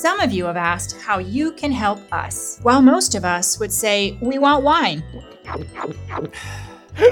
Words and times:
Some 0.00 0.20
of 0.20 0.32
you 0.32 0.46
have 0.46 0.56
asked 0.56 0.98
how 0.98 1.18
you 1.18 1.52
can 1.52 1.70
help 1.70 2.00
us, 2.10 2.58
while 2.62 2.80
most 2.80 3.14
of 3.14 3.26
us 3.26 3.60
would 3.60 3.70
say, 3.70 4.16
We 4.22 4.38
want 4.38 4.64
wine. 4.64 5.04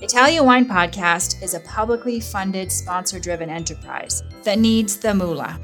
Italian 0.00 0.44
Wine 0.44 0.64
Podcast 0.64 1.42
is 1.42 1.54
a 1.54 1.60
publicly 1.60 2.20
funded, 2.20 2.70
sponsor 2.70 3.18
driven 3.18 3.50
enterprise 3.50 4.22
that 4.44 4.60
needs 4.60 4.98
the 4.98 5.14
moolah. 5.14 5.58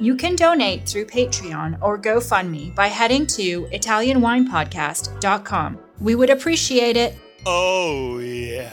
You 0.00 0.16
can 0.16 0.34
donate 0.34 0.88
through 0.88 1.04
Patreon 1.04 1.78
or 1.80 1.96
GoFundMe 1.96 2.74
by 2.74 2.88
heading 2.88 3.24
to 3.38 3.66
ItalianWinePodcast.com. 3.66 5.78
We 6.00 6.16
would 6.16 6.30
appreciate 6.30 6.96
it. 6.96 7.14
Oh, 7.46 8.18
yeah. 8.18 8.72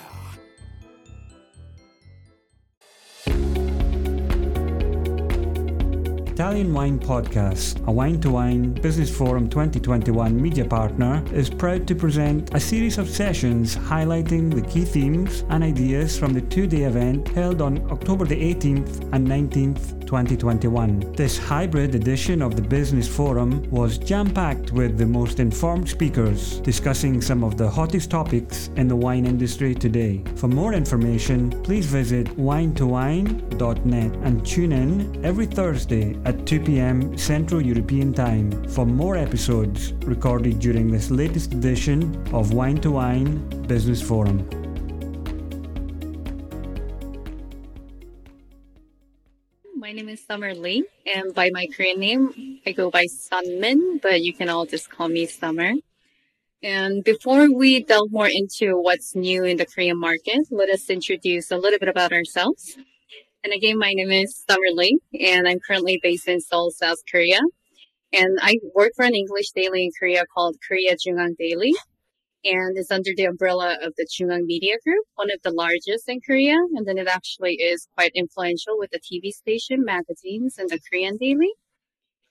Italian 6.42 6.74
Wine 6.74 6.98
Podcast, 6.98 7.86
a 7.86 7.92
wine 7.92 8.20
to 8.22 8.32
wine 8.32 8.74
Business 8.74 9.16
Forum 9.16 9.48
2021 9.48 10.42
media 10.42 10.66
partner, 10.66 11.24
is 11.32 11.52
proud 11.52 11.88
to 11.88 11.94
present 11.94 12.50
a 12.56 12.60
series 12.60 12.98
of 12.98 13.08
sessions 13.08 13.76
highlighting 13.76 14.52
the 14.52 14.64
key 14.64 14.84
themes 14.84 15.44
and 15.50 15.64
ideas 15.64 16.18
from 16.18 16.34
the 16.34 16.42
two 16.42 16.66
day 16.66 16.86
event 16.86 17.28
held 17.28 17.62
on 17.62 17.78
October 17.92 18.26
the 18.26 18.56
18th 18.56 19.08
and 19.14 19.28
19th 19.28 20.01
2021. 20.12 21.14
This 21.14 21.38
hybrid 21.38 21.96
edition 21.96 22.42
of 22.42 22.58
the 22.58 22.62
Business 22.62 23.08
Forum 23.08 23.64
was 23.72 23.98
jam 23.98 24.30
packed 24.30 24.74
with 24.74 24.98
the 24.98 25.06
most 25.06 25.40
informed 25.40 25.88
speakers 25.88 26.60
discussing 26.60 27.22
some 27.22 27.46
of 27.46 27.58
the 27.58 27.70
hottest 27.70 28.12
topics 28.12 28.70
in 28.76 28.90
the 28.90 28.96
wine 28.96 29.26
industry 29.26 29.74
today. 29.74 30.22
For 30.36 30.50
more 30.50 30.74
information, 30.74 31.50
please 31.64 31.86
visit 31.86 32.28
winetowine.net 32.36 34.12
and 34.28 34.46
tune 34.46 34.74
in 34.74 35.26
every 35.26 35.46
Thursday 35.46 36.18
at 36.26 36.46
2 36.46 36.60
p.m. 36.60 37.18
Central 37.18 37.62
European 37.62 38.14
Time 38.14 38.52
for 38.68 38.86
more 38.86 39.16
episodes 39.16 39.94
recorded 40.04 40.60
during 40.60 40.92
this 40.92 41.10
latest 41.10 41.54
edition 41.54 42.22
of 42.34 42.52
Wine 42.52 42.82
to 42.82 42.92
Wine 42.92 43.38
Business 43.66 44.02
Forum. 44.02 44.61
My 49.92 49.96
name 49.96 50.08
is 50.08 50.26
Summer 50.26 50.54
Lee, 50.56 50.86
and 51.06 51.36
by 51.36 51.50
my 51.52 51.68
Korean 51.76 52.00
name, 52.00 52.62
I 52.66 52.72
go 52.72 52.90
by 52.90 53.08
Sunmin, 53.08 54.02
but 54.02 54.22
you 54.22 54.32
can 54.32 54.48
all 54.48 54.66
just 54.66 54.90
call 54.90 55.10
me 55.10 55.26
Summer. 55.26 55.74
And 56.64 57.04
before 57.04 57.54
we 57.54 57.84
delve 57.84 58.10
more 58.10 58.30
into 58.32 58.78
what's 58.78 59.16
new 59.18 59.44
in 59.44 59.58
the 59.58 59.66
Korean 59.66 60.00
market, 60.00 60.48
let 60.50 60.70
us 60.70 60.90
introduce 60.90 61.52
a 61.52 61.58
little 61.58 61.78
bit 61.78 61.90
about 61.90 62.14
ourselves. 62.14 62.78
And 63.44 63.52
again, 63.52 63.78
my 63.78 63.92
name 63.92 64.12
is 64.12 64.46
Summer 64.50 64.72
Lee, 64.72 64.98
and 65.20 65.46
I'm 65.46 65.60
currently 65.60 66.00
based 66.02 66.30
in 66.30 66.40
Seoul, 66.40 66.72
South 66.72 67.00
Korea. 67.12 67.42
And 68.14 68.40
I 68.42 68.60
work 68.74 68.94
for 68.96 69.04
an 69.04 69.14
English 69.14 69.52
daily 69.54 69.84
in 69.84 69.92
Korea 70.00 70.24
called 70.34 70.56
Korea 70.66 70.96
JoongAng 70.96 71.36
Daily 71.38 71.74
and 72.44 72.78
it's 72.78 72.92
under 72.92 73.12
the 73.16 73.26
umbrella 73.26 73.78
of 73.84 73.94
the 73.98 74.06
JoongAng 74.06 74.46
Media 74.46 74.76
Group, 74.84 75.06
one 75.16 75.30
of 75.32 75.40
the 75.44 75.52
largest 75.52 76.08
in 76.08 76.20
Korea. 76.22 76.56
And 76.76 76.88
then 76.88 76.98
it 76.98 77.08
actually 77.08 77.56
is 77.56 77.88
quite 77.96 78.12
influential 78.16 78.78
with 78.78 78.92
the 78.92 79.00
TV 79.00 79.32
station, 79.32 79.86
magazines, 79.86 80.58
and 80.58 80.70
the 80.70 80.80
Korean 80.90 81.18
Daily. 81.18 81.52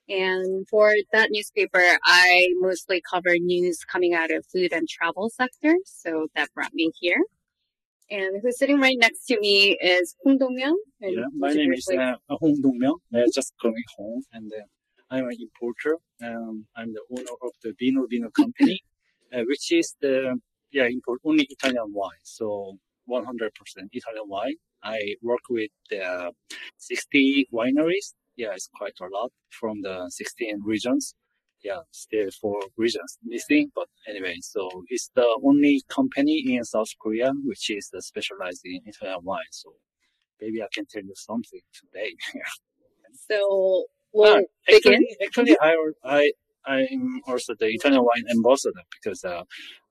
And 0.09 0.67
for 0.69 0.93
that 1.13 1.29
newspaper, 1.31 1.85
I 2.05 2.49
mostly 2.57 3.01
cover 3.09 3.37
news 3.39 3.85
coming 3.85 4.15
out 4.15 4.33
of 4.33 4.45
food 4.53 4.73
and 4.73 4.89
travel 4.89 5.31
sector. 5.31 5.77
So 5.85 6.27
that 6.35 6.49
brought 6.55 6.75
me 6.75 6.91
here. 6.99 7.23
And 8.11 8.43
who's 8.43 8.59
sitting 8.59 8.81
right 8.81 8.97
next 8.99 9.27
to 9.27 9.39
me 9.39 9.79
is 9.81 10.17
Hong 10.25 10.37
Dong-myung. 10.37 10.75
Yeah, 11.01 11.27
my 11.37 11.53
name 11.53 11.73
is 11.73 11.89
uh, 11.89 12.15
Hong 12.29 12.61
Dong-myung. 12.61 12.97
Uh, 13.15 13.31
just 13.33 13.53
call 13.63 13.71
me 13.71 13.85
Hong. 13.97 14.23
And 14.33 14.51
uh, 14.53 15.15
I'm 15.15 15.29
an 15.29 15.37
importer. 15.39 15.99
Um, 16.21 16.67
I'm 16.77 16.93
the 16.93 17.03
owner 17.13 17.31
of 17.43 17.53
the 17.63 17.73
Vino 17.79 18.05
Vino 18.11 18.31
company. 18.31 18.81
Uh, 19.35 19.43
which 19.47 19.73
is 19.73 19.95
the 20.01 20.39
yeah 20.73 20.87
import 20.87 21.21
only 21.25 21.47
Italian 21.51 21.93
wine. 21.93 22.25
So 22.25 22.79
100% 23.09 23.51
Italian 23.93 24.25
wine. 24.29 24.55
I 24.83 25.01
work 25.23 25.41
with 25.51 25.71
uh, 25.93 26.31
60 26.79 27.49
wineries. 27.53 28.15
Yeah, 28.37 28.53
it's 28.55 28.71
quite 28.75 28.95
a 29.01 29.09
lot 29.13 29.31
from 29.51 29.83
the 29.83 30.09
16 30.09 30.61
regions. 30.65 31.15
Yeah, 31.63 31.81
still 31.91 32.31
four 32.41 32.59
regions 32.79 33.19
missing, 33.23 33.71
but 33.75 33.87
anyway, 34.09 34.37
so 34.41 34.71
it's 34.89 35.11
the 35.15 35.27
only 35.45 35.83
company 35.91 36.43
in 36.55 36.65
South 36.65 36.89
Korea 36.99 37.33
which 37.45 37.69
is 37.71 37.91
uh, 37.95 38.01
specialized 38.01 38.63
in 38.65 38.81
Italian 38.87 39.19
wine. 39.23 39.53
So 39.53 39.75
maybe 40.41 40.63
I 40.63 40.69
can 40.73 40.87
tell 40.87 41.03
you 41.03 41.13
something 41.15 41.61
today. 41.75 42.15
so 43.29 43.85
we'll 44.13 44.37
uh, 44.37 44.41
begin. 44.67 45.05
Actually, 45.23 45.53
actually, 45.53 45.57
I 45.61 45.75
I 46.05 46.33
I'm 46.67 47.21
also 47.27 47.55
the 47.59 47.69
Italian 47.69 48.03
wine 48.03 48.25
ambassador 48.31 48.83
because 48.97 49.25
uh, 49.25 49.45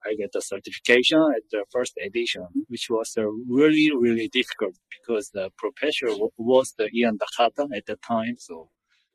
I 0.04 0.14
get 0.14 0.30
the 0.32 0.40
certification 0.40 1.20
at 1.36 1.42
the 1.50 1.64
first 1.70 1.94
edition, 2.04 2.46
which 2.68 2.86
was 2.88 3.14
uh, 3.18 3.26
really, 3.48 3.90
really 3.94 4.28
difficult 4.28 4.74
because 4.98 5.30
the 5.30 5.50
professor 5.56 6.08
was 6.38 6.74
the 6.78 6.88
Ian 6.94 7.18
D'Agata 7.18 7.68
at 7.74 7.86
the 7.86 7.96
time, 7.96 8.36
so 8.38 8.68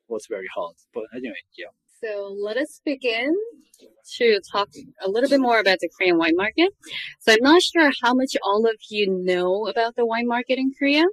it 0.08 0.12
was 0.12 0.26
very 0.28 0.48
hard. 0.54 0.74
But 0.92 1.04
anyway, 1.14 1.42
yeah. 1.56 1.72
So 2.02 2.36
let 2.38 2.58
us 2.58 2.80
begin 2.84 3.32
to 4.18 4.40
talk 4.52 4.68
a 5.02 5.08
little 5.08 5.30
bit 5.30 5.40
more 5.40 5.58
about 5.58 5.78
the 5.80 5.88
Korean 5.96 6.18
wine 6.18 6.36
market. 6.36 6.70
So 7.20 7.32
I'm 7.32 7.42
not 7.42 7.62
sure 7.62 7.90
how 8.02 8.14
much 8.14 8.36
all 8.42 8.66
of 8.66 8.76
you 8.90 9.06
know 9.10 9.66
about 9.66 9.96
the 9.96 10.04
wine 10.04 10.28
market 10.28 10.58
in 10.58 10.72
Korea, 10.78 11.04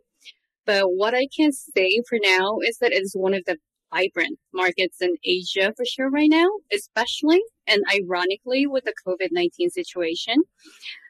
but 0.65 0.83
what 0.83 1.13
I 1.13 1.27
can 1.35 1.51
say 1.51 2.01
for 2.07 2.19
now 2.21 2.59
is 2.67 2.77
that 2.79 2.91
it 2.91 3.01
is 3.01 3.15
one 3.15 3.33
of 3.33 3.43
the 3.45 3.57
vibrant 3.93 4.39
markets 4.53 5.01
in 5.01 5.15
Asia 5.23 5.73
for 5.75 5.85
sure 5.85 6.09
right 6.09 6.29
now, 6.29 6.49
especially 6.73 7.41
and 7.67 7.83
ironically 7.93 8.65
with 8.67 8.85
the 8.85 8.93
COVID-19 9.05 9.71
situation. 9.71 10.35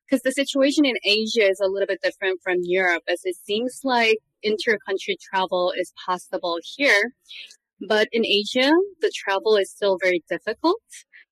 Because 0.05 0.21
the 0.23 0.31
situation 0.31 0.85
in 0.85 0.95
Asia 1.03 1.47
is 1.49 1.59
a 1.59 1.67
little 1.67 1.87
bit 1.87 2.01
different 2.03 2.39
from 2.43 2.57
Europe 2.61 3.03
as 3.09 3.21
it 3.23 3.35
seems 3.35 3.79
like 3.83 4.17
inter-country 4.43 5.17
travel 5.31 5.73
is 5.75 5.93
possible 6.05 6.59
here. 6.75 7.13
But 7.87 8.07
in 8.11 8.25
Asia, 8.25 8.71
the 9.01 9.11
travel 9.15 9.55
is 9.55 9.71
still 9.71 9.97
very 10.01 10.23
difficult. 10.29 10.81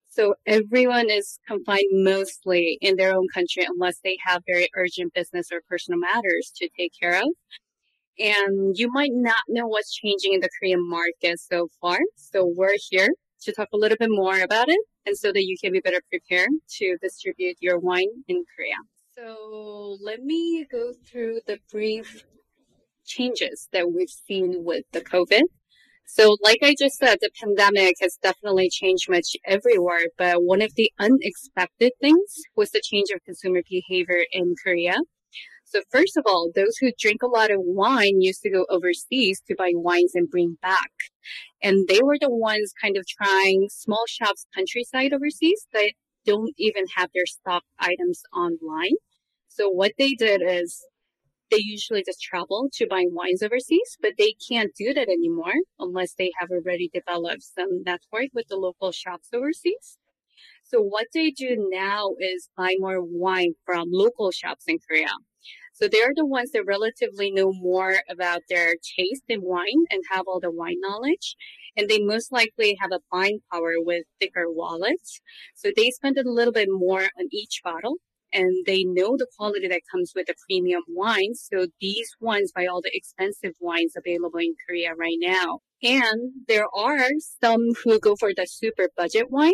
So 0.10 0.36
everyone 0.46 1.10
is 1.10 1.40
confined 1.48 1.88
mostly 1.92 2.78
in 2.82 2.98
their 2.98 3.14
own 3.16 3.28
country 3.34 3.66
unless 3.66 4.00
they 4.04 4.18
have 4.26 4.44
very 4.46 4.68
urgent 4.76 5.14
business 5.14 5.50
or 5.52 5.62
personal 5.70 6.00
matters 6.00 6.52
to 6.58 6.68
take 6.78 6.92
care 7.00 7.22
of. 7.22 7.30
And 8.22 8.78
you 8.78 8.92
might 8.92 9.14
not 9.14 9.44
know 9.50 9.66
what's 9.66 9.96
changing 9.96 10.34
in 10.34 10.42
the 10.42 10.50
Korean 10.60 10.88
market 10.88 11.40
so 11.40 11.70
far. 11.82 11.98
So 12.16 12.46
we're 12.46 12.78
here 12.90 13.10
to 13.42 13.52
talk 13.52 13.70
a 13.74 13.78
little 13.78 13.98
bit 14.00 14.12
more 14.12 14.40
about 14.40 14.70
it 14.70 14.80
and 15.08 15.18
so 15.18 15.32
that 15.32 15.44
you 15.44 15.58
can 15.60 15.72
be 15.74 15.80
better 15.80 16.02
prepared 16.08 16.50
to 16.78 16.98
distribute 17.02 17.58
your 17.60 17.80
wine 17.80 18.24
in 18.28 18.44
Korea. 18.56 18.76
So 19.16 19.98
let 20.04 20.22
me 20.22 20.68
go 20.72 20.94
through 20.94 21.40
the 21.48 21.58
brief 21.72 22.26
changes 23.06 23.68
that 23.74 23.92
we've 23.92 24.10
seen 24.10 24.64
with 24.64 24.86
the 24.92 25.02
COVID. 25.02 25.42
So 26.06 26.38
like 26.44 26.60
I 26.62 26.76
just 26.78 26.98
said, 26.98 27.18
the 27.22 27.32
pandemic 27.42 27.96
has 28.02 28.20
definitely 28.22 28.70
changed 28.70 29.10
much 29.10 29.36
everywhere, 29.46 30.08
but 30.18 30.44
one 30.44 30.62
of 30.62 30.76
the 30.76 30.92
unexpected 31.00 31.94
things 32.00 32.36
was 32.56 32.70
the 32.72 32.82
change 32.84 33.10
of 33.14 33.24
consumer 33.24 33.62
behavior 33.68 34.26
in 34.32 34.54
Korea. 34.64 34.98
So 35.72 35.80
first 35.90 36.18
of 36.18 36.26
all, 36.26 36.52
those 36.54 36.76
who 36.82 36.92
drink 37.00 37.24
a 37.24 37.28
lot 37.28 37.50
of 37.50 37.62
wine 37.62 38.20
used 38.20 38.42
to 38.42 38.50
go 38.50 38.66
overseas 38.70 39.42
to 39.48 39.56
buy 39.56 39.72
wines 39.74 40.12
and 40.16 40.30
bring 40.30 40.58
back. 40.62 40.92
And 41.64 41.88
they 41.88 42.02
were 42.04 42.18
the 42.20 42.30
ones 42.30 42.74
kind 42.82 42.98
of 42.98 43.08
trying 43.08 43.70
small 43.70 44.04
shops 44.06 44.46
countryside 44.54 45.14
overseas 45.14 45.68
that 45.72 45.94
don't 46.26 46.54
even 46.58 46.88
have 46.98 47.10
their 47.14 47.26
stock 47.26 47.64
items 47.80 48.22
online. 48.36 48.96
So 49.48 49.70
what 49.70 49.94
they 49.98 50.10
did 50.10 50.42
is 50.46 50.86
they 51.50 51.62
usually 51.62 52.04
just 52.04 52.22
travel 52.22 52.68
to 52.74 52.88
buy 52.90 53.06
wines 53.08 53.42
overseas, 53.42 53.98
but 54.02 54.16
they 54.18 54.36
can't 54.50 54.76
do 54.78 54.94
that 54.94 55.08
anymore 55.08 55.54
unless 55.80 56.16
they 56.16 56.32
have 56.38 56.50
already 56.52 56.90
developed 56.94 57.44
some 57.44 57.84
network 57.86 58.28
with 58.34 58.48
the 58.50 58.58
local 58.58 58.92
shops 58.92 59.30
overseas. 59.34 59.98
So 60.66 60.82
what 60.82 61.08
they 61.14 61.32
do 61.32 61.70
now 61.72 62.16
is 62.20 62.50
buy 62.58 62.76
more 62.78 63.02
wine 63.02 63.54
from 63.66 63.88
local 63.90 64.32
shops 64.32 64.66
in 64.68 64.80
Korea. 64.86 65.08
So 65.82 65.88
they're 65.88 66.14
the 66.16 66.28
ones 66.28 66.52
that 66.52 66.64
relatively 66.68 67.32
know 67.32 67.52
more 67.52 68.02
about 68.08 68.42
their 68.50 68.76
taste 68.98 69.24
in 69.28 69.42
wine 69.42 69.86
and 69.90 70.04
have 70.12 70.26
all 70.28 70.40
the 70.40 70.52
wine 70.52 70.78
knowledge. 70.80 71.36
And 71.76 71.90
they 71.90 72.00
most 72.00 72.32
likely 72.32 72.78
have 72.80 72.92
a 72.92 73.00
buying 73.12 73.40
power 73.52 73.74
with 73.78 74.04
thicker 74.20 74.46
wallets. 74.48 75.22
So 75.56 75.72
they 75.76 75.90
spend 75.90 76.20
a 76.20 76.30
little 76.30 76.54
bit 76.54 76.68
more 76.70 77.02
on 77.02 77.28
each 77.32 77.62
bottle 77.64 77.96
and 78.32 78.64
they 78.68 78.84
know 78.84 79.18
the 79.18 79.26
quality 79.36 79.68
that 79.70 79.82
comes 79.92 80.12
with 80.16 80.28
the 80.28 80.36
premium 80.48 80.84
wines. 80.88 81.50
So 81.52 81.66
these 81.80 82.12
ones 82.20 82.52
buy 82.56 82.68
all 82.68 82.82
the 82.82 82.92
expensive 82.94 83.56
wines 83.60 83.94
available 83.98 84.40
in 84.40 84.54
Korea 84.68 84.94
right 84.94 85.18
now. 85.20 85.60
And 85.82 86.32
there 86.48 86.68
are 86.76 87.10
some 87.44 87.72
who 87.84 88.00
go 88.00 88.16
for 88.16 88.34
the 88.36 88.46
super 88.46 88.90
budget 88.96 89.32
wine 89.32 89.54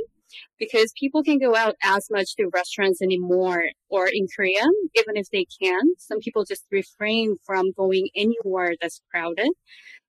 because 0.60 0.94
people 1.00 1.24
can 1.24 1.40
go 1.40 1.56
out 1.56 1.76
as 1.84 2.08
much 2.12 2.36
to 2.36 2.50
restaurants 2.54 3.02
anymore 3.02 3.64
or 3.90 4.08
in 4.08 4.28
Korea, 4.36 4.64
even 4.96 5.16
if 5.16 5.30
they 5.32 5.46
can. 5.62 5.82
Some 5.98 6.20
people 6.20 6.46
just 6.46 6.66
refrain 6.72 7.36
from 7.46 7.72
going 7.72 8.10
anywhere 8.16 8.74
that's 8.82 9.02
crowded. 9.12 9.52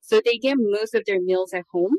So 0.00 0.20
they 0.24 0.38
get 0.38 0.56
most 0.58 0.94
of 0.94 1.04
their 1.06 1.20
meals 1.20 1.52
at 1.52 1.64
home. 1.72 1.96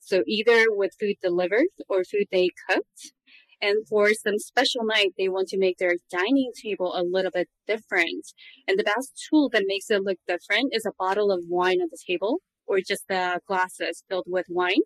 So 0.00 0.22
either 0.26 0.66
with 0.68 0.92
food 0.98 1.16
delivered 1.22 1.66
or 1.88 2.04
food 2.04 2.26
they 2.30 2.50
cooked. 2.68 3.12
And 3.60 3.86
for 3.88 4.10
some 4.14 4.38
special 4.38 4.84
night, 4.84 5.14
they 5.18 5.28
want 5.28 5.48
to 5.48 5.58
make 5.58 5.78
their 5.78 5.96
dining 6.10 6.52
table 6.62 6.94
a 6.94 7.02
little 7.02 7.32
bit 7.32 7.48
different. 7.66 8.24
And 8.68 8.78
the 8.78 8.84
best 8.84 9.20
tool 9.28 9.48
that 9.52 9.64
makes 9.66 9.90
it 9.90 10.02
look 10.02 10.18
different 10.28 10.72
is 10.72 10.86
a 10.86 10.92
bottle 10.96 11.32
of 11.32 11.44
wine 11.48 11.80
on 11.80 11.88
the 11.90 11.98
table 12.06 12.38
or 12.66 12.78
just 12.86 13.08
the 13.08 13.40
glasses 13.48 14.04
filled 14.08 14.26
with 14.28 14.46
wine. 14.48 14.82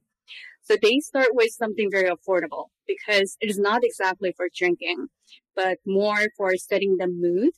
So 0.63 0.77
they 0.81 1.01
start 1.01 1.29
with 1.33 1.51
something 1.51 1.89
very 1.91 2.09
affordable 2.09 2.67
because 2.87 3.37
it 3.41 3.51
is 3.51 3.59
not 3.59 3.83
exactly 3.83 4.33
for 4.37 4.49
drinking, 4.55 5.09
but 5.57 5.79
more 5.87 6.29
for 6.37 6.57
setting 6.57 6.97
the 6.99 7.09
mood. 7.09 7.51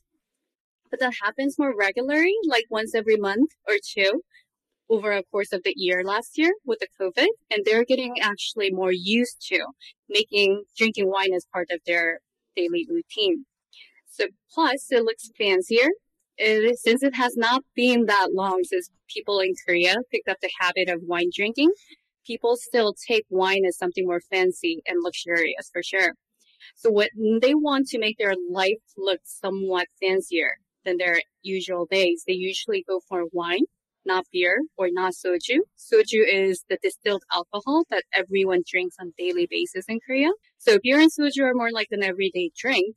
But 0.90 1.00
that 1.00 1.14
happens 1.22 1.58
more 1.58 1.74
regularly, 1.76 2.34
like 2.48 2.64
once 2.70 2.94
every 2.94 3.16
month 3.16 3.50
or 3.68 3.74
two 3.84 4.22
over 4.88 5.12
a 5.12 5.22
course 5.24 5.52
of 5.52 5.62
the 5.64 5.74
year 5.76 6.02
last 6.04 6.38
year 6.38 6.52
with 6.64 6.78
the 6.78 6.88
COVID. 7.00 7.28
And 7.50 7.64
they're 7.64 7.84
getting 7.84 8.14
actually 8.20 8.70
more 8.70 8.92
used 8.92 9.44
to 9.48 9.66
making 10.08 10.64
drinking 10.76 11.10
wine 11.10 11.34
as 11.34 11.46
part 11.52 11.68
of 11.70 11.80
their 11.86 12.20
daily 12.56 12.86
routine. 12.88 13.44
So 14.06 14.26
plus 14.52 14.86
it 14.90 15.04
looks 15.04 15.30
fancier. 15.36 15.88
It, 16.36 16.78
since 16.78 17.02
it 17.02 17.14
has 17.16 17.36
not 17.36 17.62
been 17.76 18.06
that 18.06 18.30
long 18.32 18.62
since 18.64 18.90
people 19.08 19.40
in 19.40 19.54
Korea 19.66 19.96
picked 20.10 20.28
up 20.28 20.38
the 20.40 20.50
habit 20.60 20.88
of 20.88 21.02
wine 21.02 21.30
drinking, 21.34 21.70
people 22.26 22.56
still 22.56 22.94
take 22.94 23.24
wine 23.28 23.64
as 23.66 23.76
something 23.76 24.06
more 24.06 24.20
fancy 24.20 24.82
and 24.86 25.02
luxurious 25.02 25.70
for 25.72 25.82
sure. 25.82 26.14
So 26.76 26.90
what 26.90 27.10
they 27.40 27.54
want 27.54 27.88
to 27.88 27.98
make 27.98 28.18
their 28.18 28.34
life 28.50 28.82
look 28.96 29.20
somewhat 29.24 29.88
fancier 30.00 30.58
than 30.84 30.96
their 30.98 31.20
usual 31.42 31.86
days, 31.90 32.24
they 32.26 32.34
usually 32.34 32.84
go 32.86 33.00
for 33.08 33.24
wine, 33.32 33.64
not 34.04 34.26
beer 34.32 34.60
or 34.76 34.88
not 34.90 35.14
soju. 35.14 35.60
Soju 35.78 36.26
is 36.26 36.64
the 36.68 36.78
distilled 36.82 37.22
alcohol 37.32 37.84
that 37.90 38.04
everyone 38.12 38.62
drinks 38.68 38.96
on 39.00 39.12
daily 39.18 39.46
basis 39.50 39.86
in 39.88 40.00
Korea. 40.06 40.30
So 40.58 40.78
beer 40.82 41.00
and 41.00 41.10
soju 41.10 41.42
are 41.42 41.54
more 41.54 41.70
like 41.72 41.88
an 41.90 42.02
everyday 42.02 42.50
drink. 42.56 42.96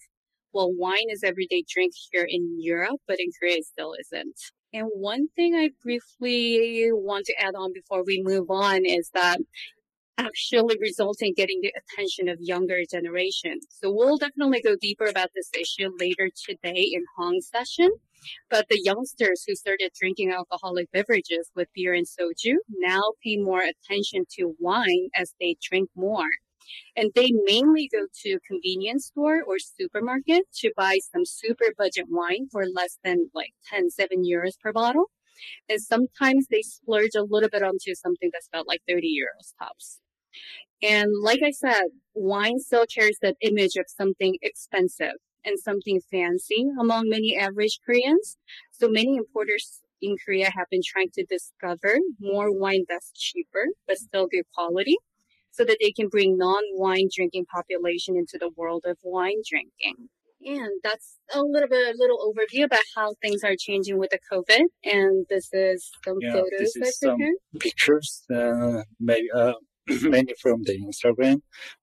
Well, 0.53 0.73
wine 0.73 1.09
is 1.09 1.23
everyday 1.23 1.63
drink 1.69 1.93
here 2.11 2.25
in 2.27 2.57
Europe, 2.59 3.01
but 3.07 3.19
in 3.19 3.29
Korea 3.37 3.57
it 3.57 3.65
still 3.65 3.93
isn't. 3.99 4.39
And 4.77 4.89
one 4.93 5.27
thing 5.29 5.55
I 5.55 5.71
briefly 5.81 6.89
want 6.91 7.25
to 7.25 7.33
add 7.41 7.55
on 7.55 7.73
before 7.73 8.03
we 8.05 8.21
move 8.23 8.51
on 8.51 8.85
is 8.85 9.09
that 9.15 9.39
actually 10.19 10.77
results 10.79 11.19
in 11.19 11.33
getting 11.33 11.61
the 11.61 11.73
attention 11.75 12.29
of 12.29 12.37
younger 12.39 12.83
generation. 12.89 13.59
So 13.69 13.91
we'll 13.91 14.17
definitely 14.17 14.61
go 14.61 14.75
deeper 14.79 15.05
about 15.05 15.29
this 15.33 15.49
issue 15.59 15.89
later 15.99 16.29
today 16.47 16.89
in 16.93 17.03
Hong's 17.17 17.49
session. 17.49 17.89
But 18.51 18.67
the 18.69 18.79
youngsters 18.83 19.43
who 19.47 19.55
started 19.55 19.93
drinking 19.99 20.31
alcoholic 20.31 20.91
beverages 20.91 21.49
with 21.55 21.69
beer 21.73 21.95
and 21.95 22.05
soju 22.05 22.57
now 22.77 23.01
pay 23.23 23.37
more 23.37 23.61
attention 23.61 24.25
to 24.37 24.55
wine 24.59 25.09
as 25.15 25.33
they 25.39 25.55
drink 25.59 25.89
more. 25.95 26.29
And 26.95 27.11
they 27.15 27.31
mainly 27.45 27.89
go 27.91 28.07
to 28.23 28.39
convenience 28.47 29.07
store 29.07 29.43
or 29.43 29.59
supermarket 29.59 30.45
to 30.57 30.71
buy 30.75 30.99
some 31.11 31.25
super 31.25 31.73
budget 31.77 32.05
wine 32.09 32.47
for 32.51 32.65
less 32.65 32.97
than 33.03 33.29
like 33.33 33.53
10, 33.69 33.89
7 33.89 34.23
euros 34.23 34.59
per 34.59 34.71
bottle. 34.73 35.11
And 35.69 35.81
sometimes 35.81 36.47
they 36.49 36.61
splurge 36.61 37.15
a 37.15 37.23
little 37.23 37.49
bit 37.49 37.63
onto 37.63 37.95
something 37.95 38.29
that's 38.33 38.47
about 38.47 38.67
like 38.67 38.81
30 38.87 39.09
euros 39.09 39.53
tops. 39.59 39.99
And 40.81 41.11
like 41.21 41.41
I 41.43 41.51
said, 41.51 41.85
wine 42.13 42.59
still 42.59 42.85
carries 42.85 43.17
that 43.21 43.37
image 43.41 43.75
of 43.77 43.85
something 43.87 44.37
expensive 44.41 45.15
and 45.43 45.59
something 45.59 46.01
fancy 46.11 46.67
among 46.79 47.09
many 47.09 47.35
average 47.37 47.79
Koreans. 47.85 48.37
So 48.71 48.87
many 48.87 49.15
importers 49.17 49.81
in 50.01 50.15
Korea 50.23 50.51
have 50.55 50.67
been 50.69 50.81
trying 50.85 51.09
to 51.15 51.25
discover 51.25 51.97
more 52.19 52.51
wine 52.51 52.85
that's 52.87 53.11
cheaper, 53.13 53.67
but 53.87 53.97
still 53.97 54.27
good 54.27 54.45
quality 54.53 54.97
so 55.57 55.65
that 55.65 55.77
they 55.81 55.91
can 55.91 56.07
bring 56.07 56.37
non-wine 56.37 57.09
drinking 57.13 57.45
population 57.45 58.15
into 58.15 58.37
the 58.39 58.51
world 58.55 58.83
of 58.85 58.97
wine 59.03 59.41
drinking. 59.49 60.09
And 60.45 60.69
that's 60.83 61.17
a 61.33 61.41
little 61.41 61.67
bit, 61.67 61.95
a 61.95 61.97
little 61.97 62.19
overview 62.31 62.65
about 62.65 62.83
how 62.95 63.15
things 63.23 63.43
are 63.43 63.55
changing 63.59 63.97
with 63.97 64.11
the 64.11 64.19
COVID. 64.31 64.65
And 64.83 65.25
this 65.29 65.49
is 65.51 65.89
some 66.05 66.17
Yeah, 66.21 66.33
photos 66.33 66.59
this 66.59 66.75
I 66.77 66.85
is 66.85 66.99
some 66.99 67.17
pictures, 67.59 68.23
uh, 68.33 68.83
maybe, 68.99 69.27
uh, 69.35 69.53
mainly 70.03 70.35
from 70.39 70.61
the 70.63 70.77
Instagram. 70.79 71.41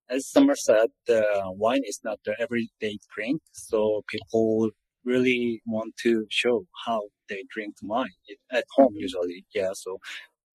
As 0.08 0.28
Summer 0.28 0.54
said, 0.54 0.90
uh, 1.08 1.50
wine 1.50 1.82
is 1.84 2.00
not 2.04 2.20
the 2.24 2.34
everyday 2.40 2.98
drink, 3.14 3.42
so 3.52 4.02
people 4.08 4.70
really 5.04 5.60
want 5.66 5.96
to 6.04 6.24
show 6.30 6.64
how 6.86 7.02
they 7.28 7.42
drink 7.52 7.74
wine 7.82 8.08
at 8.52 8.64
home 8.76 8.94
usually. 8.94 9.44
Yeah, 9.54 9.72
so 9.74 9.98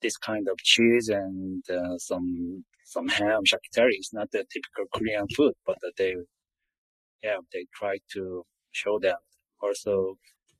this 0.01 0.17
kind 0.17 0.47
of 0.49 0.57
cheese 0.59 1.09
and 1.09 1.63
uh, 1.69 1.97
some 1.97 2.63
some 2.85 3.07
ham, 3.07 3.41
charcuterie 3.45 3.99
is 3.99 4.09
not 4.13 4.31
the 4.31 4.43
typical 4.51 4.85
Korean 4.93 5.27
food, 5.35 5.53
but 5.65 5.77
they 5.97 6.15
yeah 7.23 7.37
they 7.53 7.65
try 7.73 7.97
to 8.13 8.43
show 8.71 8.99
that. 8.99 9.19
Also, 9.61 10.17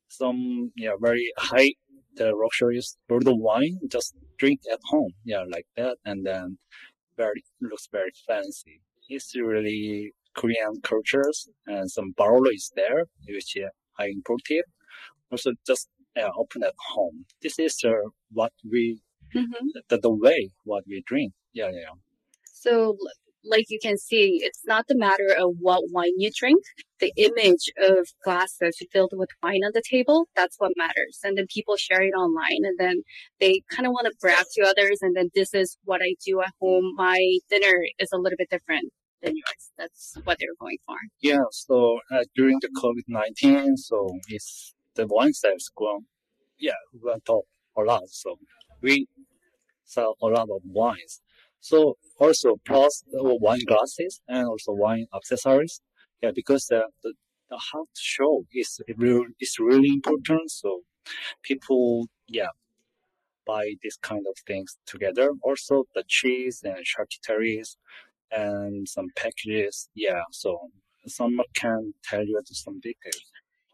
some 0.08 0.72
yeah 0.76 0.96
very 1.00 1.32
high 1.38 1.72
the 2.16 2.32
luxurious 2.36 2.98
bottled 3.08 3.40
wine 3.42 3.78
just 3.88 4.16
drink 4.40 4.60
at 4.72 4.80
home 4.84 5.12
yeah 5.24 5.44
like 5.54 5.68
that 5.78 5.96
and 6.06 6.26
then 6.26 6.58
very 7.18 7.44
looks 7.62 7.88
very 7.92 8.12
fancy. 8.28 8.82
It's 9.10 9.36
really 9.36 10.14
korean 10.36 10.82
cultures 10.84 11.50
and 11.68 11.90
some 11.90 12.12
bottle 12.18 12.48
is 12.54 12.72
there 12.76 13.06
which 13.28 13.58
uh, 13.58 13.70
i 14.00 14.08
imported. 14.08 14.66
Also 15.32 15.54
just 15.66 15.90
yeah, 16.16 16.30
open 16.38 16.64
at 16.64 16.74
home. 16.94 17.26
This 17.42 17.60
is 17.60 17.78
uh, 17.86 17.92
what 18.32 18.52
we 18.70 19.02
hmm 19.34 19.68
the, 19.90 19.98
the 19.98 20.10
way 20.12 20.50
what 20.64 20.84
we 20.88 21.04
drink 21.06 21.34
yeah 21.54 21.70
yeah 21.70 21.94
So, 22.54 22.98
like 23.54 23.68
you 23.70 23.80
can 23.82 23.98
see, 23.98 24.26
it's 24.44 24.64
not 24.66 24.86
the 24.88 24.98
matter 24.98 25.30
of 25.44 25.50
what 25.60 25.82
wine 25.96 26.18
you 26.18 26.30
drink. 26.42 26.62
The 27.00 27.14
image 27.16 27.66
of 27.90 28.10
glasses 28.26 28.76
filled 28.92 29.14
with 29.14 29.30
wine 29.42 29.64
on 29.68 29.72
the 29.74 29.82
table, 29.90 30.28
that's 30.36 30.58
what 30.60 30.74
matters. 30.76 31.20
And 31.24 31.38
then 31.38 31.48
people 31.56 31.78
share 31.78 32.02
it 32.02 32.12
online 32.24 32.64
and 32.70 32.78
then 32.78 33.04
they 33.40 33.62
kind 33.74 33.88
of 33.88 33.94
want 33.94 34.08
to 34.08 34.14
brag 34.20 34.46
to 34.56 34.62
others. 34.72 35.00
And 35.02 35.16
then 35.16 35.30
this 35.34 35.54
is 35.54 35.78
what 35.86 36.02
I 36.04 36.16
do 36.26 36.42
at 36.42 36.54
home. 36.62 36.94
My 36.98 37.20
dinner 37.50 37.78
is 37.98 38.10
a 38.12 38.18
little 38.18 38.38
bit 38.38 38.50
different 38.50 38.92
than 39.22 39.34
yours. 39.36 39.64
That's 39.78 40.18
what 40.26 40.38
they're 40.40 40.60
going 40.60 40.80
for. 40.86 40.98
Yeah, 41.22 41.46
so 41.52 42.00
uh, 42.12 42.24
during 42.36 42.60
the 42.62 42.70
COVID 42.84 43.08
nineteen, 43.08 43.78
so 43.78 43.98
it's 44.28 44.74
the 44.96 45.08
wine 45.08 45.34
sales 45.34 45.72
grown, 45.76 46.06
yeah, 46.60 46.80
went 46.94 47.30
up 47.30 47.46
a 47.78 47.82
lot. 47.82 48.10
So 48.10 48.38
we 48.82 49.08
sell 49.86 50.16
a 50.22 50.28
lot 50.28 50.50
of 50.50 50.62
wines. 50.66 51.22
So 51.62 51.98
also 52.20 52.58
plus 52.66 53.04
wine 53.14 53.66
glasses 53.68 54.22
and 54.28 54.48
also 54.48 54.72
wine 54.72 55.08
accessories. 55.14 55.82
Yeah, 56.22 56.32
because 56.34 56.66
the 56.68 56.84
the, 57.04 57.14
the 57.50 57.60
how 57.72 57.84
to 57.84 58.02
show 58.02 58.46
is 58.54 58.82
real 58.98 59.26
is 59.40 59.58
really 59.60 59.90
important. 59.90 60.52
So 60.52 60.82
people, 61.44 62.08
yeah, 62.28 62.52
buy 63.46 63.74
this 63.84 63.98
kind 63.98 64.26
of 64.30 64.36
things 64.46 64.78
together. 64.86 65.32
Also 65.44 65.86
the 65.96 66.04
cheese 66.08 66.62
and 66.64 66.86
charcuteries 66.86 67.78
and 68.32 68.88
some 68.88 69.08
packages. 69.16 69.90
Yeah, 69.96 70.22
so 70.32 70.60
someone 71.08 71.48
can 71.56 71.94
tell 72.04 72.24
you 72.26 72.42
some 72.46 72.80
details. 72.80 73.24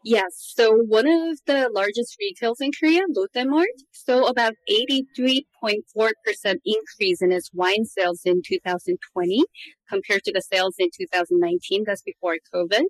Yes. 0.08 0.52
So 0.56 0.72
one 0.76 1.08
of 1.08 1.38
the 1.46 1.68
largest 1.74 2.16
retails 2.20 2.60
in 2.60 2.70
Korea, 2.78 3.02
Lotte 3.08 3.44
Mart, 3.48 3.66
saw 3.90 4.26
about 4.28 4.54
83.4% 4.68 6.60
increase 6.64 7.20
in 7.20 7.32
its 7.32 7.50
wine 7.52 7.84
sales 7.84 8.20
in 8.24 8.40
2020 8.46 9.44
compared 9.88 10.22
to 10.24 10.32
the 10.32 10.40
sales 10.42 10.76
in 10.78 10.90
2019. 10.96 11.82
That's 11.84 12.02
before 12.02 12.36
COVID. 12.54 12.84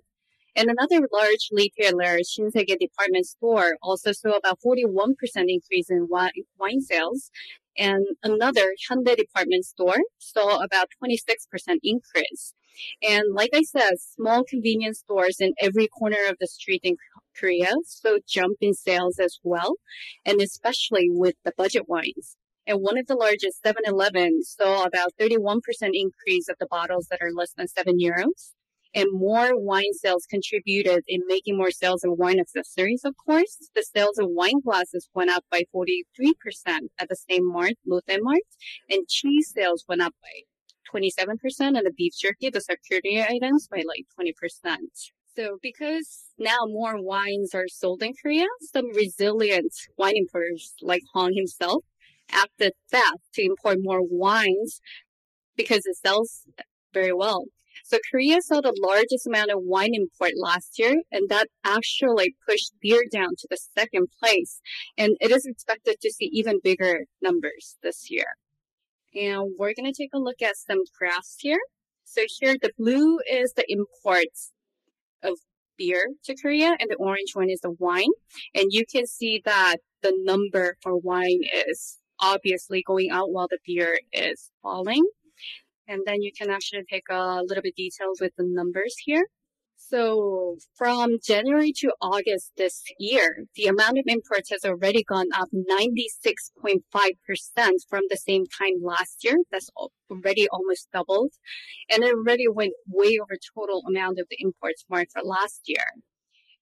And 0.55 0.69
another 0.69 1.07
large 1.13 1.49
retailer, 1.51 2.19
Shinsegae 2.19 2.79
department 2.79 3.27
store, 3.27 3.77
also 3.81 4.11
saw 4.11 4.31
about 4.33 4.59
41% 4.61 5.47
increase 5.49 5.89
in 5.89 6.07
wine 6.09 6.81
sales. 6.81 7.31
And 7.77 8.05
another 8.23 8.75
Hyundai 8.89 9.17
department 9.17 9.65
store 9.65 10.01
saw 10.19 10.63
about 10.63 10.89
26% 11.01 11.79
increase. 11.83 12.53
And 13.01 13.33
like 13.33 13.51
I 13.53 13.63
said, 13.63 13.99
small 13.99 14.43
convenience 14.43 14.99
stores 14.99 15.37
in 15.39 15.53
every 15.59 15.87
corner 15.87 16.17
of 16.29 16.37
the 16.39 16.47
street 16.47 16.81
in 16.83 16.95
Korea 17.39 17.73
so 17.85 18.19
jump 18.27 18.57
in 18.61 18.73
sales 18.73 19.19
as 19.19 19.39
well, 19.43 19.75
and 20.25 20.41
especially 20.41 21.07
with 21.09 21.35
the 21.45 21.53
budget 21.55 21.87
wines. 21.87 22.35
And 22.65 22.79
one 22.81 22.97
of 22.97 23.07
the 23.07 23.15
largest 23.15 23.63
7-Eleven 23.63 24.43
saw 24.43 24.83
about 24.83 25.13
31% 25.19 25.59
increase 25.93 26.49
of 26.49 26.57
the 26.59 26.67
bottles 26.69 27.07
that 27.09 27.21
are 27.21 27.31
less 27.33 27.53
than 27.53 27.67
7 27.67 27.97
euros. 27.97 28.51
And 28.93 29.07
more 29.11 29.51
wine 29.53 29.93
sales 29.93 30.25
contributed 30.29 31.03
in 31.07 31.21
making 31.27 31.57
more 31.57 31.71
sales 31.71 32.03
of 32.03 32.17
wine 32.17 32.39
accessories, 32.39 33.01
of 33.05 33.15
course. 33.25 33.69
The 33.75 33.83
sales 33.83 34.17
of 34.17 34.27
wine 34.29 34.61
glasses 34.65 35.07
went 35.13 35.29
up 35.29 35.45
by 35.51 35.63
43% 35.75 36.01
at 36.99 37.07
the 37.07 37.15
same 37.29 37.47
mart, 37.47 37.73
Lotte 37.85 38.19
Mart, 38.21 38.41
and 38.89 39.07
cheese 39.07 39.51
sales 39.53 39.85
went 39.87 40.01
up 40.01 40.15
by 40.21 40.41
27% 40.93 41.39
and 41.59 41.77
the 41.77 41.91
beef 41.95 42.13
jerky, 42.19 42.49
the 42.49 42.59
charcuterie 42.59 43.27
items 43.27 43.67
by 43.67 43.83
like 43.87 44.05
20%. 44.19 44.77
So 45.35 45.57
because 45.61 46.31
now 46.39 46.57
more 46.65 47.01
wines 47.01 47.53
are 47.53 47.67
sold 47.67 48.01
in 48.01 48.13
Korea, 48.21 48.47
some 48.73 48.93
resilient 48.95 49.73
wine 49.97 50.17
importers 50.17 50.73
like 50.81 51.03
Hong 51.13 51.33
himself 51.33 51.83
acted 52.31 52.73
fast 52.89 53.19
to 53.35 53.43
import 53.43 53.77
more 53.81 54.01
wines 54.01 54.81
because 55.55 55.85
it 55.85 55.97
sells 55.97 56.43
very 56.93 57.13
well. 57.13 57.45
So 57.83 57.99
Korea 58.11 58.41
saw 58.41 58.61
the 58.61 58.75
largest 58.81 59.27
amount 59.27 59.51
of 59.51 59.59
wine 59.61 59.93
import 59.93 60.31
last 60.35 60.79
year, 60.79 61.01
and 61.11 61.29
that 61.29 61.47
actually 61.63 62.35
pushed 62.47 62.73
beer 62.81 63.03
down 63.11 63.29
to 63.37 63.47
the 63.49 63.57
second 63.77 64.07
place. 64.19 64.59
And 64.97 65.15
it 65.21 65.31
is 65.31 65.45
expected 65.45 65.97
to 66.01 66.11
see 66.11 66.29
even 66.33 66.59
bigger 66.63 67.05
numbers 67.21 67.77
this 67.83 68.09
year. 68.09 68.25
And 69.17 69.53
we're 69.57 69.73
going 69.73 69.91
to 69.91 69.97
take 69.97 70.11
a 70.13 70.19
look 70.19 70.41
at 70.41 70.57
some 70.57 70.83
graphs 70.97 71.37
here. 71.39 71.59
So 72.03 72.21
here, 72.39 72.55
the 72.61 72.71
blue 72.77 73.19
is 73.29 73.53
the 73.53 73.65
imports 73.67 74.51
of 75.23 75.39
beer 75.77 76.09
to 76.25 76.35
Korea, 76.35 76.75
and 76.79 76.89
the 76.89 76.95
orange 76.95 77.31
one 77.33 77.49
is 77.49 77.61
the 77.61 77.71
wine. 77.71 78.11
And 78.53 78.67
you 78.69 78.85
can 78.85 79.07
see 79.07 79.41
that 79.45 79.77
the 80.03 80.13
number 80.23 80.77
for 80.81 80.97
wine 80.97 81.41
is 81.67 81.97
obviously 82.19 82.83
going 82.85 83.09
out 83.09 83.31
while 83.31 83.47
the 83.47 83.59
beer 83.65 83.99
is 84.13 84.51
falling. 84.61 85.05
And 85.87 86.01
then 86.05 86.21
you 86.21 86.31
can 86.37 86.49
actually 86.49 86.83
take 86.89 87.05
a 87.09 87.41
little 87.43 87.63
bit 87.63 87.75
details 87.75 88.19
with 88.21 88.33
the 88.37 88.43
numbers 88.45 88.95
here. 89.03 89.25
So 89.79 90.57
from 90.75 91.17
January 91.23 91.71
to 91.77 91.93
August 92.01 92.51
this 92.57 92.83
year, 92.99 93.45
the 93.55 93.67
amount 93.67 93.99
of 93.99 94.05
imports 94.07 94.49
has 94.49 94.65
already 94.65 95.03
gone 95.03 95.27
up 95.33 95.49
96.5% 95.53 96.81
from 97.87 98.01
the 98.09 98.17
same 98.17 98.45
time 98.47 98.81
last 98.81 99.23
year. 99.23 99.37
That's 99.51 99.69
already 100.09 100.47
almost 100.49 100.89
doubled. 100.91 101.33
And 101.89 102.03
it 102.03 102.13
already 102.13 102.47
went 102.47 102.73
way 102.87 103.19
over 103.21 103.37
total 103.55 103.83
amount 103.87 104.19
of 104.19 104.27
the 104.29 104.37
imports 104.39 104.83
marked 104.89 105.11
for 105.13 105.21
last 105.23 105.61
year. 105.67 105.85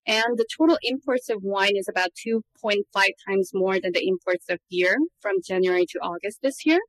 And 0.05 0.37
the 0.37 0.45
total 0.55 0.77
imports 0.83 1.29
of 1.29 1.41
wine 1.41 1.75
is 1.75 1.87
about 1.87 2.11
2.5 2.27 2.83
times 3.27 3.51
more 3.53 3.79
than 3.79 3.93
the 3.93 4.07
imports 4.07 4.45
of 4.49 4.59
beer 4.69 4.97
from 5.19 5.37
January 5.43 5.85
to 5.87 5.99
August 5.99 6.41
this 6.43 6.65
year. 6.65 6.81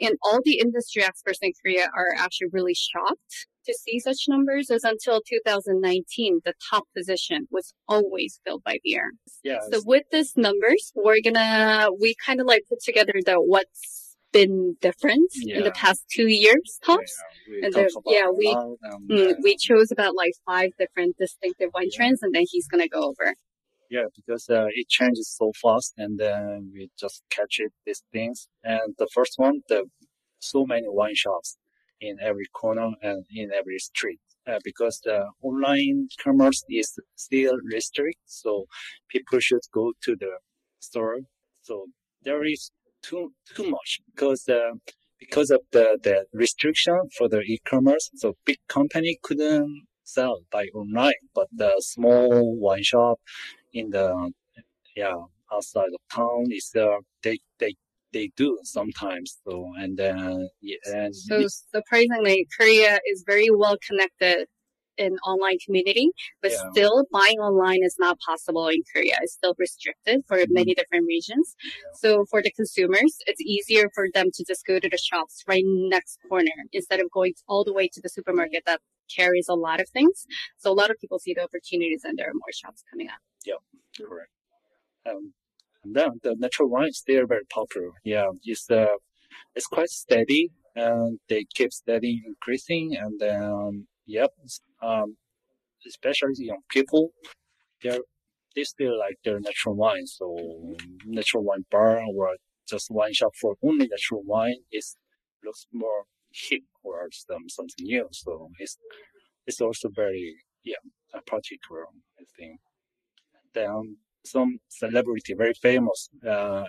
And 0.00 0.16
all 0.22 0.40
the 0.44 0.58
industry 0.58 1.02
experts 1.02 1.38
in 1.40 1.52
Korea 1.62 1.84
are 1.96 2.14
actually 2.18 2.48
really 2.52 2.74
shocked 2.74 3.46
to 3.66 3.74
see 3.74 3.98
such 4.00 4.24
numbers 4.28 4.70
as 4.70 4.84
until 4.84 5.20
2019, 5.28 6.40
the 6.44 6.54
top 6.70 6.84
position 6.96 7.46
was 7.50 7.74
always 7.88 8.40
filled 8.44 8.62
by 8.64 8.78
beer. 8.84 9.12
Yeah. 9.44 9.58
So 9.70 9.82
with 9.84 10.04
these 10.12 10.32
numbers, 10.36 10.92
we're 10.94 11.20
gonna, 11.24 11.88
we 12.00 12.14
kind 12.24 12.40
of 12.40 12.46
like 12.46 12.62
put 12.68 12.80
together 12.80 13.12
the 13.24 13.34
what's 13.34 14.16
been 14.32 14.76
different 14.80 15.30
in 15.46 15.62
the 15.64 15.70
past 15.70 16.04
two 16.14 16.28
years 16.28 16.78
tops. 16.84 17.14
we 17.48 17.62
And 17.62 17.72
there- 17.72 17.88
yeah, 18.06 18.28
we- 18.36 18.48
um, 18.48 18.76
Mm, 19.10 19.34
we 19.42 19.56
chose 19.56 19.90
about 19.90 20.14
like 20.16 20.32
five 20.44 20.70
different 20.78 21.16
distinctive 21.18 21.70
wine 21.74 21.88
Yeah. 21.90 21.96
trends 21.96 22.22
and 22.22 22.34
then 22.34 22.44
he's 22.50 22.66
gonna 22.66 22.88
go 22.88 23.02
over. 23.10 23.34
Yeah, 23.88 24.06
because 24.16 24.50
uh, 24.50 24.66
it 24.80 24.88
changes 24.88 25.28
so 25.40 25.52
fast, 25.62 25.94
and 25.96 26.18
then 26.18 26.72
we 26.74 26.90
just 26.98 27.22
catch 27.30 27.60
it 27.60 27.72
these 27.86 28.02
things. 28.12 28.48
And 28.64 28.96
the 28.98 29.06
first 29.14 29.34
one, 29.36 29.60
the 29.68 29.84
so 30.40 30.66
many 30.66 30.88
wine 30.88 31.14
shops 31.14 31.56
in 32.00 32.16
every 32.20 32.46
corner 32.52 32.90
and 33.02 33.24
in 33.34 33.50
every 33.52 33.78
street, 33.78 34.20
uh, 34.46 34.58
because 34.64 35.00
the 35.04 35.26
online 35.42 36.08
commerce 36.22 36.62
is 36.68 36.98
still 37.16 37.56
restricted, 37.64 38.22
so 38.26 38.66
people 39.08 39.40
should 39.40 39.62
go 39.72 39.92
to 40.02 40.16
the 40.16 40.38
store. 40.80 41.18
So 41.62 41.86
there 42.22 42.44
is 42.44 42.70
too 43.02 43.32
too 43.54 43.70
much 43.70 44.00
because 44.14 44.48
uh, 44.48 44.72
because 45.18 45.50
of 45.50 45.60
the 45.72 45.98
the 46.02 46.26
restriction 46.32 46.98
for 47.16 47.28
the 47.28 47.40
e-commerce, 47.40 48.10
so 48.16 48.34
big 48.44 48.58
company 48.68 49.18
couldn't 49.22 49.86
sell 50.04 50.40
by 50.50 50.66
online, 50.74 51.22
but 51.34 51.48
the 51.52 51.72
small 51.80 52.56
wine 52.58 52.82
shop 52.82 53.18
in 53.72 53.90
the 53.90 54.32
yeah 54.96 55.14
outside 55.52 55.92
of 55.94 56.00
town 56.14 56.44
is 56.50 56.72
uh, 56.76 56.98
they 57.22 57.38
they 57.58 57.74
they 58.12 58.30
do 58.36 58.58
sometimes 58.62 59.38
so 59.46 59.72
and 59.78 59.96
then 59.96 60.48
yeah, 60.60 60.76
and 60.86 61.14
So 61.14 61.46
surprisingly, 61.74 62.46
Korea 62.58 62.98
is 63.10 63.24
very 63.26 63.50
well 63.50 63.76
connected 63.86 64.46
in 64.98 65.18
online 65.26 65.58
community, 65.64 66.10
but 66.40 66.52
Yeah. 66.52 66.70
still 66.70 67.04
buying 67.12 67.38
online 67.38 67.82
is 67.84 67.96
not 67.98 68.18
possible 68.20 68.68
in 68.68 68.82
Korea. 68.92 69.14
It's 69.20 69.34
still 69.34 69.54
restricted 69.58 70.24
for 70.26 70.36
Mm-hmm. 70.38 70.54
many 70.54 70.74
different 70.74 71.06
regions. 71.06 71.54
So 71.92 72.24
for 72.30 72.42
the 72.42 72.50
consumers, 72.52 73.18
it's 73.26 73.40
easier 73.40 73.90
for 73.94 74.06
them 74.14 74.28
to 74.34 74.44
just 74.44 74.64
go 74.64 74.78
to 74.78 74.88
the 74.88 74.98
shops 74.98 75.42
right 75.46 75.64
next 75.66 76.18
corner 76.28 76.56
instead 76.72 77.00
of 77.00 77.10
going 77.10 77.34
all 77.48 77.64
the 77.64 77.72
way 77.74 77.88
to 77.88 78.00
the 78.00 78.08
supermarket 78.08 78.62
that 78.66 78.80
carries 79.14 79.48
a 79.48 79.54
lot 79.54 79.80
of 79.80 79.88
things. 79.90 80.26
So 80.56 80.70
a 80.72 80.74
lot 80.80 80.90
of 80.90 80.96
people 81.00 81.18
see 81.18 81.34
the 81.34 81.42
opportunities 81.44 82.02
and 82.04 82.16
there 82.18 82.28
are 82.28 82.34
more 82.34 82.52
shops 82.52 82.82
coming 82.90 83.08
up. 83.08 83.20
Yeah, 83.44 83.60
correct 83.96 84.30
um, 85.06 85.32
and 85.86 85.94
then 85.94 86.10
the 86.22 86.34
natural 86.38 86.68
wine 86.68 86.88
is 86.88 86.98
still 86.98 87.26
very 87.26 87.46
popular. 87.58 87.90
Yeah 88.04 88.28
it's 88.44 88.70
uh 88.70 88.96
it's 89.56 89.66
quite 89.66 89.88
steady 89.88 90.50
and 90.74 91.18
they 91.28 91.44
keep 91.54 91.72
steady 91.72 92.22
increasing 92.26 92.96
and 92.96 93.20
then 93.20 93.86
yep 94.06 94.30
um 94.82 95.16
especially 95.86 96.34
young 96.38 96.62
people 96.70 97.10
they're 97.82 98.00
they 98.56 98.64
still 98.64 98.98
like 98.98 99.18
their 99.24 99.38
natural 99.40 99.76
wine. 99.76 100.06
So 100.06 100.36
natural 101.04 101.44
wine 101.44 101.64
bar 101.70 102.00
or 102.14 102.36
just 102.68 102.90
wine 102.90 103.12
shop 103.12 103.32
for 103.40 103.54
only 103.62 103.86
natural 103.86 104.22
wine 104.24 104.60
is 104.72 104.96
looks 105.44 105.66
more 105.72 106.04
hip 106.32 106.62
or 106.82 107.08
some 107.12 107.48
something 107.48 107.84
new. 107.84 108.08
So 108.12 108.48
it's 108.58 108.78
it's 109.46 109.60
also 109.60 109.90
very 109.94 110.36
yeah 110.64 110.82
particular 111.26 111.84
i 112.20 112.24
think. 112.38 112.60
Then 113.54 113.98
some 114.26 114.58
celebrity 114.68 115.34
very 115.34 115.54
famous 115.54 116.10
uh 116.28 116.64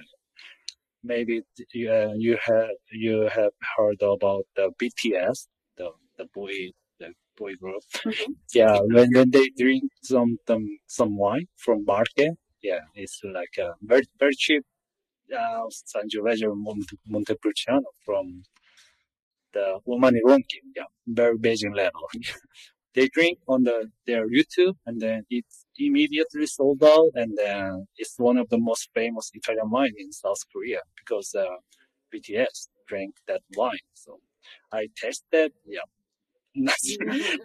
maybe 1.03 1.41
you, 1.73 1.91
uh, 1.91 2.13
you 2.17 2.37
have 2.45 2.69
you 2.91 3.29
have 3.37 3.51
heard 3.77 4.01
about 4.01 4.45
the 4.55 4.69
bts 4.79 5.47
the 5.77 5.89
the 6.17 6.25
boy 6.33 6.53
the 6.99 7.13
boy 7.37 7.53
group. 7.55 7.83
Yeah 8.53 8.79
when, 8.81 9.09
when 9.13 9.31
they 9.31 9.49
drink 9.57 9.83
some 10.03 10.37
some 10.47 10.65
some 10.87 11.17
wine 11.17 11.47
from 11.57 11.85
market 11.85 12.33
yeah 12.63 12.81
it's 12.95 13.21
like 13.23 13.55
uh, 13.59 13.73
very 13.81 14.05
very 14.19 14.35
cheap 14.35 14.63
uh 15.35 15.63
Sangiovese 15.93 16.47
Monte, 16.55 16.97
Montepulciano 17.07 17.89
from 18.05 18.43
the 19.53 19.79
Umani 19.87 20.19
Ronchi 20.25 20.59
yeah 20.75 20.85
very 21.07 21.37
Beijing 21.37 21.75
level. 21.75 22.09
They 22.95 23.07
drink 23.09 23.39
on 23.47 23.63
the 23.63 23.91
their 24.07 24.27
YouTube 24.27 24.75
and 24.87 24.99
then 24.99 25.23
it's 25.29 25.65
immediately 25.79 26.45
sold 26.45 26.83
out 26.83 27.11
and 27.15 27.37
then 27.37 27.87
it's 27.97 28.15
one 28.17 28.37
of 28.37 28.49
the 28.49 28.57
most 28.57 28.89
famous 28.93 29.31
Italian 29.33 29.69
wine 29.69 29.93
in 29.97 30.11
South 30.11 30.39
Korea 30.51 30.79
because 30.97 31.33
uh, 31.35 31.45
BTS 32.13 32.67
drank 32.87 33.15
that 33.27 33.41
wine. 33.55 33.87
So 33.93 34.19
I 34.71 34.87
tested, 34.95 35.53
yeah. 35.65 35.87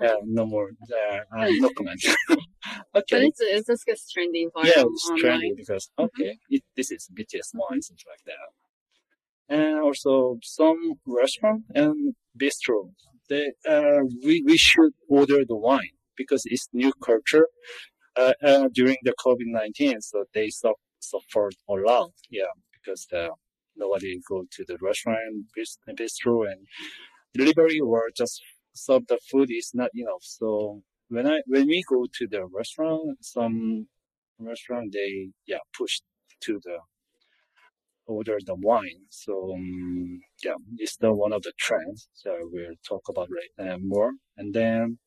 Uh, 0.00 0.14
no 0.24 0.46
more, 0.46 0.70
uh, 0.90 1.36
uh, 1.36 1.48
no 1.58 1.68
comment. 1.76 2.02
But 2.92 3.04
okay. 3.12 3.26
it's, 3.26 3.40
it's 3.40 3.66
just 3.66 3.84
gets 3.84 4.10
trendy 4.12 4.46
for 4.52 4.64
Yeah, 4.64 4.84
it's 4.86 5.10
trendy 5.22 5.54
because, 5.54 5.90
okay, 5.98 6.38
it, 6.48 6.62
this 6.76 6.90
is 6.90 7.08
BTS 7.12 7.50
wine, 7.54 7.82
something 7.82 8.06
like 8.08 8.24
that. 8.26 9.54
And 9.54 9.80
also 9.80 10.38
some 10.42 10.94
restaurant 11.06 11.64
and 11.74 12.14
bistro 12.38 12.92
they 13.28 13.52
uh, 13.68 14.02
we, 14.24 14.42
we 14.46 14.56
should 14.56 14.92
order 15.08 15.40
the 15.44 15.56
wine 15.56 15.96
because 16.16 16.42
it's 16.44 16.68
new 16.72 16.92
culture 17.08 17.46
uh, 18.16 18.34
uh, 18.44 18.68
during 18.74 18.96
the 19.04 19.14
COVID 19.24 19.46
nineteen. 19.46 20.00
So 20.00 20.24
they 20.34 20.50
su- 20.50 20.74
suffered 21.00 21.54
a 21.68 21.74
lot, 21.74 22.12
yeah, 22.30 22.52
because 22.72 23.06
uh, 23.12 23.28
nobody 23.76 24.20
go 24.28 24.44
to 24.50 24.64
the 24.66 24.78
restaurant, 24.80 25.46
bis- 25.54 25.78
bistro, 25.98 26.50
and 26.50 26.66
delivery 27.34 27.80
or 27.80 28.10
just 28.16 28.42
serve 28.74 29.06
the 29.08 29.18
food 29.30 29.50
is 29.50 29.72
not 29.74 29.90
enough. 29.94 30.22
So 30.22 30.82
when 31.08 31.26
I 31.26 31.40
when 31.46 31.66
we 31.66 31.82
go 31.88 32.06
to 32.18 32.26
the 32.28 32.46
restaurant, 32.46 33.18
some 33.22 33.88
restaurant 34.38 34.92
they 34.92 35.30
yeah 35.46 35.58
push 35.76 36.00
to 36.42 36.60
the 36.64 36.78
order 38.06 38.38
the 38.46 38.54
wine. 38.56 39.02
So 39.10 39.54
um, 39.54 40.20
yeah, 40.44 40.54
it's 40.78 40.96
the 40.96 41.12
one 41.12 41.32
of 41.32 41.42
the 41.42 41.52
trends. 41.58 42.08
So 42.14 42.36
we'll 42.52 42.76
talk 42.88 43.02
about 43.08 43.28
right 43.30 43.72
uh, 43.74 43.78
more, 43.80 44.12
and 44.36 44.54
then 44.54 44.98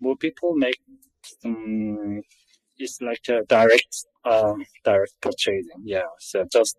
more 0.00 0.16
people 0.16 0.54
make 0.56 0.80
some. 1.42 2.22
It's 2.76 3.00
like 3.00 3.24
a 3.28 3.42
direct 3.44 3.94
uh 4.24 4.54
direct 4.84 5.14
purchasing. 5.20 5.82
Yeah, 5.82 6.08
so 6.18 6.44
just 6.52 6.76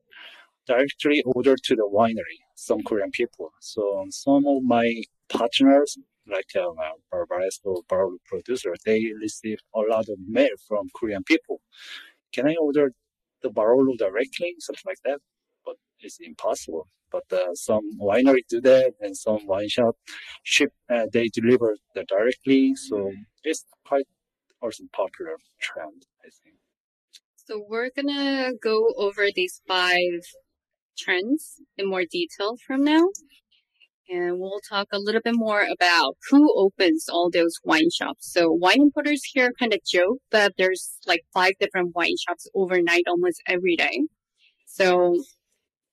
directly 0.67 1.23
order 1.25 1.55
to 1.55 1.75
the 1.75 1.89
winery. 1.99 2.39
Some 2.55 2.81
Korean 2.83 3.11
people. 3.11 3.51
So 3.59 4.05
some 4.09 4.45
of 4.47 4.63
my 4.63 5.03
partners. 5.29 5.97
Like 6.27 6.55
uh, 6.55 6.71
Barbaresco 7.13 7.87
barrel 7.87 8.17
producer, 8.25 8.73
they 8.83 8.99
receive 9.21 9.59
a 9.75 9.81
lot 9.81 10.09
of 10.09 10.17
mail 10.27 10.55
from 10.67 10.89
Korean 10.95 11.23
people. 11.23 11.61
Can 12.33 12.47
I 12.47 12.55
order 12.59 12.93
the 13.43 13.51
Barolo 13.51 13.95
directly, 13.95 14.55
something 14.57 14.87
like 14.87 15.03
that? 15.05 15.19
But 15.63 15.75
it's 15.99 16.17
impossible 16.19 16.87
but 17.15 17.31
uh, 17.31 17.53
some 17.53 17.85
winery 17.99 18.41
do 18.49 18.59
that, 18.61 18.93
and 18.99 19.15
some 19.15 19.45
wine 19.45 19.69
shop 19.69 19.95
ship 20.43 20.71
uh, 20.93 21.05
they 21.11 21.27
deliver 21.29 21.75
directly. 22.07 22.75
So 22.75 23.11
it's 23.43 23.63
quite 23.85 24.07
also 24.61 24.83
popular 24.93 25.37
trend, 25.59 26.05
I 26.21 26.29
think. 26.43 26.55
So 27.35 27.63
we're 27.67 27.91
gonna 27.95 28.53
go 28.61 28.93
over 28.97 29.27
these 29.33 29.61
five 29.67 30.21
trends 30.97 31.61
in 31.77 31.89
more 31.89 32.03
detail 32.09 32.55
from 32.65 32.83
now. 32.83 33.09
And 34.07 34.39
we'll 34.39 34.61
talk 34.69 34.87
a 34.91 34.99
little 34.99 35.21
bit 35.23 35.33
more 35.35 35.61
about 35.61 36.15
who 36.29 36.53
opens 36.55 37.09
all 37.09 37.29
those 37.31 37.55
wine 37.63 37.89
shops. 37.89 38.31
So 38.31 38.51
wine 38.51 38.81
importers 38.81 39.23
here 39.33 39.51
kind 39.59 39.73
of 39.73 39.79
joke 39.83 40.19
that 40.31 40.53
there's 40.57 40.99
like 41.07 41.21
five 41.33 41.53
different 41.59 41.95
wine 41.95 42.15
shops 42.27 42.47
overnight 42.53 43.03
almost 43.07 43.41
every 43.47 43.75
day. 43.75 44.03
So 44.67 45.15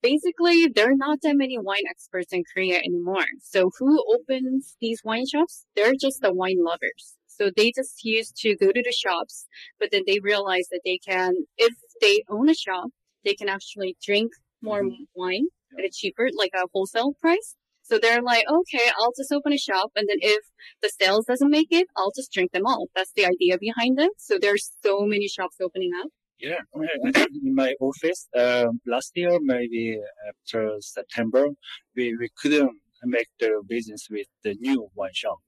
basically 0.02 0.69
there 0.69 0.90
are 0.90 0.97
not 0.97 1.21
that 1.23 1.37
many 1.37 1.59
wine 1.59 1.85
experts 1.88 2.33
in 2.33 2.42
Korea 2.52 2.78
anymore. 2.78 3.25
So 3.40 3.71
who 3.78 4.04
opens 4.14 4.76
these 4.81 5.00
wine 5.04 5.26
shops? 5.26 5.64
They're 5.75 5.95
just 5.99 6.21
the 6.21 6.35
wine 6.35 6.62
lovers. 6.62 7.16
So 7.36 7.50
they 7.54 7.72
just 7.74 8.04
used 8.04 8.36
to 8.38 8.56
go 8.56 8.72
to 8.72 8.82
the 8.82 8.92
shops, 8.92 9.46
but 9.78 9.90
then 9.90 10.02
they 10.06 10.18
realized 10.20 10.68
that 10.70 10.82
they 10.84 10.98
can, 10.98 11.34
if 11.56 11.74
they 12.00 12.22
own 12.28 12.48
a 12.48 12.54
shop, 12.54 12.90
they 13.24 13.34
can 13.34 13.48
actually 13.48 13.96
drink 14.04 14.32
more 14.60 14.82
mm-hmm. 14.82 15.04
wine 15.14 15.46
at 15.78 15.84
a 15.84 15.90
cheaper, 15.92 16.28
like 16.36 16.52
a 16.54 16.66
wholesale 16.72 17.14
price. 17.20 17.56
So 17.82 17.98
they're 17.98 18.22
like, 18.22 18.44
okay, 18.48 18.90
I'll 18.98 19.12
just 19.16 19.32
open 19.32 19.52
a 19.52 19.58
shop. 19.58 19.90
And 19.96 20.08
then 20.08 20.18
if 20.20 20.44
the 20.82 20.90
sales 21.00 21.26
doesn't 21.26 21.50
make 21.50 21.68
it, 21.70 21.88
I'll 21.96 22.12
just 22.14 22.32
drink 22.32 22.52
them 22.52 22.66
all. 22.66 22.86
That's 22.94 23.12
the 23.14 23.26
idea 23.26 23.58
behind 23.58 24.00
it. 24.00 24.12
So 24.18 24.38
there's 24.40 24.70
so 24.84 25.00
many 25.00 25.28
shops 25.28 25.56
opening 25.60 25.90
up. 26.00 26.08
Yeah, 26.38 26.58
in 26.74 27.54
my 27.54 27.74
office, 27.80 28.26
um, 28.36 28.80
last 28.84 29.12
year, 29.14 29.38
maybe 29.40 30.00
after 30.28 30.74
September, 30.80 31.46
we, 31.94 32.16
we 32.16 32.30
couldn't 32.36 32.72
make 33.04 33.28
the 33.38 33.62
business 33.68 34.08
with 34.10 34.26
the 34.42 34.56
new 34.58 34.88
wine 34.96 35.10
shop. 35.14 35.38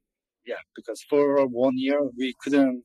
Yeah, 0.46 0.62
because 0.76 1.02
for 1.08 1.46
one 1.46 1.76
year, 1.76 2.00
we 2.18 2.34
couldn't 2.42 2.84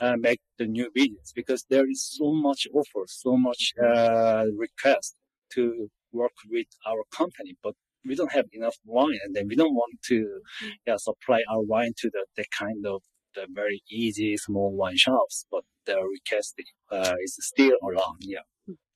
uh, 0.00 0.16
make 0.18 0.40
the 0.58 0.66
new 0.66 0.90
business 0.94 1.32
because 1.34 1.64
there 1.70 1.88
is 1.88 2.02
so 2.18 2.32
much 2.32 2.66
offer, 2.74 3.04
so 3.06 3.36
much 3.36 3.72
uh, 3.82 4.44
request 4.56 5.16
to 5.54 5.88
work 6.12 6.32
with 6.50 6.66
our 6.86 7.02
company, 7.10 7.56
but 7.62 7.74
we 8.04 8.14
don't 8.14 8.32
have 8.32 8.46
enough 8.52 8.76
wine 8.84 9.18
and 9.24 9.34
then 9.34 9.46
we 9.48 9.56
don't 9.56 9.74
want 9.74 10.00
to 10.04 10.40
mm. 10.62 10.70
yeah, 10.86 10.96
supply 10.96 11.40
our 11.50 11.62
wine 11.62 11.92
to 11.98 12.10
the, 12.10 12.26
the 12.36 12.44
kind 12.56 12.86
of 12.86 13.02
the 13.34 13.46
very 13.52 13.82
easy 13.90 14.36
small 14.36 14.74
wine 14.74 14.96
shops, 14.96 15.46
but 15.50 15.62
the 15.86 15.96
request 15.96 16.54
uh, 16.90 17.14
is 17.22 17.36
still 17.40 17.76
around. 17.82 18.18
Yeah. 18.20 18.40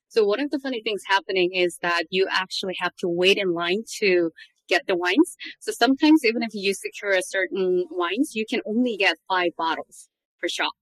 So 0.08 0.24
one 0.24 0.40
of 0.40 0.50
the 0.50 0.58
funny 0.58 0.82
things 0.82 1.02
happening 1.06 1.52
is 1.54 1.78
that 1.80 2.04
you 2.10 2.26
actually 2.30 2.74
have 2.80 2.94
to 2.96 3.08
wait 3.08 3.38
in 3.38 3.54
line 3.54 3.82
to 4.00 4.30
get 4.74 4.86
the 4.86 4.96
wines. 4.96 5.30
So 5.60 5.70
sometimes 5.72 6.24
even 6.24 6.42
if 6.42 6.52
you 6.54 6.72
secure 6.74 7.12
a 7.12 7.22
certain 7.36 7.86
wines, 7.90 8.28
you 8.38 8.44
can 8.52 8.60
only 8.72 8.96
get 8.96 9.16
five 9.28 9.52
bottles 9.56 10.08
per 10.40 10.48
shop. 10.48 10.72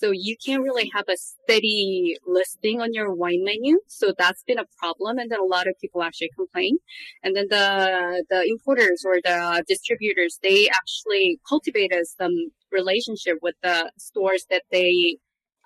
So 0.00 0.10
you 0.10 0.36
can't 0.44 0.62
really 0.62 0.90
have 0.94 1.04
a 1.08 1.16
steady 1.16 2.16
listing 2.26 2.80
on 2.80 2.94
your 2.98 3.14
wine 3.14 3.44
menu. 3.44 3.78
So 3.88 4.12
that's 4.16 4.42
been 4.42 4.58
a 4.58 4.72
problem. 4.78 5.18
And 5.18 5.30
then 5.30 5.38
a 5.38 5.44
lot 5.56 5.68
of 5.68 5.74
people 5.80 6.02
actually 6.02 6.30
complain. 6.34 6.78
And 7.22 7.36
then 7.36 7.46
the, 7.50 8.24
the 8.30 8.40
importers 8.52 9.04
or 9.06 9.16
the 9.22 9.62
distributors, 9.68 10.38
they 10.42 10.68
actually 10.80 11.38
cultivated 11.46 12.06
some 12.06 12.34
relationship 12.72 13.36
with 13.42 13.54
the 13.62 13.92
stores 13.98 14.46
that 14.50 14.62
they, 14.72 15.18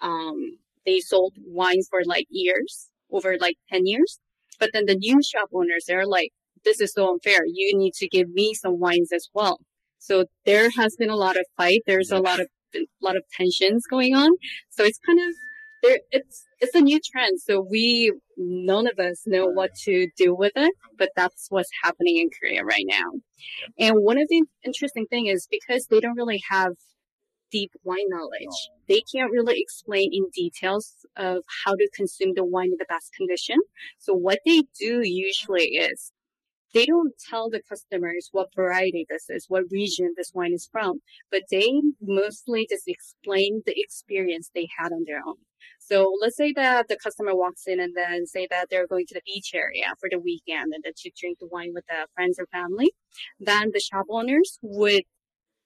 um, 0.02 0.58
they 0.84 0.98
sold 0.98 1.34
wines 1.46 1.86
for 1.88 2.00
like 2.04 2.26
years, 2.28 2.90
over 3.10 3.36
like 3.40 3.56
10 3.72 3.86
years. 3.86 4.18
But 4.58 4.70
then 4.72 4.86
the 4.86 4.96
new 4.96 5.22
shop 5.22 5.48
owners, 5.54 5.84
they're 5.86 6.06
like, 6.18 6.32
this 6.66 6.80
is 6.80 6.92
so 6.92 7.10
unfair. 7.10 7.40
You 7.46 7.78
need 7.78 7.94
to 7.94 8.08
give 8.08 8.28
me 8.28 8.52
some 8.52 8.78
wines 8.78 9.12
as 9.12 9.28
well. 9.32 9.58
So 9.98 10.26
there 10.44 10.68
has 10.76 10.96
been 10.98 11.10
a 11.10 11.16
lot 11.16 11.38
of 11.38 11.46
fight. 11.56 11.80
There's 11.86 12.10
a 12.10 12.18
lot 12.18 12.40
of 12.40 12.48
a 12.74 12.86
lot 13.00 13.16
of 13.16 13.22
tensions 13.32 13.86
going 13.88 14.14
on. 14.14 14.30
So 14.68 14.84
it's 14.84 14.98
kind 15.06 15.18
of 15.18 15.34
there. 15.82 15.98
It's 16.10 16.44
it's 16.60 16.74
a 16.74 16.80
new 16.80 17.00
trend. 17.00 17.40
So 17.40 17.60
we 17.60 18.12
none 18.36 18.86
of 18.86 18.98
us 18.98 19.22
know 19.26 19.46
what 19.46 19.70
to 19.84 20.08
do 20.18 20.34
with 20.34 20.52
it, 20.56 20.74
but 20.98 21.10
that's 21.16 21.46
what's 21.48 21.70
happening 21.82 22.18
in 22.18 22.28
Korea 22.38 22.64
right 22.64 22.84
now. 22.86 23.12
And 23.78 23.96
one 24.02 24.18
of 24.18 24.28
the 24.28 24.44
interesting 24.64 25.06
thing 25.06 25.26
is 25.26 25.48
because 25.50 25.86
they 25.86 26.00
don't 26.00 26.16
really 26.16 26.42
have 26.50 26.72
deep 27.50 27.70
wine 27.84 28.08
knowledge. 28.08 28.56
They 28.88 29.02
can't 29.12 29.30
really 29.30 29.60
explain 29.60 30.10
in 30.12 30.26
details 30.34 30.92
of 31.16 31.42
how 31.64 31.74
to 31.74 31.88
consume 31.94 32.32
the 32.34 32.44
wine 32.44 32.72
in 32.72 32.76
the 32.78 32.86
best 32.88 33.12
condition. 33.16 33.56
So 33.98 34.12
what 34.14 34.40
they 34.44 34.64
do 34.78 35.00
usually 35.02 35.64
is 35.64 36.12
they 36.76 36.84
don't 36.84 37.14
tell 37.30 37.48
the 37.48 37.62
customers 37.66 38.28
what 38.32 38.54
variety 38.54 39.06
this 39.08 39.30
is, 39.30 39.46
what 39.48 39.64
region 39.70 40.12
this 40.14 40.32
wine 40.34 40.52
is 40.52 40.68
from, 40.70 41.00
but 41.30 41.42
they 41.50 41.80
mostly 42.02 42.66
just 42.68 42.86
explain 42.86 43.62
the 43.64 43.72
experience 43.74 44.50
they 44.54 44.68
had 44.78 44.92
on 44.92 45.04
their 45.06 45.22
own. 45.26 45.36
So 45.78 46.12
let's 46.20 46.36
say 46.36 46.52
that 46.52 46.88
the 46.88 46.98
customer 47.02 47.34
walks 47.34 47.62
in 47.66 47.80
and 47.80 47.94
then 47.96 48.26
say 48.26 48.46
that 48.50 48.66
they're 48.68 48.86
going 48.86 49.06
to 49.06 49.14
the 49.14 49.22
beach 49.24 49.52
area 49.54 49.86
for 49.98 50.10
the 50.10 50.18
weekend 50.18 50.74
and 50.74 50.84
then 50.84 50.92
to 50.94 51.10
drink 51.18 51.38
the 51.40 51.48
wine 51.50 51.70
with 51.72 51.84
their 51.88 52.04
friends 52.14 52.38
or 52.38 52.46
family. 52.52 52.90
Then 53.40 53.70
the 53.72 53.80
shop 53.80 54.04
owners 54.10 54.58
would 54.60 55.04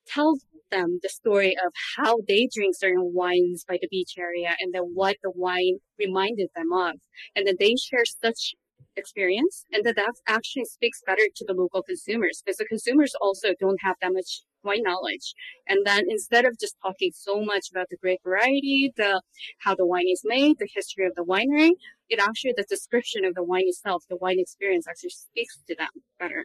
tell 0.06 0.36
them 0.70 1.00
the 1.02 1.08
story 1.08 1.56
of 1.56 1.72
how 1.96 2.18
they 2.28 2.48
drink 2.54 2.76
certain 2.76 3.12
wines 3.12 3.64
by 3.68 3.78
the 3.82 3.88
beach 3.90 4.14
area 4.16 4.54
and 4.60 4.72
then 4.72 4.82
what 4.94 5.16
the 5.24 5.32
wine 5.34 5.78
reminded 5.98 6.50
them 6.54 6.72
of. 6.72 6.94
And 7.34 7.48
then 7.48 7.56
they 7.58 7.74
share 7.74 8.04
such 8.04 8.54
experience 9.00 9.64
and 9.72 9.84
that 9.84 9.96
that 9.96 10.14
actually 10.26 10.64
speaks 10.64 11.00
better 11.06 11.26
to 11.36 11.44
the 11.46 11.54
local 11.54 11.82
consumers 11.82 12.42
because 12.44 12.58
the 12.58 12.64
consumers 12.74 13.12
also 13.20 13.48
don't 13.58 13.80
have 13.82 13.96
that 14.00 14.12
much 14.12 14.42
wine 14.62 14.82
knowledge. 14.82 15.34
And 15.66 15.86
then 15.86 16.04
instead 16.08 16.44
of 16.44 16.58
just 16.58 16.76
talking 16.82 17.12
so 17.14 17.42
much 17.42 17.66
about 17.70 17.86
the 17.90 17.96
great 17.96 18.20
variety, 18.22 18.92
the 18.96 19.22
how 19.58 19.74
the 19.74 19.86
wine 19.86 20.08
is 20.08 20.22
made, 20.24 20.58
the 20.58 20.68
history 20.72 21.06
of 21.06 21.14
the 21.14 21.24
winery, 21.24 21.72
it 22.08 22.20
actually 22.20 22.54
the 22.56 22.66
description 22.68 23.24
of 23.24 23.34
the 23.34 23.44
wine 23.44 23.66
itself, 23.66 24.04
the 24.08 24.16
wine 24.16 24.38
experience 24.38 24.86
actually 24.88 25.10
speaks 25.10 25.58
to 25.68 25.74
them 25.76 25.90
better. 26.18 26.44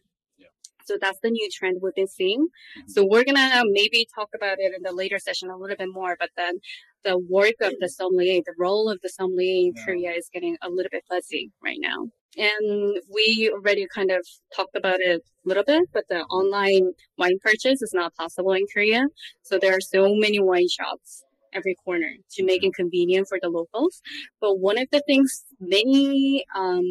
So 0.85 0.97
that's 1.01 1.19
the 1.21 1.31
new 1.31 1.49
trend 1.51 1.79
we've 1.81 1.95
been 1.95 2.07
seeing. 2.07 2.41
Mm-hmm. 2.41 2.91
So 2.91 3.05
we're 3.09 3.23
gonna 3.23 3.63
maybe 3.65 4.07
talk 4.15 4.29
about 4.35 4.57
it 4.59 4.73
in 4.75 4.83
the 4.83 4.93
later 4.93 5.19
session 5.19 5.49
a 5.49 5.57
little 5.57 5.75
bit 5.75 5.89
more, 5.91 6.15
but 6.19 6.29
then 6.37 6.59
the 7.03 7.17
work 7.17 7.55
of 7.61 7.73
the 7.79 7.89
sommelier, 7.89 8.41
the 8.45 8.53
role 8.59 8.89
of 8.89 8.99
the 9.01 9.09
sommelier 9.09 9.67
in 9.67 9.73
yeah. 9.75 9.85
Korea 9.85 10.11
is 10.11 10.29
getting 10.31 10.57
a 10.61 10.69
little 10.69 10.89
bit 10.91 11.03
fuzzy 11.09 11.51
right 11.63 11.79
now. 11.79 12.09
And 12.37 12.97
we 13.13 13.49
already 13.53 13.87
kind 13.93 14.11
of 14.11 14.25
talked 14.55 14.75
about 14.75 14.99
it 14.99 15.21
a 15.21 15.47
little 15.47 15.63
bit, 15.63 15.89
but 15.93 16.05
the 16.09 16.21
online 16.23 16.91
wine 17.17 17.37
purchase 17.41 17.81
is 17.81 17.93
not 17.93 18.15
possible 18.15 18.51
in 18.53 18.65
Korea. 18.73 19.05
So 19.43 19.57
there 19.57 19.75
are 19.75 19.81
so 19.81 20.15
many 20.15 20.39
wine 20.39 20.67
shops 20.67 21.23
every 21.53 21.75
corner 21.85 22.11
to 22.31 22.43
make 22.43 22.63
it 22.63 22.73
convenient 22.73 23.27
for 23.27 23.39
the 23.41 23.49
locals. 23.49 24.01
But 24.41 24.59
one 24.59 24.77
of 24.77 24.87
the 24.91 25.01
things 25.07 25.45
many 25.59 26.43
um, 26.53 26.83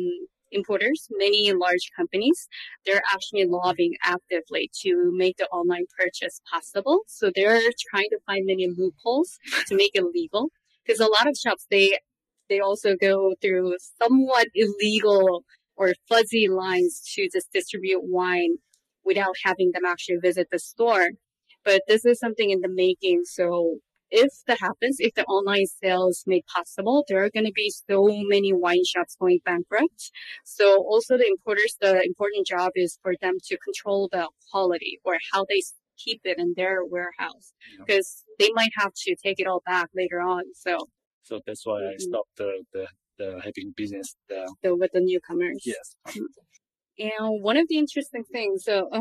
importers, 0.51 1.09
many 1.11 1.53
large 1.53 1.91
companies, 1.97 2.49
they're 2.87 3.03
actually 3.13 3.45
lobbying 3.45 3.95
actively 4.05 4.71
to 4.83 5.13
make 5.15 5.37
the 5.37 5.47
online 5.49 5.85
purchase 5.99 6.41
possible. 6.51 7.01
So 7.07 7.31
they're 7.35 7.61
trying 7.91 8.09
to 8.11 8.19
find 8.27 8.47
many 8.47 8.69
loopholes 8.69 9.39
to 9.67 9.77
make 9.77 9.93
it 9.95 10.05
legal. 10.05 10.51
Because 10.87 11.01
a 11.01 11.07
lot 11.07 11.27
of 11.29 11.37
shops, 11.37 11.67
they 11.71 11.99
they 12.55 12.61
also 12.61 12.95
go 12.95 13.35
through 13.43 13.77
somewhat 14.01 14.47
illegal 14.55 15.45
or 15.77 15.95
fuzzy 16.09 16.47
lines 16.49 17.03
to 17.15 17.29
just 17.33 17.53
distribute 17.53 18.03
wine 18.05 18.59
without 19.05 19.35
having 19.45 19.73
them 19.73 19.85
actually 19.85 20.19
visit 20.23 20.49
the 20.53 20.59
store. 20.61 21.09
But 21.65 21.83
this 21.89 22.05
is 22.05 22.21
something 22.21 22.51
in 22.51 22.61
the 22.61 22.69
making. 22.69 23.23
So 23.25 23.79
if 24.09 24.29
that 24.47 24.61
happens, 24.61 24.99
if 25.01 25.15
the 25.15 25.25
online 25.25 25.67
sales 25.67 26.23
made 26.29 26.45
possible, 26.47 27.05
there 27.09 27.25
are 27.25 27.31
going 27.31 27.47
to 27.47 27.53
be 27.53 27.73
so 27.91 28.07
many 28.29 28.53
wine 28.53 28.85
shops 28.85 29.17
going 29.19 29.41
bankrupt. 29.45 30.13
So 30.45 30.77
also 30.77 31.17
the 31.17 31.27
importers, 31.27 31.77
the 31.81 32.03
important 32.05 32.47
job 32.47 32.71
is 32.77 33.01
for 33.03 33.15
them 33.21 33.35
to 33.47 33.59
control 33.59 34.09
the 34.13 34.29
quality 34.53 35.01
or 35.05 35.17
how 35.33 35.45
they 35.49 35.63
keep 35.97 36.21
it 36.25 36.39
in 36.39 36.55
their 36.57 36.85
warehouse 36.85 37.53
because 37.79 38.25
they 38.39 38.51
might 38.55 38.73
have 38.77 38.93
to 38.95 39.17
take 39.23 39.41
it 39.41 39.47
all 39.47 39.63
back 39.67 39.89
later 39.97 40.21
on. 40.21 40.43
So 40.55 40.89
so 41.25 41.41
that's 41.47 41.67
why 41.67 41.79
I 41.79 41.81
mm-hmm. 41.81 42.01
stopped 42.01 42.37
the, 42.37 42.65
the, 42.73 42.87
the 43.19 43.41
having 43.43 43.73
business 43.77 44.15
there. 44.29 44.47
So 44.65 44.77
with 44.77 44.93
the 44.93 45.01
newcomers. 45.01 45.63
Yes. 45.65 45.97
And 46.97 47.43
one 47.43 47.57
of 47.57 47.67
the 47.69 47.77
interesting 47.77 48.23
things, 48.23 48.63
so 48.65 48.89
uh, 48.93 49.01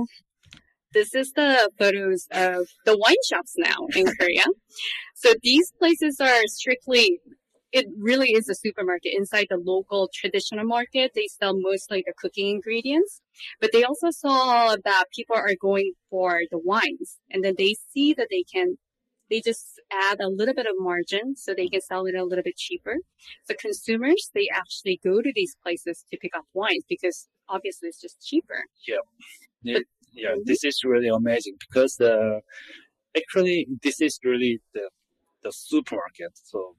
this 0.93 1.13
is 1.13 1.31
the 1.33 1.69
photos 1.77 2.27
of 2.31 2.67
the 2.86 2.97
wine 2.97 3.15
shops 3.29 3.53
now 3.55 3.86
in 3.95 4.07
Korea. 4.19 4.45
So 5.15 5.33
these 5.43 5.71
places 5.77 6.19
are 6.19 6.41
strictly, 6.47 7.19
it 7.71 7.86
really 7.99 8.29
is 8.29 8.49
a 8.49 8.55
supermarket 8.55 9.13
inside 9.15 9.45
the 9.49 9.62
local 9.63 10.09
traditional 10.12 10.65
market. 10.65 11.12
They 11.13 11.27
sell 11.27 11.53
mostly 11.55 12.03
the 12.05 12.13
cooking 12.17 12.49
ingredients, 12.49 13.21
but 13.62 13.71
they 13.71 13.83
also 13.83 14.09
saw 14.09 14.75
that 14.83 15.05
people 15.15 15.36
are 15.36 15.55
going 15.62 15.93
for 16.09 16.41
the 16.49 16.59
wines 16.59 17.19
and 17.29 17.43
then 17.43 17.55
they 17.57 17.75
see 17.91 18.15
that 18.15 18.29
they 18.31 18.43
can 18.51 18.77
they 19.34 19.41
just 19.41 19.82
add 19.91 20.19
a 20.22 20.30
little 20.30 20.54
bit 20.54 20.67
of 20.67 20.76
margin 20.78 21.36
so 21.36 21.56
they 21.56 21.67
can 21.67 21.82
sell 21.82 22.06
it 22.06 22.13
a 22.13 22.24
little 22.24 22.43
bit 22.43 22.56
cheaper. 22.56 22.98
The 23.48 23.56
consumers, 23.56 24.30
they 24.36 24.48
actually 24.54 25.00
go 25.04 25.24
to 25.24 25.32
these 25.34 25.56
places 25.63 26.06
to 26.12 26.17
pick 26.22 26.34
up 26.38 26.46
wines 26.54 26.84
because 26.88 27.28
obviously 27.50 27.89
it's 27.89 28.00
just 28.00 28.24
cheaper. 28.24 28.65
Yeah, 28.88 29.80
yeah, 30.13 30.36
this 30.46 30.63
is 30.63 30.84
really 30.84 31.08
amazing 31.08 31.56
because 31.60 32.00
uh, 32.00 32.41
actually 33.17 33.67
this 33.82 34.02
is 34.02 34.19
really 34.24 34.60
the 34.76 34.89
the 35.41 35.52
supermarket. 35.52 36.34
So 36.36 36.76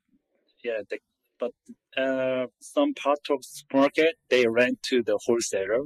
yeah, 0.62 0.80
the, 0.88 0.98
but 1.40 1.54
uh, 1.96 2.46
some 2.60 2.94
part 2.94 3.24
of 3.30 3.38
supermarket 3.44 4.14
they 4.30 4.46
rent 4.46 4.78
to 4.90 5.02
the 5.02 5.18
wholesaler, 5.24 5.82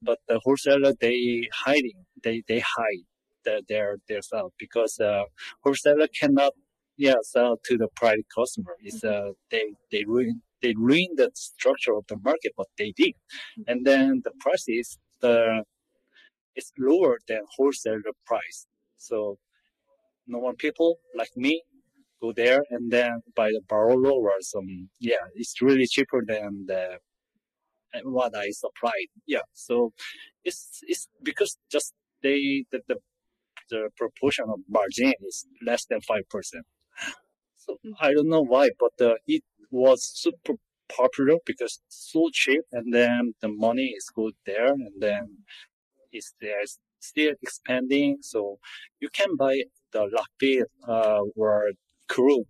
but 0.00 0.18
the 0.28 0.38
wholesaler 0.44 0.92
they 1.00 1.48
hiding 1.64 2.04
they 2.22 2.44
they 2.46 2.60
hide 2.60 3.08
the, 3.44 3.62
their 3.68 3.98
their 4.08 4.22
sell 4.22 4.52
because 4.58 4.98
uh, 5.00 5.24
wholesaler 5.62 6.08
cannot 6.20 6.52
yeah 6.96 7.20
sell 7.22 7.58
to 7.64 7.76
the 7.76 7.88
private 7.96 8.26
customer. 8.34 8.76
It's 8.80 9.02
uh 9.04 9.30
they 9.50 9.74
they 9.90 10.04
ruin 10.04 10.42
they 10.62 10.74
ruin 10.76 11.08
the 11.16 11.30
structure 11.34 11.94
of 11.94 12.04
the 12.08 12.16
market, 12.24 12.52
but 12.56 12.68
they 12.78 12.92
did, 12.96 13.14
and 13.66 13.84
then 13.84 14.22
the 14.24 14.32
price 14.40 14.64
is 14.68 14.98
the 15.20 15.64
it's 16.54 16.72
lower 16.78 17.18
than 17.28 17.40
wholesaler 17.56 18.14
price. 18.26 18.66
So 18.96 19.38
normal 20.26 20.54
people 20.54 20.98
like 21.14 21.36
me 21.36 21.62
go 22.20 22.32
there 22.32 22.62
and 22.70 22.90
then 22.90 23.20
buy 23.34 23.48
the 23.48 23.60
Barolo 23.68 24.12
or 24.12 24.32
some, 24.40 24.88
yeah, 25.00 25.24
it's 25.34 25.60
really 25.60 25.86
cheaper 25.86 26.22
than 26.26 26.66
the 26.66 26.98
what 28.02 28.36
I 28.36 28.50
supplied. 28.50 29.08
Yeah. 29.26 29.46
So 29.52 29.92
it's, 30.44 30.80
it's 30.82 31.08
because 31.22 31.58
just 31.70 31.92
they, 32.22 32.64
the, 32.70 32.80
the, 32.88 32.96
the 33.70 33.90
proportion 33.96 34.46
of 34.48 34.60
margin 34.68 35.12
is 35.26 35.46
less 35.64 35.84
than 35.86 36.00
5%. 36.00 36.22
So 37.56 37.76
I 38.00 38.12
don't 38.12 38.28
know 38.28 38.42
why, 38.42 38.70
but 38.78 39.04
uh, 39.04 39.14
it 39.26 39.42
was 39.70 40.10
super 40.14 40.54
popular 40.88 41.38
because 41.46 41.80
so 41.88 42.28
cheap 42.32 42.62
and 42.72 42.92
then 42.92 43.34
the 43.40 43.48
money 43.48 43.94
is 43.96 44.10
good 44.14 44.34
there 44.44 44.72
and 44.72 44.92
then 45.00 45.38
it's 46.12 46.34
there's 46.40 46.78
still 47.00 47.32
expanding. 47.42 48.18
So 48.20 48.58
you 49.00 49.08
can 49.08 49.36
buy 49.36 49.62
the 49.92 50.08
Lockbit 50.14 50.64
uh, 50.88 51.22
or 51.36 51.72
Krug. 52.08 52.44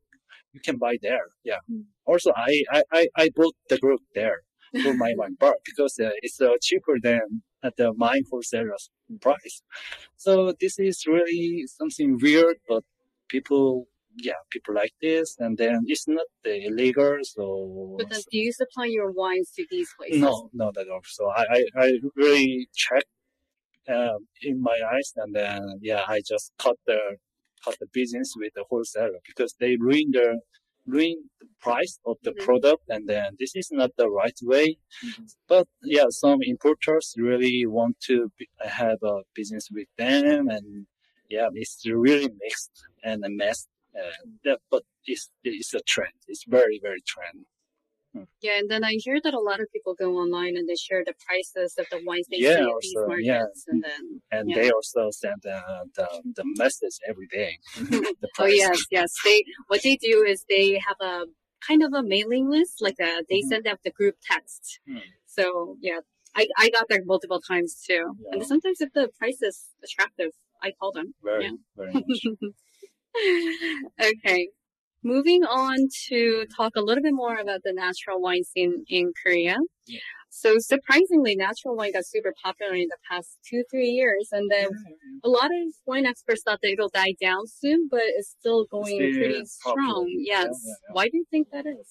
You 0.53 0.61
can 0.61 0.79
buy 0.79 0.97
there. 1.03 1.27
Yeah. 1.45 1.59
Mm. 1.71 1.85
Also, 2.07 2.33
I, 2.37 2.63
I, 2.93 3.07
I, 3.17 3.31
bought 3.35 3.57
the 3.69 3.79
Krug 3.79 4.01
there 4.15 4.43
for 4.83 4.95
my 4.95 5.13
wine 5.19 5.37
bar 5.41 5.57
because 5.65 5.99
uh, 5.99 6.11
it's 6.23 6.41
uh, 6.41 6.53
cheaper 6.63 6.97
than 7.03 7.43
at 7.65 7.77
the 7.77 7.93
wine 7.93 8.25
wholesaler's 8.31 8.91
price. 9.21 9.63
So 10.17 10.53
this 10.61 10.79
is 10.79 11.05
really 11.07 11.65
something 11.67 12.19
weird, 12.21 12.57
but 12.69 12.85
people, 13.29 13.89
yeah, 14.17 14.41
people 14.51 14.75
like 14.75 14.93
this, 15.03 15.37
and 15.39 15.57
then 15.57 15.81
it's 15.87 16.07
not 16.07 16.27
illegal. 16.45 17.19
So 17.23 17.97
But 17.99 18.11
then 18.11 18.21
do 18.31 18.39
you 18.39 18.53
supply 18.53 18.87
your 18.87 19.11
wines 19.11 19.51
to 19.57 19.67
these 19.71 19.91
places? 19.99 20.21
no, 20.21 20.51
no, 20.53 20.67
not 20.67 20.77
at 20.77 20.89
all. 20.89 21.01
So 21.05 21.31
I, 21.31 21.45
I, 21.51 21.65
I 21.85 21.93
really 22.15 22.69
checked 22.75 23.07
um, 23.89 24.27
in 24.43 24.61
my 24.63 24.79
eyes, 24.93 25.13
and 25.17 25.35
then 25.35 25.79
yeah, 25.81 26.03
I 26.07 26.21
just 26.27 26.53
cut 26.59 26.77
the 26.87 26.99
cut 27.65 27.77
the 27.81 27.87
business 27.93 28.35
with 28.37 28.53
the 28.55 28.65
wholesaler 28.69 29.21
because 29.27 29.55
they 29.59 29.77
ruin 29.77 30.11
the 30.13 30.39
ruin 30.87 31.31
the 31.41 31.47
price 31.61 31.99
of 32.07 32.17
the 32.23 32.33
Mhm. 32.33 32.45
product, 32.45 32.85
and 32.89 33.09
then 33.09 33.37
this 33.39 33.55
is 33.57 33.71
not 33.73 33.91
the 33.97 34.09
right 34.11 34.39
way. 34.43 34.79
But 35.49 35.67
yeah, 35.83 36.07
some 36.11 36.41
importers 36.43 37.15
really 37.17 37.67
want 37.67 38.01
to 38.09 38.31
be, 38.39 38.49
have 38.61 38.99
a 39.03 39.23
business 39.35 39.69
with 39.71 39.89
them, 39.97 40.49
and 40.49 40.87
yeah, 41.31 41.49
it's 41.55 41.87
really 41.87 42.31
mixed 42.43 42.73
and 43.03 43.25
a 43.25 43.31
mess. 43.31 43.67
Uh, 43.99 44.11
that, 44.45 44.59
but 44.71 44.83
it's 45.07 45.31
it's 45.45 45.73
a 45.75 45.81
trend. 45.93 46.15
It's 46.29 46.45
very 46.49 46.79
very 46.83 47.03
trend. 47.13 47.47
Yeah, 48.41 48.59
and 48.59 48.71
then 48.71 48.85
I 48.85 48.93
hear 48.99 49.19
that 49.25 49.33
a 49.35 49.41
lot 49.41 49.61
of 49.61 49.73
people 49.73 49.95
go 49.95 50.17
online 50.17 50.57
and 50.57 50.69
they 50.69 50.77
share 50.77 51.03
the 51.05 51.15
prices 51.27 51.75
of 51.79 51.87
the 51.91 52.01
wines 52.05 52.27
they 52.31 52.39
Yeah, 52.39 52.57
see 52.57 52.63
at 52.71 52.81
these 52.83 52.95
markets, 53.07 53.65
yeah. 53.67 53.73
and 53.73 53.83
then 53.83 54.03
and 54.31 54.49
Yeah. 54.51 54.55
they 54.57 54.71
also 54.71 55.11
send 55.11 55.41
uh, 55.47 55.85
the 55.99 56.09
the 56.37 56.45
message 56.63 56.97
every 57.11 57.29
day. 57.29 57.59
the 58.23 58.29
oh 58.39 58.47
yes, 58.47 58.79
yes, 58.91 59.11
they 59.25 59.45
what 59.69 59.83
they 59.83 59.97
do 59.97 60.25
is 60.33 60.45
they 60.49 60.79
have 60.89 61.01
a 61.01 61.27
kind 61.67 61.83
of 61.83 61.93
a 61.95 62.03
mailing 62.03 62.47
list, 62.51 62.83
like 62.83 62.99
a, 63.01 63.23
they 63.31 63.41
Mhm. 63.41 63.49
send 63.53 63.67
out 63.67 63.81
the 63.85 63.91
group 63.99 64.17
text. 64.31 64.81
Hmm. 64.87 64.99
So 65.37 65.77
yeah, 65.81 66.01
I 66.35 66.43
I 66.59 66.69
got 66.77 66.87
there 66.89 67.03
multiple 67.05 67.41
times 67.41 67.73
too, 67.87 68.05
and 68.33 68.45
sometimes 68.45 68.81
if 68.81 68.91
the 68.93 69.09
price 69.19 69.41
is 69.51 69.57
attractive, 69.87 70.33
I 70.63 70.73
call 70.79 70.93
them. 70.93 71.15
very 71.23 71.45
Yeah. 71.45 71.57
very 71.77 71.93
much. 71.95 72.21
okay. 74.11 74.49
Moving 75.05 75.45
on 75.45 75.77
to 76.09 76.47
talk 76.57 76.73
a 76.77 76.81
little 76.81 77.03
bit 77.03 77.13
more 77.15 77.37
about 77.37 77.61
the 77.63 77.73
natural 77.75 78.21
wine 78.21 78.43
scene 78.45 78.85
in 78.89 79.13
Korea. 79.23 79.59
Yeah. 79.87 80.01
So 80.31 80.59
surprisingly, 80.59 81.37
natural 81.37 81.77
wine 81.77 81.93
got 81.93 82.07
super 82.07 82.33
popular 82.43 82.75
in 82.75 82.89
the 82.89 82.97
past 83.09 83.39
two, 83.49 83.63
three 83.71 83.91
years. 83.91 84.31
And 84.33 84.51
then 84.51 84.69
a 85.23 85.29
lot 85.29 85.45
of 85.47 85.75
wine 85.87 86.07
experts 86.07 86.43
thought 86.43 86.61
that 86.63 86.73
it'll 86.73 86.89
die 86.89 87.15
down 87.21 87.47
soon, 87.47 87.87
but 87.91 88.01
it's 88.05 88.31
still 88.41 88.65
going 88.65 88.97
Still 88.97 89.13
pretty 89.13 89.43
popular. 89.63 89.85
strong. 89.87 90.07
Yeah, 90.17 90.45
Yes. 90.45 90.63
yeah, 90.65 90.71
yeah. 90.89 90.93
Why 90.95 91.05
do 91.09 91.19
you 91.19 91.27
think 91.31 91.51
that 91.53 91.67
is? 91.67 91.89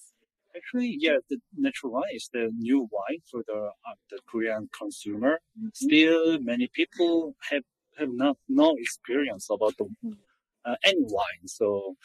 Actually, 0.56 0.98
yeah, 1.00 1.18
the 1.30 1.38
natural 1.58 1.94
wine 1.94 2.14
is 2.14 2.30
the 2.34 2.50
new 2.58 2.82
wine 2.92 3.22
for 3.32 3.44
the 3.48 3.60
uh, 3.88 3.96
the 4.12 4.20
Korean 4.30 4.70
consumer. 4.78 5.40
Mm-hmm. 5.58 5.68
Still, 5.74 6.40
many 6.40 6.68
people 6.74 7.36
have 7.50 7.64
have 7.98 8.10
not 8.12 8.38
no 8.50 8.76
experience 8.78 9.48
about 9.50 9.74
the 9.78 9.88
uh, 10.66 10.76
any 10.84 11.06
wine. 11.18 11.46
So, 11.48 11.96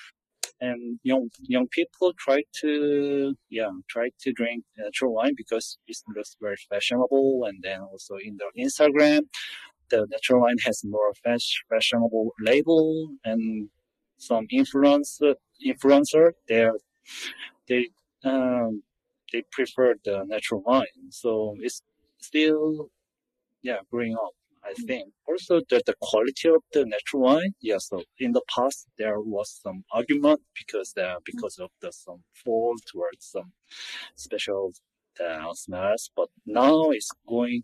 and 0.60 0.98
young 1.02 1.30
young 1.42 1.68
people 1.68 2.12
try 2.18 2.42
to 2.60 3.34
yeah 3.50 3.70
try 3.88 4.10
to 4.20 4.32
drink 4.32 4.64
natural 4.76 5.14
wine 5.14 5.34
because 5.36 5.78
it 5.86 5.96
looks 6.16 6.36
very 6.40 6.56
fashionable, 6.70 7.44
and 7.48 7.58
then 7.62 7.80
also 7.80 8.16
in 8.16 8.38
the 8.38 8.48
Instagram, 8.64 9.22
the 9.90 10.06
natural 10.10 10.40
wine 10.42 10.58
has 10.64 10.82
more 10.84 11.12
fash, 11.24 11.64
fashionable 11.70 12.32
label 12.40 13.10
and 13.24 13.68
some 14.18 14.46
influence 14.50 15.20
influencer 15.64 16.32
they 16.48 16.68
they 17.68 17.88
um 18.24 18.82
they 19.32 19.42
prefer 19.52 19.94
the 20.04 20.24
natural 20.26 20.62
wine. 20.62 21.10
So 21.10 21.56
it's 21.60 21.82
still 22.18 22.90
yeah 23.62 23.78
growing 23.90 24.14
up 24.14 24.34
i 24.70 24.74
think 24.86 25.04
also 25.28 25.60
the, 25.70 25.82
the 25.86 25.94
quality 26.00 26.48
of 26.48 26.62
the 26.72 26.84
natural 26.84 27.22
wine 27.22 27.52
yeah 27.60 27.78
so 27.78 28.02
in 28.18 28.32
the 28.32 28.42
past 28.54 28.86
there 28.98 29.20
was 29.20 29.48
some 29.64 29.84
argument 29.92 30.40
because 30.60 30.92
uh, 30.96 31.16
because 31.24 31.58
of 31.58 31.70
the 31.82 31.90
some 31.92 32.22
fault 32.44 32.80
towards 32.90 33.24
some 33.34 33.52
special 34.16 34.72
uh, 35.24 35.52
smells 35.54 36.10
but 36.16 36.28
now 36.46 36.90
it's 36.90 37.10
going 37.28 37.62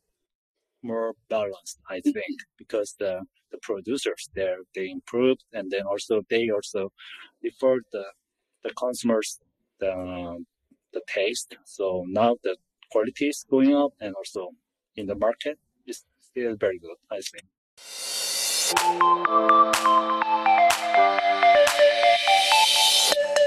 more 0.82 1.12
balanced 1.28 1.78
i 1.88 2.00
think 2.00 2.36
because 2.58 2.94
the 2.98 3.12
the 3.52 3.58
producers 3.62 4.28
there 4.34 4.58
they 4.74 4.90
improved 4.90 5.44
and 5.52 5.70
then 5.70 5.82
also 5.92 6.22
they 6.30 6.50
also 6.50 6.90
refer 7.42 7.76
the 7.92 8.04
the 8.64 8.70
consumers 8.74 9.38
the 9.80 10.44
the 10.94 11.02
taste. 11.06 11.56
So 11.64 12.04
now 12.08 12.36
the 12.42 12.56
quality 12.90 13.28
is 13.28 13.44
going 13.50 13.74
up 13.74 13.92
and 14.00 14.14
also 14.14 14.50
in 14.96 15.06
the 15.06 15.16
market 15.16 15.58
it's 16.34 16.58
very 16.60 16.78
good 16.78 16.96
i 17.10 17.20
think 17.20 17.44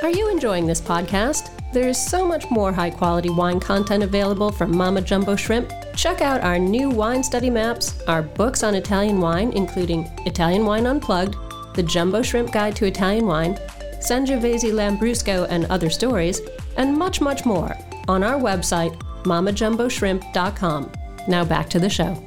Are 0.04 0.12
you 0.12 0.30
enjoying 0.30 0.66
this 0.66 0.80
podcast? 0.80 1.50
There 1.74 1.90
is 1.90 1.98
so 1.98 2.26
much 2.26 2.50
more 2.50 2.72
high 2.72 2.92
quality 2.92 3.30
wine 3.30 3.60
content 3.60 4.04
available 4.04 4.52
from 4.52 4.76
Mama 4.76 5.02
Jumbo 5.02 5.36
Shrimp. 5.36 5.74
Check 5.96 6.22
out 6.22 6.42
our 6.42 6.58
new 6.58 6.90
wine 6.90 7.24
study 7.24 7.50
maps, 7.50 8.02
our 8.08 8.22
books 8.22 8.64
on 8.64 8.76
Italian 8.76 9.20
wine, 9.20 9.52
including 9.54 10.10
Italian 10.26 10.66
Wine 10.66 10.86
Unplugged, 10.86 11.36
The 11.74 11.84
Jumbo 11.84 12.22
Shrimp 12.22 12.54
Guide 12.54 12.76
to 12.78 12.86
Italian 12.86 13.26
Wine, 13.26 13.56
Sangiovese 14.00 14.72
Lambrusco 14.72 15.46
and 15.50 15.66
Other 15.66 15.90
Stories, 15.90 16.42
and 16.78 16.96
much, 16.98 17.20
much 17.20 17.46
more 17.46 17.76
on 18.08 18.24
our 18.24 18.40
website, 18.40 18.98
mamajumboshrimp.com. 19.24 20.92
Now 21.28 21.44
back 21.44 21.70
to 21.72 21.80
the 21.80 21.90
show. 21.90 22.24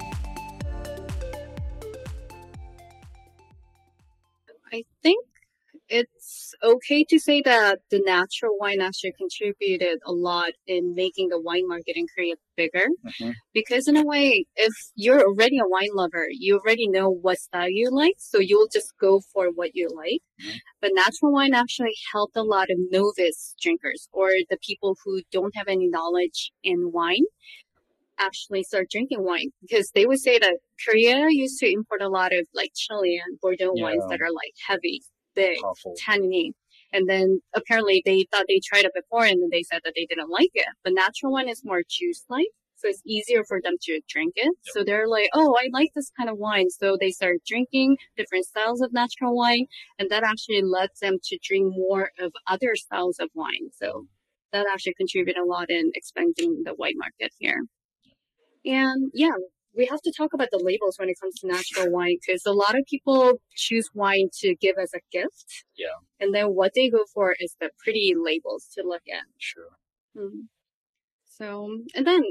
Okay 6.62 7.04
to 7.04 7.18
say 7.18 7.42
that 7.42 7.80
the 7.90 8.00
natural 8.04 8.56
wine 8.58 8.80
actually 8.80 9.12
contributed 9.12 9.98
a 10.06 10.12
lot 10.12 10.52
in 10.66 10.94
making 10.94 11.28
the 11.28 11.40
wine 11.40 11.66
market 11.66 11.96
in 11.96 12.06
Korea 12.14 12.34
bigger. 12.56 12.88
Mhm. 13.06 13.34
Because 13.54 13.88
in 13.88 13.96
a 13.96 14.04
way, 14.04 14.44
if 14.56 14.72
you're 14.94 15.22
already 15.22 15.58
a 15.58 15.68
wine 15.68 15.90
lover, 15.94 16.26
you 16.30 16.58
already 16.58 16.88
know 16.88 17.10
what 17.10 17.38
style 17.38 17.70
you 17.70 17.90
like, 17.90 18.16
so 18.18 18.38
you'll 18.38 18.68
just 18.68 18.92
go 18.98 19.20
for 19.32 19.50
what 19.50 19.74
you 19.74 19.88
like. 19.88 20.22
Mhm. 20.40 20.58
But 20.80 20.92
natural 20.94 21.32
wine 21.32 21.54
actually 21.54 21.94
helped 22.12 22.36
a 22.36 22.42
lot 22.42 22.70
of 22.70 22.78
novice 22.90 23.54
drinkers 23.60 24.08
or 24.12 24.30
the 24.50 24.58
people 24.58 24.96
who 25.04 25.22
don't 25.32 25.54
have 25.56 25.68
any 25.68 25.88
knowledge 25.88 26.52
in 26.62 26.92
wine 26.92 27.24
actually 28.18 28.62
start 28.62 28.90
drinking 28.90 29.24
wine 29.24 29.50
because 29.62 29.90
they 29.92 30.06
would 30.06 30.20
say 30.20 30.38
that 30.38 30.58
Korea 30.84 31.26
used 31.30 31.58
to 31.60 31.70
import 31.72 32.02
a 32.02 32.08
lot 32.08 32.32
of 32.34 32.46
like 32.54 32.72
Chilean 32.74 33.38
Bordeaux 33.40 33.72
wines 33.72 34.04
that 34.10 34.20
are 34.20 34.32
like 34.32 34.54
heavy 34.66 35.02
big 35.34 35.58
Powerful. 35.60 35.94
tannin. 35.98 36.52
And 36.92 37.08
then 37.08 37.40
apparently 37.54 38.02
they 38.04 38.26
thought 38.32 38.46
they 38.48 38.60
tried 38.64 38.84
it 38.84 38.92
before 38.94 39.24
and 39.24 39.40
then 39.40 39.48
they 39.50 39.62
said 39.62 39.80
that 39.84 39.92
they 39.94 40.06
didn't 40.06 40.30
like 40.30 40.50
it. 40.54 40.66
But 40.82 40.94
natural 40.94 41.32
one 41.32 41.48
is 41.48 41.64
more 41.64 41.82
juice 41.88 42.24
like. 42.28 42.48
So 42.76 42.88
it's 42.88 43.02
easier 43.04 43.44
for 43.44 43.60
them 43.62 43.74
to 43.82 44.00
drink 44.08 44.32
it. 44.36 44.56
So 44.72 44.82
they're 44.82 45.06
like, 45.06 45.28
oh, 45.34 45.54
I 45.60 45.68
like 45.70 45.90
this 45.94 46.10
kind 46.16 46.30
of 46.30 46.38
wine. 46.38 46.70
So 46.70 46.96
they 46.98 47.10
started 47.10 47.42
drinking 47.46 47.98
different 48.16 48.46
styles 48.46 48.80
of 48.80 48.90
natural 48.92 49.36
wine. 49.36 49.66
And 49.98 50.08
that 50.08 50.24
actually 50.24 50.62
led 50.62 50.88
them 51.02 51.18
to 51.24 51.38
drink 51.42 51.74
more 51.76 52.10
of 52.18 52.32
other 52.46 52.74
styles 52.76 53.18
of 53.20 53.28
wine. 53.34 53.68
So 53.74 54.06
that 54.52 54.66
actually 54.72 54.94
contributed 54.94 55.36
a 55.40 55.46
lot 55.46 55.68
in 55.68 55.90
expanding 55.94 56.62
the 56.64 56.74
wine 56.74 56.96
market 56.96 57.32
here. 57.38 57.66
And 58.64 59.10
yeah, 59.12 59.36
we 59.80 59.86
have 59.86 60.02
to 60.02 60.12
talk 60.14 60.34
about 60.34 60.48
the 60.52 60.62
labels 60.62 60.98
when 60.98 61.08
it 61.08 61.18
comes 61.18 61.36
to 61.36 61.46
natural 61.46 61.90
wine 61.90 62.18
because 62.20 62.44
a 62.44 62.52
lot 62.52 62.78
of 62.78 62.84
people 62.84 63.40
choose 63.56 63.88
wine 63.94 64.28
to 64.40 64.54
give 64.56 64.76
as 64.76 64.92
a 64.92 65.00
gift. 65.10 65.64
Yeah. 65.74 65.96
And 66.20 66.34
then 66.34 66.48
what 66.48 66.72
they 66.74 66.90
go 66.90 67.06
for 67.14 67.34
is 67.40 67.56
the 67.58 67.70
pretty 67.82 68.12
labels 68.14 68.68
to 68.74 68.82
look 68.86 69.04
at. 69.10 69.24
Sure. 69.38 69.72
Mm. 70.14 70.48
So, 71.24 71.78
and 71.94 72.06
then 72.06 72.22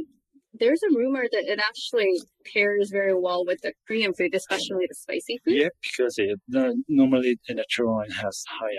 there's 0.54 0.82
a 0.84 0.96
rumor 0.98 1.24
that 1.32 1.44
it 1.46 1.60
actually 1.60 2.22
pairs 2.54 2.90
very 2.90 3.14
well 3.14 3.46
with 3.46 3.62
the 3.62 3.74
Korean 3.88 4.14
food, 4.14 4.34
especially 4.34 4.86
the 4.88 4.96
spicy 4.96 5.40
food. 5.46 5.56
Yeah, 5.56 5.70
because 5.82 6.16
it, 6.18 6.40
normally 6.88 7.38
the 7.48 7.56
natural 7.56 7.96
wine 7.96 8.10
has 8.12 8.44
high 8.50 8.78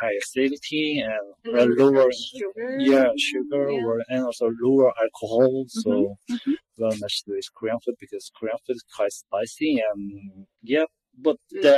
high 0.00 0.14
acidity 0.22 1.00
and, 1.00 1.56
And 1.58 1.74
lower 1.76 2.10
sugar. 2.12 2.76
yeah 2.78 3.08
sugar 3.18 3.70
Yeah. 3.70 3.84
or, 3.84 4.02
and 4.08 4.24
also 4.24 4.50
lower 4.60 4.92
alcohol. 5.02 5.64
So 5.68 6.16
mhm. 6.30 6.54
well 6.78 6.92
matched 7.00 7.24
with 7.26 7.46
Korean 7.54 7.78
food 7.84 7.96
because 8.00 8.30
Korean 8.38 8.58
food 8.66 8.76
is 8.76 8.84
quite 8.94 9.12
spicy 9.12 9.82
and 9.92 10.46
yeah. 10.62 10.84
But 11.20 11.36
Mm. 11.52 11.62
the, 11.62 11.76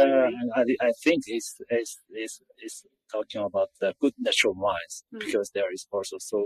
I, 0.55 0.63
I 0.89 0.93
think 1.03 1.23
it's, 1.27 1.57
it's, 1.71 1.99
it's, 2.11 2.43
it's 2.59 2.85
talking 3.11 3.41
about 3.43 3.71
the 3.81 3.95
good 4.01 4.13
natural 4.19 4.55
wines 4.55 5.05
Mm. 5.15 5.21
because 5.21 5.51
there 5.55 5.73
is 5.73 5.87
also 5.91 6.17
so 6.19 6.39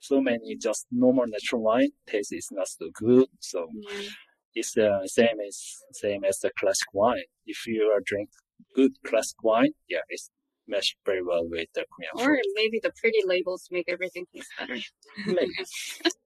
so 0.00 0.20
many 0.20 0.56
just 0.56 0.86
normal 0.90 1.26
natural 1.26 1.62
wine 1.62 1.90
taste 2.06 2.32
is 2.32 2.48
not 2.52 2.68
so 2.68 2.90
good. 2.94 3.26
So 3.40 3.68
Yeah. 3.72 4.08
it's 4.54 4.72
the 4.74 5.06
same 5.06 5.38
as 5.46 5.56
same 5.92 6.24
as 6.24 6.38
the 6.40 6.50
classic 6.58 6.88
wine. 6.92 7.24
If 7.46 7.66
you 7.66 7.82
are 7.94 8.00
drink 8.04 8.30
good 8.74 8.92
classic 9.04 9.42
wine, 9.42 9.72
yeah, 9.88 10.02
it's 10.08 10.30
meshed 10.68 10.96
very 11.04 11.22
well 11.22 11.48
with 11.48 11.68
the 11.74 11.84
Korean 11.92 12.12
Or 12.14 12.36
food. 12.36 12.52
maybe 12.54 12.80
the 12.82 12.92
pretty 13.00 13.20
labels 13.24 13.68
make 13.70 13.88
everything 13.88 14.26
taste 14.34 14.50
better. 14.58 14.76
Maybe. 15.26 15.52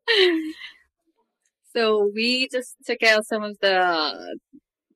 so 1.74 2.10
we 2.14 2.48
just 2.50 2.76
took 2.84 3.02
out 3.02 3.26
some 3.26 3.42
of 3.42 3.56
the 3.60 4.38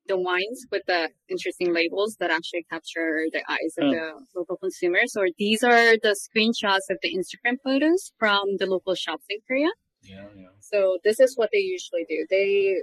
the 0.06 0.18
wines 0.18 0.66
with 0.70 0.82
the 0.86 1.10
interesting 1.28 1.72
labels 1.72 2.16
that 2.20 2.30
actually 2.30 2.64
capture 2.70 3.24
the 3.32 3.42
eyes 3.50 3.74
of 3.78 3.84
Oh. 3.84 3.90
the 3.90 4.12
local 4.38 4.56
consumers. 4.56 5.16
Or 5.16 5.28
these 5.38 5.62
are 5.62 5.96
the 5.96 6.14
screenshots 6.24 6.90
of 6.90 6.98
the 7.02 7.14
Instagram 7.18 7.56
photos 7.64 8.12
from 8.18 8.56
the 8.58 8.66
local 8.66 8.94
shops 8.94 9.24
in 9.30 9.38
Korea. 9.46 9.70
Yeah, 10.02 10.26
yeah. 10.36 10.48
So 10.60 10.98
this 11.04 11.18
is 11.20 11.36
what 11.36 11.50
they 11.52 11.58
usually 11.60 12.04
do. 12.08 12.26
They, 12.28 12.82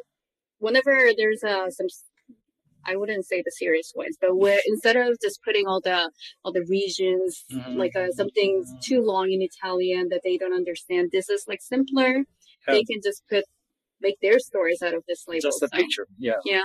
whenever 0.60 1.12
there's 1.16 1.44
uh, 1.44 1.70
some, 1.70 1.88
I 2.84 2.96
wouldn't 2.96 3.26
say 3.28 3.44
the 3.46 3.52
serious 3.52 3.94
ones, 3.96 4.18
but 4.20 4.36
where 4.36 4.60
instead 4.66 4.96
of 4.96 5.16
just 5.22 5.44
putting 5.44 5.68
all 5.68 5.82
the 5.82 6.10
all 6.44 6.52
the 6.52 6.66
regions 6.68 7.44
Mhm. 7.52 7.76
like 7.76 7.96
uh, 7.96 8.10
something 8.12 8.66
too 8.82 9.02
long 9.02 9.32
in 9.32 9.42
Italian 9.44 10.10
that 10.10 10.22
they 10.24 10.36
don't 10.38 10.54
understand, 10.54 11.10
this 11.12 11.30
is 11.30 11.46
like 11.48 11.62
simpler. 11.62 12.24
They 12.68 12.84
can 12.84 13.00
just 13.04 13.22
put 13.30 13.46
make 14.00 14.20
their 14.20 14.40
stories 14.40 14.82
out 14.82 14.96
of 14.96 15.04
this 15.08 15.28
label. 15.28 15.42
Just 15.42 15.62
a 15.62 15.68
so- 15.68 15.78
picture. 15.78 16.08
Yeah. 16.18 16.40
Yeah. 16.44 16.64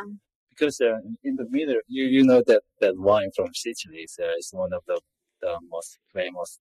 Because 0.59 0.81
uh, 0.81 0.99
in 1.25 1.37
the 1.37 1.47
middle, 1.51 1.81
you 1.89 2.05
you 2.05 2.25
know 2.25 2.43
that 2.47 2.63
that 2.81 2.95
wine 2.99 3.31
from 3.37 3.49
Sicily 3.55 3.99
is, 4.09 4.19
uh, 4.23 4.33
is 4.39 4.51
one 4.53 4.73
of 4.73 4.83
the 4.87 5.01
the 5.43 5.55
most 5.71 5.99
famous 6.15 6.59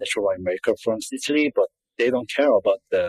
natural 0.00 0.24
wine 0.26 0.42
maker 0.42 0.74
from 0.82 1.00
Sicily, 1.00 1.52
but 1.54 1.68
they 1.98 2.10
don't 2.10 2.30
care 2.30 2.52
about 2.52 2.80
the 2.90 3.06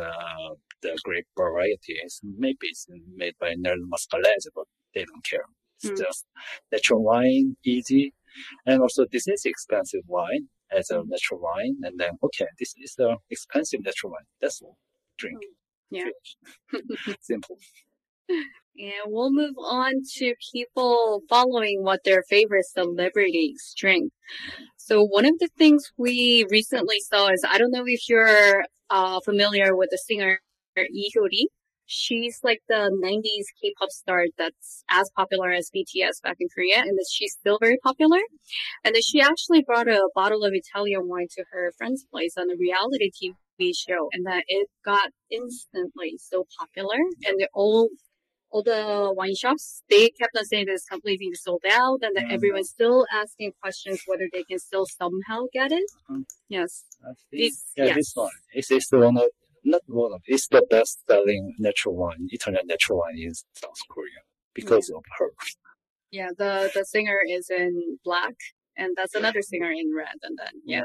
the 0.84 0.98
grape 1.04 1.28
variety. 1.36 1.96
It's, 2.04 2.22
maybe 2.24 2.68
it's 2.70 2.86
made 3.16 3.34
by 3.40 3.56
Nerello 3.56 3.88
Mascalese, 3.92 4.50
but 4.56 4.66
they 4.94 5.06
don't 5.06 5.26
care. 5.26 5.46
It's 5.78 5.90
Mm. 5.92 6.06
just 6.06 6.26
natural 6.72 7.04
wine, 7.04 7.56
easy, 7.64 8.14
and 8.66 8.82
also 8.82 9.06
this 9.12 9.28
is 9.28 9.46
expensive 9.46 10.04
wine 10.08 10.50
as 10.72 10.90
a 10.90 11.04
natural 11.06 11.40
wine, 11.42 11.78
and 11.84 12.00
then 12.00 12.14
okay, 12.24 12.48
this 12.60 12.74
is 12.78 12.96
a 13.00 13.16
expensive 13.30 13.82
natural 13.84 14.12
wine. 14.14 14.28
That's 14.42 14.62
all. 14.62 14.78
Drink. 15.18 15.38
Mm. 15.38 15.56
Yeah. 15.98 16.10
Simple. 17.22 17.58
And 18.80 19.12
we'll 19.12 19.32
move 19.32 19.56
on 19.58 19.94
to 20.18 20.36
people 20.52 21.22
following 21.28 21.84
what 21.84 22.04
their 22.04 22.24
favorite 22.30 22.66
celebrities 22.66 23.74
drink. 23.76 24.12
So 24.78 25.04
one 25.04 25.26
of 25.26 25.40
the 25.40 25.50
things 25.58 25.92
we 25.98 26.46
recently 26.50 27.00
saw 27.00 27.30
is, 27.30 27.44
I 27.50 27.58
don't 27.58 27.72
know 27.72 27.86
if 27.88 28.08
you're 28.08 28.66
uh, 28.90 29.20
familiar 29.22 29.76
with 29.76 29.90
the 29.92 29.98
singer 29.98 30.40
Lee. 30.78 31.50
She's 31.88 32.42
like 32.44 32.60
the 32.68 32.92
90s 33.04 33.46
K-pop 33.62 33.90
star 33.90 34.26
that's 34.38 34.84
as 34.90 35.10
popular 35.16 35.52
as 35.52 35.72
BTS 35.74 36.22
back 36.22 36.36
in 36.40 36.48
Korea, 36.54 36.82
and 36.82 37.00
she's 37.10 37.32
still 37.40 37.58
very 37.60 37.78
popular. 37.82 38.20
And 38.84 38.94
then 38.94 39.02
she 39.02 39.22
actually 39.22 39.64
brought 39.64 39.88
a 39.88 40.10
bottle 40.14 40.44
of 40.44 40.54
Italian 40.54 41.08
wine 41.08 41.28
to 41.32 41.46
her 41.52 41.72
friend's 41.78 42.06
place 42.12 42.34
on 42.38 42.52
a 42.52 42.58
reality 42.60 43.10
TV 43.10 43.72
show, 43.74 44.10
and 44.12 44.26
that 44.26 44.44
it 44.48 44.68
got 44.84 45.10
instantly 45.32 46.20
so 46.20 46.46
popular, 46.60 46.98
and 47.26 47.48
all 47.54 47.90
all 48.50 48.64
the 48.64 49.12
wine 49.16 49.36
shops, 49.36 49.84
they 49.90 50.10
kept 50.10 50.36
on 50.38 50.46
saying 50.46 50.66
that 50.68 50.74
it's 50.74 50.86
completely 50.86 51.34
sold 51.34 51.64
out 51.70 52.00
and 52.02 52.16
that 52.16 52.26
Mm. 52.26 52.32
everyone's 52.34 52.70
still 52.70 53.06
asking 53.12 53.52
questions 53.62 54.02
whether 54.06 54.28
they 54.32 54.44
can 54.44 54.58
still 54.60 54.86
somehow 54.86 55.40
get 55.52 55.72
it. 55.72 55.90
Mhm. 56.10 56.24
Yes. 56.48 56.86
This, 57.32 57.72
Yeah, 57.76 57.86
yes. 57.86 57.96
this 57.96 58.12
one. 58.16 58.32
It's, 58.54 58.72
it's 58.72 58.90
the 58.90 59.00
one 59.00 59.18
of, 59.18 59.30
not 59.64 59.82
one 59.88 60.14
of, 60.14 60.22
it's 60.26 60.48
the 60.48 60.66
best 60.70 61.00
selling 61.08 61.56
natural 61.60 61.96
wine, 61.96 62.28
Italian 62.32 62.68
natural 62.68 63.00
wine 63.00 63.18
in 63.18 63.34
South 63.34 63.82
Korea 63.90 64.22
because 64.54 64.90
of 64.90 65.04
her. 65.18 65.32
Yeah, 66.12 66.30
the, 66.38 66.72
the 66.74 66.86
singer 66.86 67.20
is 67.28 67.50
in 67.50 68.00
black 68.06 68.36
and 68.78 68.96
that's 68.96 69.14
another 69.16 69.42
singer 69.42 69.72
in 69.72 69.94
red 69.94 70.18
and 70.24 70.38
then, 70.38 70.54
yeah. 70.64 70.84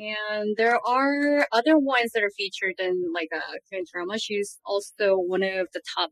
And 0.00 0.56
there 0.56 0.78
are 0.86 1.46
other 1.52 1.78
wines 1.78 2.12
that 2.12 2.22
are 2.22 2.30
featured 2.36 2.76
in 2.80 3.12
like 3.12 3.28
a 3.32 3.42
Korean 3.68 3.84
drama. 3.92 4.18
She's 4.18 4.58
also 4.64 5.16
one 5.16 5.42
of 5.42 5.68
the 5.74 5.82
top 5.96 6.10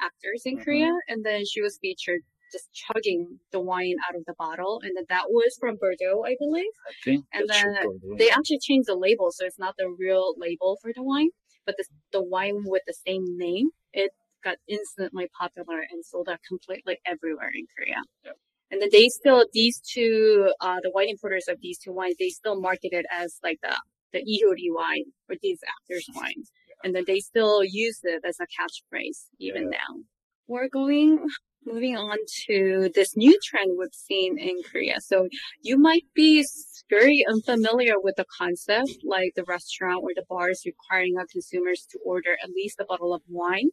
actors 0.00 0.42
in 0.44 0.56
Mhm. 0.58 0.64
Korea, 0.64 0.92
and 1.08 1.24
then 1.24 1.44
she 1.46 1.60
was 1.62 1.78
featured 1.78 2.22
just 2.52 2.72
chugging 2.74 3.38
the 3.52 3.60
wine 3.60 3.96
out 4.08 4.16
of 4.16 4.24
the 4.26 4.34
bottle, 4.34 4.80
and 4.82 4.96
then 4.96 5.04
that 5.08 5.30
was 5.30 5.56
from 5.60 5.76
Bordeaux, 5.76 6.24
I 6.24 6.36
believe. 6.38 6.72
I 6.88 6.92
think. 7.04 7.26
And 7.32 7.48
then 7.48 7.74
They 8.18 8.30
actually 8.30 8.58
changed 8.58 8.88
the 8.88 8.96
label, 8.96 9.30
so 9.32 9.46
it's 9.46 9.58
not 9.58 9.76
the 9.78 9.88
real 9.88 10.34
label 10.36 10.78
for 10.82 10.92
the 10.92 11.02
wine, 11.02 11.30
but 11.66 11.76
the 11.78 11.84
the 12.12 12.22
wine 12.22 12.64
with 12.66 12.82
the 12.86 12.94
same 12.94 13.24
name. 13.38 13.70
It 13.92 14.12
got 14.42 14.58
instantly 14.66 15.28
popular 15.38 15.80
and 15.80 16.04
sold 16.04 16.28
out 16.28 16.40
completely 16.42 16.98
everywhere 17.06 17.50
in 17.54 17.66
Korea. 17.76 18.02
Yep. 18.24 18.36
And 18.70 18.80
then 18.80 18.88
they 18.92 19.08
still 19.08 19.44
these 19.52 19.80
two, 19.80 20.52
uh, 20.60 20.76
the 20.82 20.90
wine 20.94 21.08
importers 21.08 21.48
of 21.48 21.60
these 21.60 21.78
two 21.78 21.92
wines, 21.92 22.16
they 22.18 22.28
still 22.28 22.60
market 22.60 22.92
it 22.92 23.06
as 23.10 23.38
like 23.42 23.58
the 23.62 23.76
the 24.12 24.22
Lee 24.24 24.42
Hyori 24.44 24.74
wine 24.74 25.04
or 25.28 25.36
these 25.40 25.60
actors' 25.68 26.08
wines, 26.14 26.50
and 26.82 26.94
then 26.94 27.04
they 27.06 27.20
still 27.20 27.62
use 27.64 28.00
it 28.02 28.22
as 28.24 28.38
a 28.40 28.46
catchphrase 28.46 29.26
even 29.38 29.64
Yeah. 29.64 29.78
now. 29.78 30.02
We're 30.48 30.68
going 30.68 31.28
moving 31.64 31.96
on 31.96 32.18
to 32.46 32.90
this 32.94 33.16
new 33.16 33.38
trend 33.44 33.76
we've 33.78 33.92
seen 33.92 34.38
in 34.38 34.62
Korea. 34.62 35.00
So 35.00 35.28
you 35.62 35.78
might 35.78 36.04
be 36.14 36.44
very 36.88 37.24
unfamiliar 37.28 37.94
with 38.00 38.16
the 38.16 38.24
concept, 38.38 38.90
like 39.04 39.34
the 39.36 39.44
restaurant 39.44 40.00
or 40.02 40.10
the 40.14 40.24
bars 40.28 40.62
requiring 40.64 41.16
our 41.18 41.26
consumers 41.30 41.86
to 41.90 41.98
order 42.04 42.32
at 42.42 42.50
least 42.50 42.80
a 42.80 42.84
bottle 42.84 43.14
of 43.14 43.22
wine. 43.28 43.70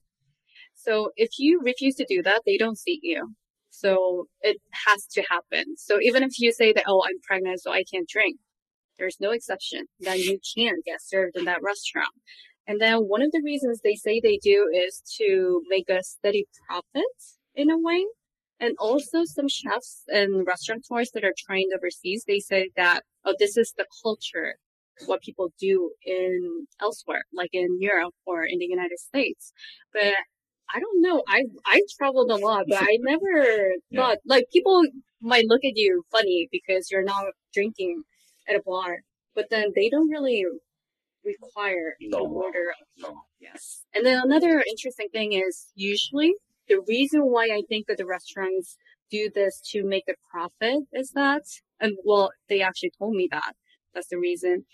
So 0.76 1.12
if 1.16 1.40
you 1.40 1.62
refuse 1.64 1.96
to 1.96 2.06
do 2.08 2.22
that, 2.24 2.42
they 2.46 2.58
don't 2.58 2.78
seat 2.78 3.00
you. 3.04 3.34
So 3.80 4.26
it 4.42 4.58
has 4.86 5.06
to 5.12 5.22
happen. 5.30 5.76
So 5.78 6.00
even 6.02 6.24
if 6.24 6.40
you 6.40 6.52
say 6.52 6.74
that, 6.74 6.86
oh, 6.88 7.04
I'm 7.08 7.20
pregnant, 7.24 7.62
so 7.62 7.72
I 7.72 7.84
can't 7.84 8.10
drink, 8.10 8.40
there's 8.98 9.18
no 9.20 9.30
exception. 9.32 9.86
Then 10.00 10.18
you 10.20 10.40
can't 10.58 10.84
get 10.84 11.02
served 11.02 11.38
in 11.38 11.46
that 11.46 11.62
restaurant. 11.62 12.16
And 12.66 12.82
then 12.82 13.02
one 13.02 13.22
of 13.22 13.32
the 13.32 13.42
reasons 13.46 13.80
they 13.84 13.96
say 13.96 14.20
they 14.20 14.40
do 14.42 14.68
is 14.74 15.02
to 15.20 15.62
make 15.70 15.90
a 15.90 16.04
steady 16.04 16.46
profit 16.68 17.04
in 17.54 17.70
a 17.70 17.78
way. 17.78 18.04
And 18.60 18.74
also 18.80 19.24
some 19.24 19.48
chefs 19.48 20.02
and 20.08 20.48
restaurateurs 20.48 21.12
that 21.14 21.24
are 21.24 21.36
trained 21.38 21.72
overseas, 21.76 22.24
they 22.28 22.40
say 22.40 22.72
that, 22.76 23.04
oh, 23.24 23.36
this 23.38 23.56
is 23.56 23.76
the 23.78 23.86
culture, 24.02 24.56
what 25.06 25.22
people 25.22 25.54
do 25.60 25.92
in 26.04 26.66
elsewhere, 26.82 27.22
like 27.32 27.52
in 27.54 27.78
Europe 27.80 28.16
or 28.26 28.44
in 28.44 28.58
the 28.58 28.66
United 28.66 28.98
States. 28.98 29.54
But 29.94 30.16
I 30.74 30.80
don't 30.80 31.02
know. 31.02 31.24
I, 31.28 31.46
I 31.66 31.82
traveled 31.98 32.30
a 32.32 32.36
lot, 32.36 32.66
but 32.68 32.80
I 32.82 32.98
never 33.02 33.72
Yeah. 33.90 34.02
thought, 34.02 34.18
like 34.26 34.46
people 34.52 34.82
might 35.22 35.46
look 35.46 35.64
at 35.64 35.76
you 35.76 36.04
funny 36.12 36.48
because 36.52 36.92
you're 36.92 37.04
not 37.04 37.26
drinking 37.54 38.04
at 38.48 38.56
a 38.56 38.62
bar, 38.66 39.00
but 39.36 39.50
then 39.50 39.72
they 39.76 39.90
don't 39.90 40.10
really 40.10 40.46
require 41.24 41.96
No. 42.02 42.20
to 42.20 42.24
order 42.26 42.74
No. 42.98 43.22
Yes. 43.40 43.84
And 43.94 44.06
then 44.06 44.22
another 44.24 44.64
interesting 44.70 45.10
thing 45.12 45.34
is 45.34 45.68
usually 45.76 46.34
the 46.68 46.82
reason 46.88 47.22
why 47.22 47.46
I 47.46 47.62
think 47.70 47.88
that 47.88 47.98
the 47.98 48.06
restaurants 48.06 48.78
do 49.10 49.30
this 49.34 49.62
to 49.72 49.84
make 49.84 50.06
a 50.10 50.16
profit. 50.32 50.84
Is 50.94 51.12
that? 51.12 51.44
And 51.80 51.98
well, 52.04 52.32
they 52.50 52.62
actually 52.62 52.92
told 52.98 53.16
me 53.16 53.28
that. 53.32 53.54
That's 53.94 54.08
the 54.10 54.18
reason. 54.18 54.66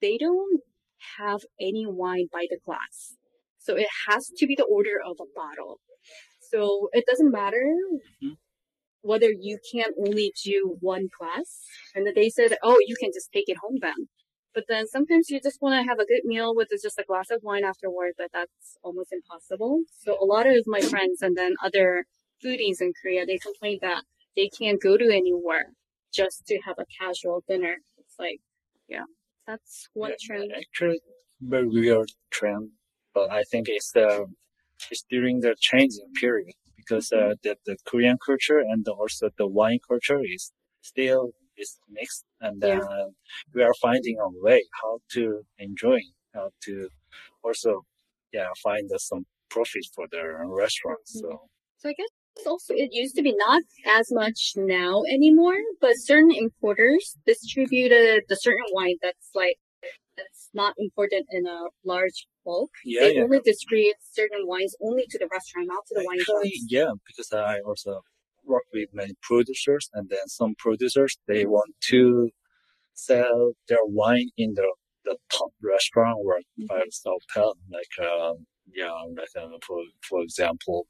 They 0.00 0.16
don't 0.18 0.60
have 1.18 1.40
any 1.60 1.86
wine 1.86 2.28
by 2.32 2.46
the 2.50 2.58
glass. 2.64 3.14
So 3.68 3.76
it 3.76 3.88
has 4.08 4.30
to 4.38 4.46
be 4.46 4.54
the 4.56 4.64
order 4.64 4.96
of 5.04 5.16
a 5.20 5.28
bottle. 5.36 5.78
So 6.50 6.88
it 6.92 7.04
doesn't 7.06 7.30
matter 7.30 7.66
mm-hmm. 8.24 8.32
whether 9.02 9.30
you 9.30 9.58
can 9.70 9.90
only 9.98 10.32
do 10.42 10.78
one 10.80 11.08
glass. 11.18 11.66
And 11.94 12.06
they 12.16 12.30
said, 12.30 12.56
oh, 12.62 12.78
you 12.86 12.96
can 12.98 13.10
just 13.12 13.30
take 13.30 13.44
it 13.46 13.58
home 13.62 13.76
then. 13.82 14.08
But 14.54 14.64
then 14.70 14.88
sometimes 14.88 15.28
you 15.28 15.38
just 15.38 15.60
want 15.60 15.74
to 15.74 15.86
have 15.86 15.98
a 15.98 16.06
good 16.06 16.24
meal 16.24 16.54
with 16.56 16.68
just 16.82 16.98
a 16.98 17.04
glass 17.04 17.30
of 17.30 17.42
wine 17.42 17.62
afterward, 17.62 18.14
but 18.16 18.30
that's 18.32 18.78
almost 18.82 19.12
impossible. 19.12 19.82
So 20.02 20.16
a 20.18 20.24
lot 20.24 20.46
of 20.46 20.64
my 20.66 20.80
friends 20.80 21.20
and 21.20 21.36
then 21.36 21.52
other 21.62 22.06
foodies 22.42 22.80
in 22.80 22.94
Korea, 23.02 23.26
they 23.26 23.36
complain 23.36 23.80
that 23.82 24.04
they 24.34 24.48
can't 24.48 24.80
go 24.80 24.96
to 24.96 25.04
anywhere 25.04 25.72
just 26.10 26.46
to 26.46 26.58
have 26.64 26.76
a 26.78 26.86
casual 26.98 27.44
dinner. 27.46 27.76
It's 27.98 28.14
like, 28.18 28.40
yeah, 28.88 29.04
that's 29.46 29.90
one 29.92 30.12
yeah, 30.12 30.16
trend. 30.26 30.52
Actually, 30.56 31.00
very 31.40 31.68
weird 31.68 32.10
trend, 32.30 32.70
but 33.18 33.30
I 33.30 33.42
think 33.50 33.66
it's 33.68 33.90
the 33.92 34.26
it's 34.90 35.04
during 35.10 35.40
the 35.40 35.54
changing 35.58 36.10
period 36.20 36.54
because 36.76 37.12
uh, 37.12 37.34
the 37.42 37.56
the 37.66 37.76
Korean 37.88 38.18
culture 38.24 38.60
and 38.72 38.86
also 38.88 39.30
the 39.36 39.46
wine 39.46 39.80
culture 39.88 40.20
is 40.36 40.52
still 40.82 41.32
is 41.56 41.78
mixed, 41.90 42.24
and 42.40 42.62
yeah. 42.62 42.78
uh, 42.78 43.08
we 43.54 43.62
are 43.62 43.74
finding 43.82 44.16
a 44.20 44.28
way 44.44 44.62
how 44.80 44.98
to 45.14 45.22
enjoy, 45.58 46.00
how 46.34 46.50
to 46.66 46.88
also 47.42 47.84
yeah 48.32 48.50
find 48.62 48.88
some 49.10 49.24
profit 49.50 49.84
for 49.94 50.06
the 50.12 50.22
restaurants. 50.62 51.10
Mm-hmm. 51.16 51.32
So. 51.32 51.48
So 51.80 51.88
I 51.90 51.94
guess 52.00 52.46
also 52.46 52.74
it 52.74 52.90
used 52.92 53.14
to 53.16 53.22
be 53.22 53.34
not 53.46 53.62
as 54.00 54.06
much 54.10 54.40
now 54.56 55.02
anymore, 55.16 55.60
but 55.80 55.92
certain 56.10 56.34
importers 56.44 57.16
distributed 57.26 58.22
the 58.28 58.36
certain 58.36 58.68
wine 58.72 58.98
that's 59.02 59.30
like 59.34 59.58
that's 60.16 60.50
not 60.52 60.74
important 60.78 61.26
in 61.30 61.46
a 61.46 61.60
large 61.84 62.26
bulk. 62.48 62.70
Yeah, 62.84 63.02
they 63.02 63.16
yeah. 63.16 63.24
only 63.24 63.40
distribute 63.50 63.98
certain 64.18 64.42
wines 64.52 64.74
only 64.80 65.04
to 65.10 65.18
the 65.22 65.28
restaurant, 65.36 65.68
not 65.74 65.84
to 65.88 65.94
the 65.96 66.04
wine 66.08 66.22
shops. 66.26 66.64
Yeah, 66.76 66.92
because 67.06 67.30
I 67.32 67.60
also 67.68 67.92
work 68.44 68.66
with 68.72 68.88
many 68.92 69.14
producers, 69.28 69.84
and 69.92 70.08
then 70.08 70.26
some 70.26 70.54
producers 70.64 71.12
they 71.30 71.44
want 71.56 71.72
to 71.92 72.30
sell 72.94 73.52
their 73.68 73.84
wine 74.00 74.30
in 74.36 74.54
the 74.54 74.68
the 75.04 75.16
top 75.30 75.52
restaurant 75.62 76.18
or 76.24 76.34
mm-hmm. 76.38 76.66
five 76.70 76.90
star 76.90 77.14
hotel, 77.20 77.54
like 77.76 77.94
um, 78.10 78.46
yeah, 78.80 78.92
like 79.20 79.34
uh, 79.36 79.58
for 79.66 79.80
for 80.08 80.22
example, 80.22 80.86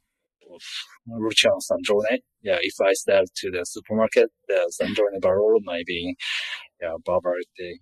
Rucheon 1.08 1.58
Sanzhone. 1.60 2.18
Yeah, 2.42 2.58
if 2.60 2.74
I 2.80 2.92
sell 2.92 3.24
to 3.36 3.50
the 3.50 3.64
supermarket, 3.64 4.30
the 4.46 4.72
Sanzhone 4.80 5.20
barrel 5.20 5.58
might 5.64 5.86
be, 5.86 6.16
yeah, 6.80 6.94
Barbara, 7.04 7.34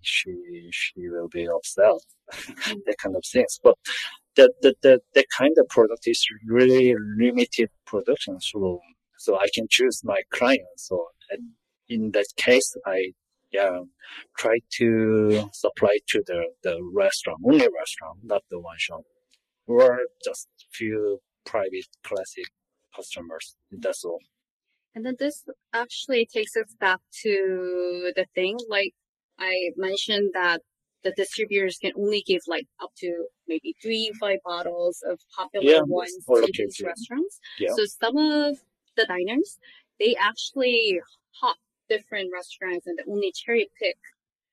she, 0.02 0.32
she 0.72 1.08
will 1.08 1.28
be 1.28 1.46
upset. 1.48 1.92
Mm-hmm. 2.32 2.78
that 2.86 2.96
kind 2.98 3.16
of 3.16 3.22
things. 3.30 3.58
But 3.62 3.76
the, 4.34 4.52
the, 4.62 4.74
the, 4.82 5.00
the 5.14 5.24
kind 5.36 5.54
of 5.58 5.68
product 5.68 6.02
is 6.06 6.24
really 6.46 6.94
limited 7.16 7.70
production. 7.86 8.40
So, 8.40 8.80
so 9.18 9.36
I 9.38 9.46
can 9.54 9.66
choose 9.70 10.02
my 10.04 10.22
clients. 10.30 10.88
So 10.88 11.06
and 11.30 11.50
in 11.88 12.10
that 12.12 12.26
case, 12.36 12.74
I, 12.86 13.12
yeah, 13.52 13.80
try 14.38 14.58
to 14.78 15.48
supply 15.52 15.98
to 16.08 16.22
the, 16.26 16.46
the 16.62 16.78
restaurant, 16.94 17.40
only 17.46 17.68
restaurant, 17.78 18.18
not 18.22 18.42
the 18.50 18.60
one 18.60 18.76
shop, 18.78 19.02
or 19.66 20.00
just 20.24 20.48
few 20.72 21.20
private 21.46 21.86
classic 22.04 22.46
customers. 22.94 23.56
That's 23.70 24.04
all. 24.04 24.20
And 24.94 25.04
then 25.04 25.16
this 25.18 25.44
actually 25.72 26.26
takes 26.26 26.56
us 26.56 26.74
back 26.80 27.00
to 27.22 28.12
the 28.16 28.26
thing, 28.34 28.58
like 28.68 28.94
I 29.38 29.70
mentioned 29.76 30.30
that 30.34 30.62
the 31.04 31.12
distributors 31.16 31.78
can 31.78 31.92
only 31.96 32.22
give 32.26 32.40
like 32.46 32.66
up 32.82 32.90
to 32.98 33.26
maybe 33.46 33.76
three, 33.82 34.10
five 34.18 34.38
bottles 34.44 35.02
of 35.08 35.20
popular 35.36 35.64
yeah, 35.66 35.80
ones 35.82 36.16
to 36.26 36.48
these 36.52 36.80
restaurants. 36.84 37.38
Yeah. 37.58 37.74
So 37.76 37.84
some 37.84 38.16
of 38.16 38.56
the 38.96 39.04
diners, 39.06 39.58
they 40.00 40.16
actually 40.18 41.00
hop 41.40 41.56
different 41.88 42.30
restaurants 42.32 42.86
and 42.86 42.98
only 43.08 43.32
cherry 43.32 43.68
pick 43.78 43.98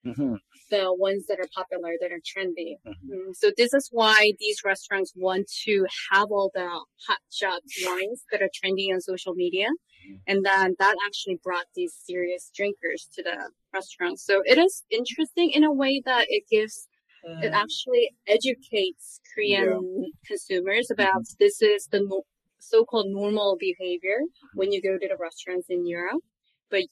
mm-hmm. 0.06 0.36
the 0.70 0.94
ones 0.94 1.26
that 1.28 1.40
are 1.40 1.50
popular, 1.56 1.94
that 2.02 2.12
are 2.12 2.20
trendy. 2.20 2.76
Mm-hmm. 2.88 3.30
Mm, 3.30 3.36
so 3.36 3.52
this 3.58 3.74
is 3.74 3.90
why 3.92 4.34
these 4.40 4.62
restaurants 4.66 5.14
want 5.16 5.50
to 5.66 5.86
have 6.12 6.32
all 6.32 6.52
the 6.54 6.68
hot 7.08 7.20
shot 7.32 7.62
wines 7.86 8.24
that 8.32 8.42
are 8.42 8.50
trendy 8.50 8.94
on 8.94 9.02
social 9.02 9.34
media. 9.34 9.68
Mm-hmm. 9.68 10.16
And 10.28 10.46
then 10.46 10.76
that 10.80 10.96
actually 11.06 11.40
brought 11.44 11.66
these 11.76 11.96
serious 12.04 12.52
drinkers 12.56 13.08
to 13.16 13.24
the 13.24 13.50
restaurants. 13.74 14.26
So 14.26 14.42
it 14.46 14.58
is 14.58 14.84
interesting 14.90 15.52
in 15.52 15.64
a 15.64 15.74
way 15.74 16.02
that 16.06 16.26
it 16.30 16.44
gives 16.50 16.88
it 17.26 17.54
actually 17.54 18.12
educates 18.28 19.22
Korean 19.34 19.80
yeah. 19.98 20.08
consumers 20.28 20.92
about 20.92 21.22
mm-hmm. 21.22 21.40
this 21.40 21.62
is 21.62 21.88
the 21.88 22.02
no- 22.02 22.26
so-called 22.60 23.08
normal 23.10 23.58
behavior 23.60 24.20
when 24.56 24.72
you 24.72 24.82
go 24.82 24.98
to 24.98 25.08
the 25.08 25.18
restaurants 25.20 25.68
in 25.70 25.86
Europe. 25.88 26.22
But 26.70 26.84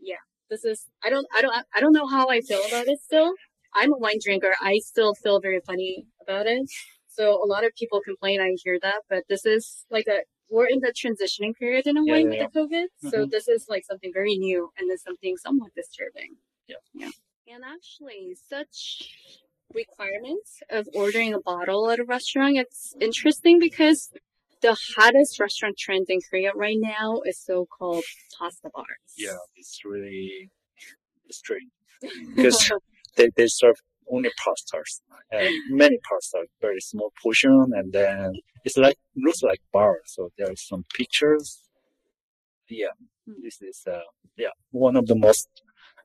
yeah, 0.00 0.24
this 0.50 0.64
is 0.64 0.86
I 1.04 1.10
don't 1.10 1.26
I 1.36 1.42
don't 1.42 1.54
I 1.74 1.80
don't 1.80 1.92
know 1.92 2.06
how 2.06 2.28
I 2.28 2.40
feel 2.40 2.60
about 2.68 2.88
it 2.88 3.00
still. 3.00 3.32
I'm 3.74 3.92
a 3.92 3.98
wine 3.98 4.18
drinker. 4.22 4.54
I 4.62 4.78
still 4.78 5.14
feel 5.14 5.40
very 5.40 5.60
funny 5.60 6.06
about 6.22 6.46
it. 6.46 6.68
So 7.08 7.42
a 7.42 7.46
lot 7.46 7.64
of 7.64 7.74
people 7.74 8.00
complain. 8.00 8.40
I 8.40 8.54
hear 8.62 8.78
that, 8.80 9.02
but 9.10 9.24
this 9.28 9.44
is 9.44 9.84
like 9.90 10.06
a 10.06 10.20
we're 10.50 10.66
in 10.66 10.80
the 10.80 10.92
transitioning 10.92 11.54
period 11.54 11.86
in 11.86 11.96
a 11.96 12.04
yeah, 12.04 12.12
way 12.12 12.20
yeah, 12.20 12.24
with 12.24 12.34
yeah. 12.34 12.46
the 12.52 12.60
COVID. 12.60 12.84
Mm-hmm. 12.84 13.08
So 13.10 13.26
this 13.26 13.48
is 13.48 13.66
like 13.68 13.84
something 13.84 14.10
very 14.12 14.36
new 14.36 14.70
and 14.78 14.90
it's 14.90 15.02
something 15.02 15.36
somewhat 15.36 15.70
disturbing. 15.74 16.36
Yeah. 16.66 16.76
Yeah. 16.94 17.10
And 17.54 17.64
actually, 17.64 18.36
such 18.48 19.10
requirements 19.74 20.60
of 20.70 20.88
ordering 20.94 21.34
a 21.34 21.40
bottle 21.40 21.90
at 21.90 21.98
a 21.98 22.04
restaurant, 22.04 22.56
it's 22.56 22.94
interesting 23.00 23.58
because 23.58 24.10
the 24.60 24.76
hottest 24.96 25.38
restaurant 25.40 25.76
trend 25.78 26.06
in 26.08 26.20
Korea 26.28 26.52
right 26.54 26.78
now 26.78 27.20
is 27.24 27.38
so-called 27.38 28.04
pasta 28.38 28.70
bars. 28.74 28.86
Yeah, 29.16 29.36
it's 29.56 29.80
really 29.84 30.50
strange 31.30 31.70
because 32.36 32.72
they, 33.16 33.28
they 33.36 33.46
serve 33.46 33.76
only 34.10 34.30
pastas 34.30 35.00
and 35.30 35.54
many 35.70 35.98
pastas, 36.10 36.46
very 36.60 36.80
small 36.80 37.12
portion, 37.22 37.72
and 37.74 37.92
then 37.92 38.32
it's 38.64 38.76
like 38.76 38.98
looks 39.16 39.42
like 39.42 39.60
bar. 39.72 39.98
So 40.06 40.30
there 40.38 40.50
is 40.50 40.66
some 40.66 40.84
pictures. 40.94 41.62
Yeah, 42.68 42.88
hmm. 43.26 43.34
this 43.42 43.60
is 43.62 43.84
uh, 43.86 44.00
yeah 44.36 44.54
one 44.70 44.96
of 44.96 45.06
the 45.06 45.16
most 45.16 45.48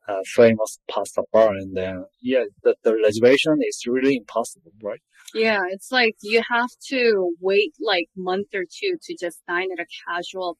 uh, 0.08 0.20
famous 0.24 0.78
pasta 0.90 1.22
bar, 1.32 1.50
and 1.54 1.76
then 1.76 2.04
yeah, 2.20 2.44
the, 2.62 2.76
the 2.84 2.94
reservation 3.02 3.58
is 3.66 3.82
really 3.86 4.16
impossible, 4.16 4.72
right? 4.82 5.00
Yeah, 5.34 5.60
it's 5.70 5.90
like 5.90 6.16
you 6.22 6.42
have 6.50 6.70
to 6.90 7.34
wait 7.40 7.74
like 7.80 8.08
month 8.16 8.48
or 8.54 8.64
two 8.64 8.96
to 9.02 9.16
just 9.18 9.40
dine 9.48 9.68
at 9.72 9.82
a 9.82 9.86
casual 10.06 10.58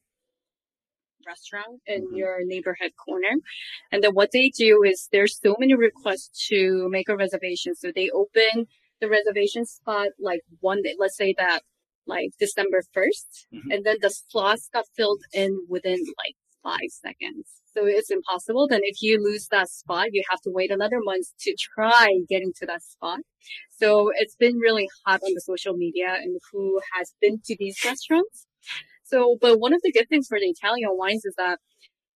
restaurant 1.26 1.80
in 1.86 2.06
mm-hmm. 2.06 2.16
your 2.16 2.38
neighborhood 2.44 2.92
corner. 3.04 3.36
And 3.92 4.02
then 4.02 4.12
what 4.12 4.30
they 4.32 4.50
do 4.56 4.82
is 4.84 5.08
there's 5.12 5.38
so 5.40 5.56
many 5.58 5.74
requests 5.74 6.48
to 6.48 6.88
make 6.90 7.08
a 7.08 7.16
reservation. 7.16 7.74
So 7.74 7.90
they 7.94 8.10
open 8.10 8.66
the 9.00 9.08
reservation 9.08 9.66
spot 9.66 10.08
like 10.20 10.40
one 10.60 10.82
day, 10.82 10.94
let's 10.98 11.16
say 11.16 11.34
that 11.38 11.62
like 12.06 12.30
December 12.38 12.82
1st. 12.96 13.46
Mm-hmm. 13.54 13.70
And 13.70 13.84
then 13.84 13.96
the 14.00 14.10
slots 14.10 14.68
got 14.72 14.84
filled 14.96 15.22
in 15.32 15.66
within 15.68 16.00
like 16.18 16.36
five 16.62 16.90
seconds. 16.90 17.46
So 17.76 17.86
it's 17.86 18.10
impossible. 18.10 18.68
Then 18.68 18.80
if 18.84 19.02
you 19.02 19.22
lose 19.22 19.48
that 19.48 19.68
spot, 19.68 20.08
you 20.12 20.22
have 20.30 20.40
to 20.42 20.50
wait 20.50 20.70
another 20.70 21.00
month 21.02 21.26
to 21.40 21.56
try 21.58 22.08
getting 22.28 22.52
to 22.56 22.66
that 22.66 22.82
spot. 22.82 23.20
So 23.70 24.10
it's 24.16 24.36
been 24.36 24.58
really 24.58 24.88
hot 25.04 25.20
on 25.22 25.32
the 25.34 25.40
social 25.40 25.74
media 25.74 26.08
and 26.22 26.38
who 26.52 26.80
has 26.92 27.14
been 27.20 27.40
to 27.44 27.56
these 27.58 27.78
restaurants. 27.84 28.46
So, 29.04 29.36
but 29.40 29.60
one 29.60 29.74
of 29.74 29.82
the 29.82 29.92
good 29.92 30.08
things 30.08 30.28
for 30.28 30.38
the 30.38 30.46
Italian 30.46 30.90
wines 30.92 31.24
is 31.24 31.34
that 31.36 31.58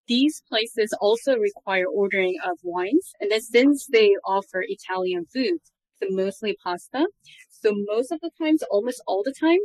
these 0.09 0.43
places 0.49 0.97
also 1.01 1.37
require 1.37 1.87
ordering 1.87 2.37
of 2.45 2.59
wines. 2.63 3.13
And 3.21 3.31
then 3.31 3.43
since 3.43 3.87
they 3.87 4.15
offer 4.25 4.65
Italian 4.67 5.27
food, 5.27 5.59
so 6.01 6.09
mostly 6.11 6.57
pasta. 6.65 7.07
So 7.51 7.73
most 7.75 8.13
of 8.13 8.21
the 8.21 8.31
times, 8.41 8.63
almost 8.71 9.03
all 9.07 9.23
the 9.25 9.35
time, 9.39 9.59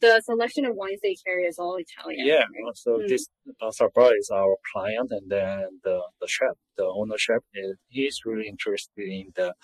the 0.00 0.20
selection 0.24 0.64
of 0.64 0.74
wines 0.74 1.00
they 1.02 1.16
carry 1.24 1.44
is 1.44 1.58
all 1.58 1.76
Italian. 1.76 2.26
Yeah. 2.26 2.44
Right? 2.44 2.76
So 2.76 2.98
mm. 2.98 3.08
this 3.08 3.28
pasta 3.60 3.88
bar 3.94 4.16
is 4.16 4.30
our 4.32 4.56
client, 4.72 5.10
and 5.10 5.30
then 5.30 5.80
the 5.84 6.00
the 6.20 6.28
chef, 6.28 6.56
the 6.76 6.84
owner 6.84 7.18
chef, 7.18 7.42
is 7.54 7.76
he's 7.88 8.20
really 8.24 8.48
interested 8.48 8.90
in 8.96 9.32
the 9.34 9.54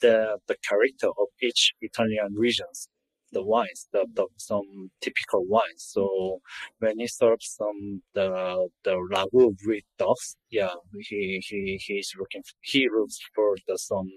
the 0.00 0.38
the 0.48 0.56
character 0.68 1.08
of 1.08 1.28
each 1.40 1.74
Italian 1.80 2.34
regions 2.34 2.88
the 3.32 3.42
wines, 3.42 3.88
the, 3.92 4.06
the 4.14 4.26
some 4.36 4.90
typical 5.00 5.44
wines. 5.46 5.78
So 5.78 6.40
when 6.78 6.98
he 6.98 7.06
serves 7.06 7.56
some 7.58 8.02
the 8.14 8.68
the 8.84 8.94
ragu 9.12 9.56
with 9.66 9.84
dogs, 9.98 10.36
yeah, 10.50 10.74
he 11.08 11.42
he 11.48 11.80
he's 11.84 12.12
looking 12.18 12.42
he 12.60 12.88
looks 12.94 13.18
for 13.34 13.56
the 13.66 13.78
some 13.78 14.10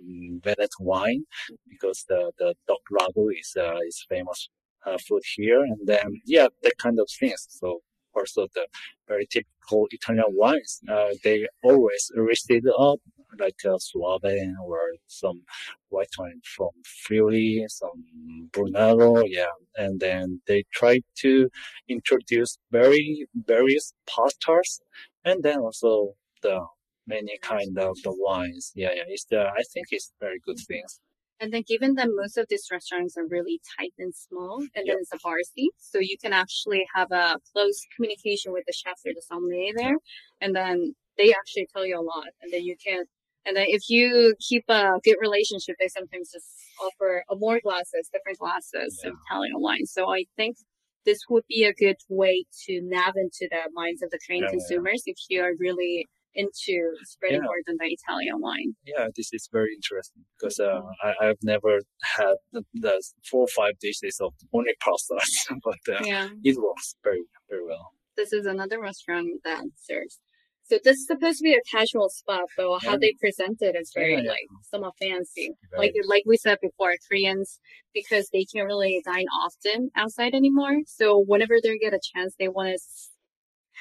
Venet 0.43 0.75
wine 0.80 1.23
because 1.69 2.05
the 2.07 2.32
the 2.38 2.53
dog 2.67 2.84
ragu 2.91 3.30
is 3.39 3.55
uh, 3.57 3.80
is 3.88 4.05
famous 4.09 4.49
uh, 4.86 4.97
food 5.07 5.23
here, 5.36 5.61
and 5.61 5.79
then 5.86 6.21
yeah, 6.25 6.47
that 6.63 6.77
kind 6.77 6.99
of 6.99 7.09
things. 7.19 7.47
So 7.49 7.81
also 8.15 8.47
the 8.53 8.67
very 9.07 9.27
typical 9.27 9.88
Italian 9.91 10.25
wines. 10.29 10.79
Uh, 10.89 11.09
they 11.23 11.47
always 11.63 12.11
listed 12.15 12.65
up 12.79 12.99
like 13.39 13.59
a 13.65 13.77
Soave 13.79 14.23
or 14.63 14.79
some 15.07 15.41
white 15.89 16.07
wine 16.17 16.41
from 16.43 16.69
Friuli, 17.05 17.65
some 17.67 18.49
Brunello, 18.51 19.23
yeah. 19.25 19.55
And 19.75 19.99
then 19.99 20.41
they 20.47 20.63
try 20.73 21.01
to 21.17 21.49
introduce 21.89 22.57
very 22.71 23.27
various 23.45 23.93
pastas 24.07 24.79
and 25.25 25.43
then 25.43 25.59
also 25.59 26.13
the 26.41 26.65
many 27.07 27.38
kind 27.41 27.77
of 27.77 27.97
the 28.03 28.13
wines. 28.17 28.71
Yeah, 28.75 28.91
yeah. 28.95 29.03
It's 29.07 29.25
the 29.25 29.41
I 29.41 29.63
think 29.73 29.88
it's 29.91 30.13
very 30.19 30.39
good 30.45 30.59
things. 30.67 30.99
And 31.39 31.51
then 31.53 31.63
given 31.67 31.95
that 31.95 32.07
most 32.11 32.38
of 32.38 32.47
these 32.49 32.67
restaurants 32.71 33.17
are 33.17 33.27
really 33.27 33.59
tight 33.77 33.93
and 33.99 34.15
small, 34.15 34.61
and 34.73 34.88
then 34.88 34.97
it's 35.01 35.11
a 35.13 35.17
bar 35.21 35.39
scene, 35.43 35.69
so 35.77 35.99
you 35.99 36.17
can 36.21 36.31
actually 36.31 36.86
have 36.95 37.11
a 37.11 37.38
close 37.51 37.86
communication 37.95 38.53
with 38.53 38.63
the 38.65 38.73
chefs 38.73 39.05
or 39.05 39.13
the 39.13 39.21
sommelier 39.21 39.73
there, 39.75 39.97
and 40.39 40.55
then 40.55 40.95
they 41.17 41.33
actually 41.33 41.67
tell 41.73 41.86
you 41.86 41.99
a 41.99 42.01
lot, 42.01 42.27
and 42.41 42.53
then 42.53 42.63
you 42.63 42.75
can, 42.86 43.03
and 43.45 43.55
then 43.57 43.65
if 43.67 43.89
you 43.89 44.33
keep 44.39 44.63
a 44.69 44.93
good 45.03 45.17
relationship, 45.19 45.75
they 45.79 45.89
sometimes 45.89 46.31
just 46.31 46.47
offer 46.81 47.23
uh, 47.29 47.36
more 47.36 47.59
glasses, 47.61 48.09
different 48.13 48.39
glasses 48.39 49.01
Yeah. 49.03 49.09
of 49.11 49.17
Italian 49.27 49.59
wine. 49.59 49.86
So 49.86 50.09
I 50.09 50.25
think 50.38 50.57
this 51.05 51.19
would 51.29 51.43
be 51.47 51.65
a 51.65 51.73
good 51.73 51.97
way 52.09 52.45
to 52.65 52.81
nav 52.81 53.13
into 53.17 53.47
the 53.51 53.69
minds 53.73 54.01
of 54.01 54.09
the 54.09 54.19
trained 54.25 54.43
Yeah, 54.43 54.51
yeah. 54.51 54.51
consumers 54.51 55.03
if 55.05 55.17
you 55.29 55.41
are 55.43 55.53
really 55.59 56.07
into 56.36 56.75
spreading 57.03 57.41
Yeah. 57.41 57.45
more 57.49 57.61
than 57.65 57.77
the 57.79 57.88
Italian 57.97 58.38
wine. 58.41 58.75
Yeah, 58.86 59.07
this 59.15 59.29
is 59.33 59.47
very 59.51 59.73
interesting 59.73 60.23
because 60.38 60.59
uh, 60.59 60.81
I, 61.03 61.13
I've 61.25 61.41
never 61.43 61.79
had 62.17 62.36
the, 62.53 62.63
the 62.73 63.01
four 63.29 63.43
or 63.43 63.47
five 63.61 63.73
dishes 63.81 64.17
of 64.21 64.33
only 64.53 64.73
pasta, 64.86 65.17
but 65.63 65.95
uh, 65.95 66.03
Yeah. 66.03 66.29
it 66.43 66.55
works 66.61 66.95
very 67.03 67.23
very 67.49 67.65
well. 67.65 67.86
this 68.17 68.31
is 68.39 68.45
another 68.45 68.79
restaurant 68.79 69.27
that 69.43 69.63
serves. 69.89 70.19
So 70.67 70.79
this 70.83 70.97
is 70.97 71.05
supposed 71.05 71.38
to 71.39 71.43
be 71.43 71.53
a 71.53 71.61
casual 71.77 72.09
spot, 72.09 72.45
but 72.57 72.79
how 72.79 72.93
Yeah. 72.93 72.97
they 73.03 73.13
present 73.19 73.57
it 73.61 73.75
is 73.81 73.91
very 73.93 74.13
Yeah, 74.23 74.31
like 74.36 74.47
somewhat 74.71 74.93
fancy. 74.99 75.47
Very- 75.71 75.79
Like 75.81 75.93
like 76.13 76.23
we 76.31 76.38
said 76.45 76.57
before, 76.67 76.93
Koreans 77.07 77.49
because 77.93 78.25
they 78.33 78.45
can't 78.51 78.65
really 78.71 78.95
dine 79.05 79.29
often 79.45 79.79
outside 80.01 80.33
anymore. 80.41 80.75
So 80.99 81.05
whenever 81.31 81.55
they 81.61 81.77
get 81.86 81.93
a 81.93 82.05
chance, 82.11 82.31
they 82.39 82.47
want 82.57 82.69
to 82.75 82.79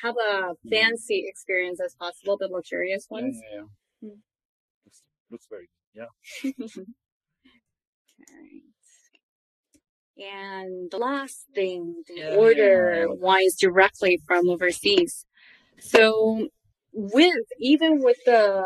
have 0.03 0.14
a 0.16 0.55
fancy 0.70 1.24
experience 1.26 1.80
as 1.80 1.95
possible, 1.95 2.36
the 2.38 2.49
luxurious 2.49 3.07
ones. 3.11 3.40
yeah, 3.53 3.62
yeah. 4.03 4.09
Mm. 4.09 4.18
Looks, 4.84 5.03
looks 5.30 5.47
very 5.49 5.68
good. 5.95 6.07
Yeah. 6.47 6.82
And 10.16 10.90
the 10.90 10.99
last 10.99 11.47
thing, 11.55 12.03
Yeah, 12.09 12.34
order 12.36 13.01
yeah. 13.09 13.14
wines 13.18 13.57
directly 13.61 14.20
from 14.26 14.49
overseas. 14.49 15.26
So 15.80 16.49
with 16.92 17.34
even 17.59 18.01
with 18.01 18.18
the 18.24 18.64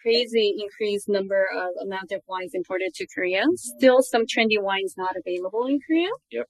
crazy 0.00 0.56
increased 0.62 1.08
number 1.08 1.44
of 1.52 1.70
amount 1.84 2.12
of 2.12 2.22
wines 2.28 2.52
imported 2.54 2.94
to 2.94 3.06
Korea, 3.12 3.42
still 3.56 4.00
some 4.00 4.22
trendy 4.26 4.62
wines 4.62 4.94
not 4.96 5.16
available 5.16 5.66
in 5.66 5.80
Korea. 5.84 6.10
Yep. 6.30 6.46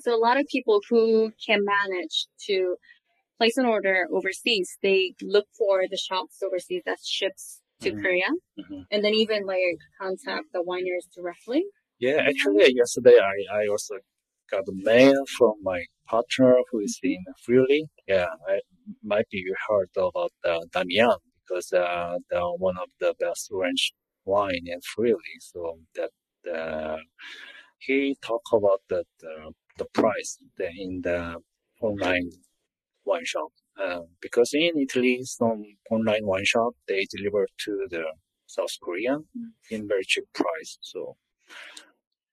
So 0.00 0.14
a 0.14 0.18
lot 0.18 0.40
of 0.40 0.46
people 0.50 0.80
who 0.88 1.32
can 1.44 1.60
manage 1.64 2.26
to 2.46 2.76
place 3.38 3.56
an 3.56 3.66
order 3.66 4.06
overseas, 4.12 4.76
they 4.82 5.14
look 5.22 5.46
for 5.56 5.86
the 5.88 5.96
shops 5.96 6.42
overseas 6.42 6.82
that 6.86 6.98
ships 7.04 7.60
to 7.80 7.92
Mhm. 7.92 8.02
Korea 8.02 8.30
Mhm. 8.58 8.86
and 8.90 9.04
then 9.04 9.14
even 9.14 9.46
like 9.46 9.78
contact 10.00 10.46
the 10.52 10.62
wineries 10.62 11.08
directly. 11.14 11.64
Yeah, 11.98 12.18
actually, 12.30 12.74
yesterday 12.74 13.18
I, 13.18 13.36
I 13.60 13.66
also 13.68 13.96
got 14.50 14.68
a 14.68 14.72
mail 14.72 15.24
from 15.36 15.54
my 15.62 15.84
partner 16.06 16.56
who 16.70 16.80
is 16.80 16.98
in 17.02 17.24
Friuli. 17.44 17.82
Yeah, 18.06 18.28
I 18.46 18.60
might 19.02 19.28
be 19.30 19.38
you 19.38 19.54
heard 19.68 19.90
about 19.96 20.32
uh, 20.44 20.60
Damijan 20.74 21.18
because 21.40 21.72
uh, 21.72 22.18
the 22.30 22.40
one 22.66 22.78
of 22.78 22.90
the 23.00 23.14
best 23.18 23.48
French 23.50 23.92
wine 24.24 24.64
in 24.66 24.80
Friuli. 24.80 25.36
So 25.40 25.78
that 25.96 26.12
uh, 26.58 26.98
he 27.78 28.16
talked 28.22 28.48
about 28.52 28.80
the, 28.88 29.04
the 29.20 29.52
the 29.78 29.86
price 29.94 30.38
in 30.58 31.02
the 31.02 31.36
online 31.80 32.30
wine 33.08 33.24
shop. 33.24 33.50
Uh, 33.82 34.02
because 34.20 34.50
in 34.54 34.72
Italy, 34.78 35.20
some 35.24 35.64
online 35.90 36.26
wine 36.26 36.44
shop 36.44 36.72
they 36.88 37.06
deliver 37.16 37.46
to 37.64 37.86
the 37.90 38.04
South 38.46 38.74
Korean 38.82 39.26
in 39.70 39.88
very 39.88 40.04
cheap 40.04 40.24
price. 40.34 40.78
So 40.80 41.16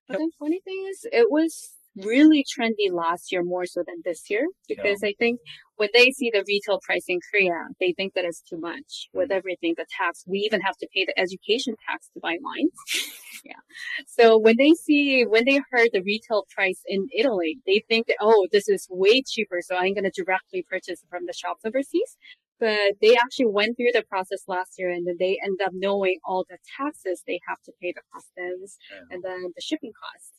But 0.08 0.18
the 0.18 0.30
funny 0.38 0.60
thing 0.64 0.86
is, 0.90 1.06
it 1.12 1.30
was 1.30 1.75
really 1.96 2.44
trendy 2.44 2.92
last 2.92 3.32
year 3.32 3.42
more 3.42 3.66
so 3.66 3.82
than 3.86 3.96
this 4.04 4.28
year 4.28 4.46
because 4.68 5.00
I 5.02 5.14
think 5.18 5.40
when 5.76 5.88
they 5.92 6.10
see 6.10 6.30
the 6.32 6.44
retail 6.46 6.80
price 6.84 7.04
in 7.08 7.18
Korea, 7.30 7.68
they 7.80 7.92
think 7.96 8.14
that 8.14 8.24
it's 8.24 8.40
too 8.40 8.58
much 8.58 9.08
with 9.12 9.30
mm. 9.30 9.34
everything, 9.34 9.74
the 9.76 9.86
tax. 9.98 10.24
We 10.26 10.38
even 10.38 10.60
have 10.62 10.76
to 10.78 10.88
pay 10.94 11.04
the 11.04 11.18
education 11.18 11.74
tax 11.88 12.08
to 12.14 12.20
buy 12.20 12.36
wines. 12.40 12.72
yeah. 13.44 13.60
So 14.06 14.38
when 14.38 14.56
they 14.58 14.72
see, 14.72 15.24
when 15.24 15.44
they 15.44 15.60
heard 15.70 15.90
the 15.92 16.02
retail 16.02 16.44
price 16.54 16.80
in 16.86 17.08
Italy, 17.16 17.58
they 17.66 17.84
think 17.88 18.06
that, 18.06 18.16
oh, 18.20 18.46
this 18.52 18.68
is 18.68 18.86
way 18.90 19.22
cheaper. 19.22 19.60
So 19.62 19.76
I'm 19.76 19.94
going 19.94 20.10
to 20.10 20.22
directly 20.22 20.64
purchase 20.68 21.02
from 21.10 21.26
the 21.26 21.34
shops 21.34 21.62
overseas. 21.64 22.16
But 22.58 22.96
they 23.02 23.14
actually 23.14 23.52
went 23.52 23.76
through 23.76 23.92
the 23.92 24.04
process 24.08 24.44
last 24.48 24.78
year 24.78 24.88
and 24.88 25.06
then 25.06 25.16
they 25.18 25.38
end 25.44 25.60
up 25.62 25.72
knowing 25.74 26.16
all 26.24 26.46
the 26.48 26.56
taxes 26.78 27.22
they 27.26 27.38
have 27.46 27.60
to 27.66 27.72
pay 27.82 27.92
the 27.92 28.00
customs 28.14 28.78
yeah. 28.90 29.00
and 29.10 29.22
then 29.22 29.52
the 29.54 29.60
shipping 29.60 29.92
costs. 29.92 30.32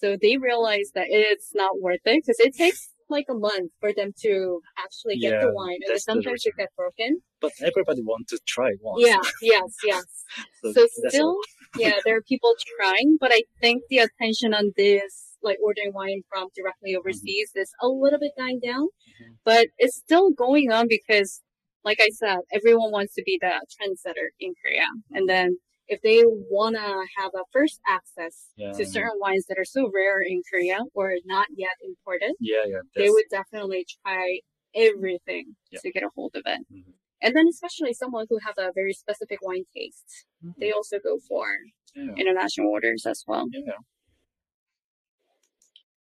So 0.00 0.16
they 0.20 0.36
realize 0.36 0.90
that 0.94 1.06
it's 1.08 1.50
not 1.54 1.80
worth 1.80 2.00
it 2.04 2.22
because 2.24 2.38
it 2.40 2.54
takes 2.54 2.90
like 3.10 3.26
a 3.30 3.34
month 3.34 3.70
for 3.80 3.92
them 3.92 4.12
to 4.24 4.60
actually 4.78 5.18
get 5.18 5.40
the 5.40 5.50
wine, 5.52 5.74
and 5.76 5.82
then 5.86 5.94
that's 5.94 6.04
the 6.04 6.12
sometimes 6.12 6.42
it 6.44 6.54
gets 6.58 6.74
broken. 6.76 7.20
but 7.40 7.52
everybody 7.62 8.02
wants 8.02 8.30
to 8.32 8.38
try 8.46 8.70
once. 8.82 9.02
Yeah, 9.06 9.20
yes, 9.40 9.70
yes. 9.84 10.04
So 10.62 10.72
So 10.72 10.86
still, 11.08 11.36
yeah, 11.78 11.94
there 12.04 12.16
are 12.16 12.22
people 12.22 12.52
trying, 12.76 13.16
but 13.18 13.30
I 13.32 13.42
think 13.62 13.82
the 13.88 13.98
attention 14.06 14.52
on 14.52 14.72
this, 14.76 15.36
like 15.42 15.56
ordering 15.62 15.92
wine 15.94 16.22
from 16.28 16.48
directly 16.54 16.94
overseas, 16.94 17.50
is 17.54 17.72
a 17.80 17.88
little 17.88 18.18
bit 18.18 18.32
dying 18.36 18.60
down. 18.62 18.88
Mhm. 18.88 19.36
But 19.44 19.68
it's 19.78 19.96
still 19.96 20.30
going 20.30 20.70
on 20.70 20.86
because, 20.96 21.42
like 21.88 22.00
I 22.00 22.10
said, 22.20 22.40
everyone 22.52 22.90
wants 22.92 23.14
to 23.14 23.22
be 23.24 23.38
the 23.40 23.54
trendsetter 23.74 24.28
in 24.38 24.52
Korea, 24.62 24.88
and 25.12 25.26
then 25.32 25.58
if 25.88 26.00
they 26.02 26.22
wanna 26.24 27.04
have 27.16 27.32
a 27.34 27.44
first 27.52 27.80
access 27.86 28.50
Yeah. 28.56 28.72
to 28.72 28.84
certain 28.86 29.18
wines 29.18 29.46
that 29.46 29.58
are 29.58 29.64
so 29.64 29.90
rare 29.92 30.20
in 30.20 30.42
Korea 30.50 30.80
or 30.94 31.14
not 31.24 31.48
yet 31.56 31.76
imported, 31.82 32.34
Yeah, 32.40 32.64
yeah. 32.66 32.80
they 32.94 33.10
would 33.10 33.26
definitely 33.30 33.86
try 34.02 34.40
everything 34.74 35.56
Yeah. 35.70 35.80
to 35.80 35.90
get 35.90 36.02
a 36.02 36.10
hold 36.14 36.36
of 36.36 36.42
it. 36.46 36.60
Mhm. 36.70 36.94
And 37.22 37.34
then 37.34 37.48
especially 37.48 37.94
someone 37.94 38.26
who 38.28 38.38
has 38.38 38.54
a 38.58 38.70
very 38.74 38.92
specific 38.92 39.40
wine 39.42 39.64
taste, 39.74 40.26
they 40.58 40.70
also 40.72 40.98
go 41.00 41.18
for 41.28 41.46
Yeah. 41.94 42.14
international 42.16 42.68
orders 42.68 43.06
as 43.06 43.24
well. 43.26 43.48
Yeah. 43.50 43.78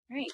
Right. 0.10 0.28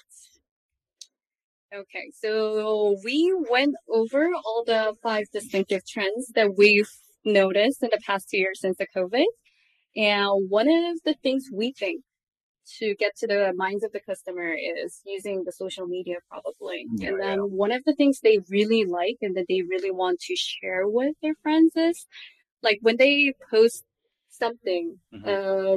Okay, 1.74 2.10
so 2.14 2.96
we 3.04 3.34
went 3.50 3.74
over 3.88 4.32
all 4.34 4.64
the 4.64 4.94
five 5.02 5.26
distinctive 5.32 5.86
trends 5.86 6.28
that 6.34 6.56
we've 6.56 6.90
noticed 7.26 7.82
in 7.82 7.90
the 7.92 8.00
past 8.06 8.30
two 8.30 8.38
years 8.38 8.60
since 8.60 8.78
the 8.78 8.88
COVID. 8.96 9.26
And 9.96 10.50
one 10.50 10.68
of 10.68 10.98
the 11.04 11.14
things 11.22 11.48
we 11.52 11.72
think 11.72 12.02
to 12.78 12.94
get 12.96 13.16
to 13.18 13.26
the 13.26 13.52
minds 13.56 13.84
of 13.84 13.92
the 13.92 14.00
customer 14.00 14.54
is 14.54 15.00
using 15.06 15.44
the 15.44 15.52
social 15.52 15.86
media 15.86 16.16
probably. 16.28 16.86
Yeah, 16.96 17.10
and 17.10 17.20
then 17.22 17.38
one 17.40 17.72
of 17.72 17.84
the 17.84 17.94
things 17.94 18.20
they 18.20 18.38
really 18.50 18.84
like 18.84 19.16
and 19.22 19.36
that 19.36 19.46
they 19.48 19.62
really 19.62 19.90
want 19.92 20.20
to 20.22 20.36
share 20.36 20.88
with 20.88 21.14
their 21.22 21.34
friends 21.42 21.72
is 21.76 22.06
like 22.62 22.78
when 22.82 22.96
they 22.96 23.34
post 23.50 23.84
something 24.30 24.98
Mhm. 25.12 25.24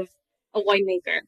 of 0.01 0.09
a 0.55 0.61
winemaker 0.61 1.21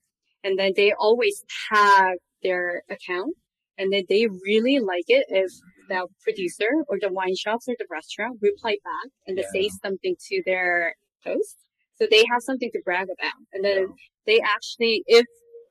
and 0.44 0.58
then 0.60 0.74
they 0.76 0.94
always 0.94 1.46
tag 1.70 2.18
their 2.44 2.84
account 2.90 3.36
and 3.82 3.92
then 3.92 4.04
they 4.08 4.28
really 4.50 4.78
like 4.80 5.06
it 5.08 5.26
if 5.30 5.52
the 5.90 6.08
producer 6.24 6.70
or 6.88 6.98
the 7.02 7.12
wine 7.12 7.36
shops 7.36 7.66
or 7.68 7.76
the 7.80 7.88
restaurant 7.90 8.38
reply 8.42 8.78
back 8.90 9.08
and 9.26 9.38
they 9.38 9.46
say 9.56 9.70
something 9.84 10.16
to 10.30 10.44
their 10.46 10.96
post. 11.26 11.58
So 11.98 12.08
they 12.10 12.24
have 12.32 12.42
something 12.50 12.72
to 12.76 12.82
brag 12.86 13.08
about. 13.18 13.40
And 13.54 13.62
then 13.66 13.78
Yeah. 13.82 13.96
they 14.30 14.40
actually, 14.56 15.04
if 15.08 15.26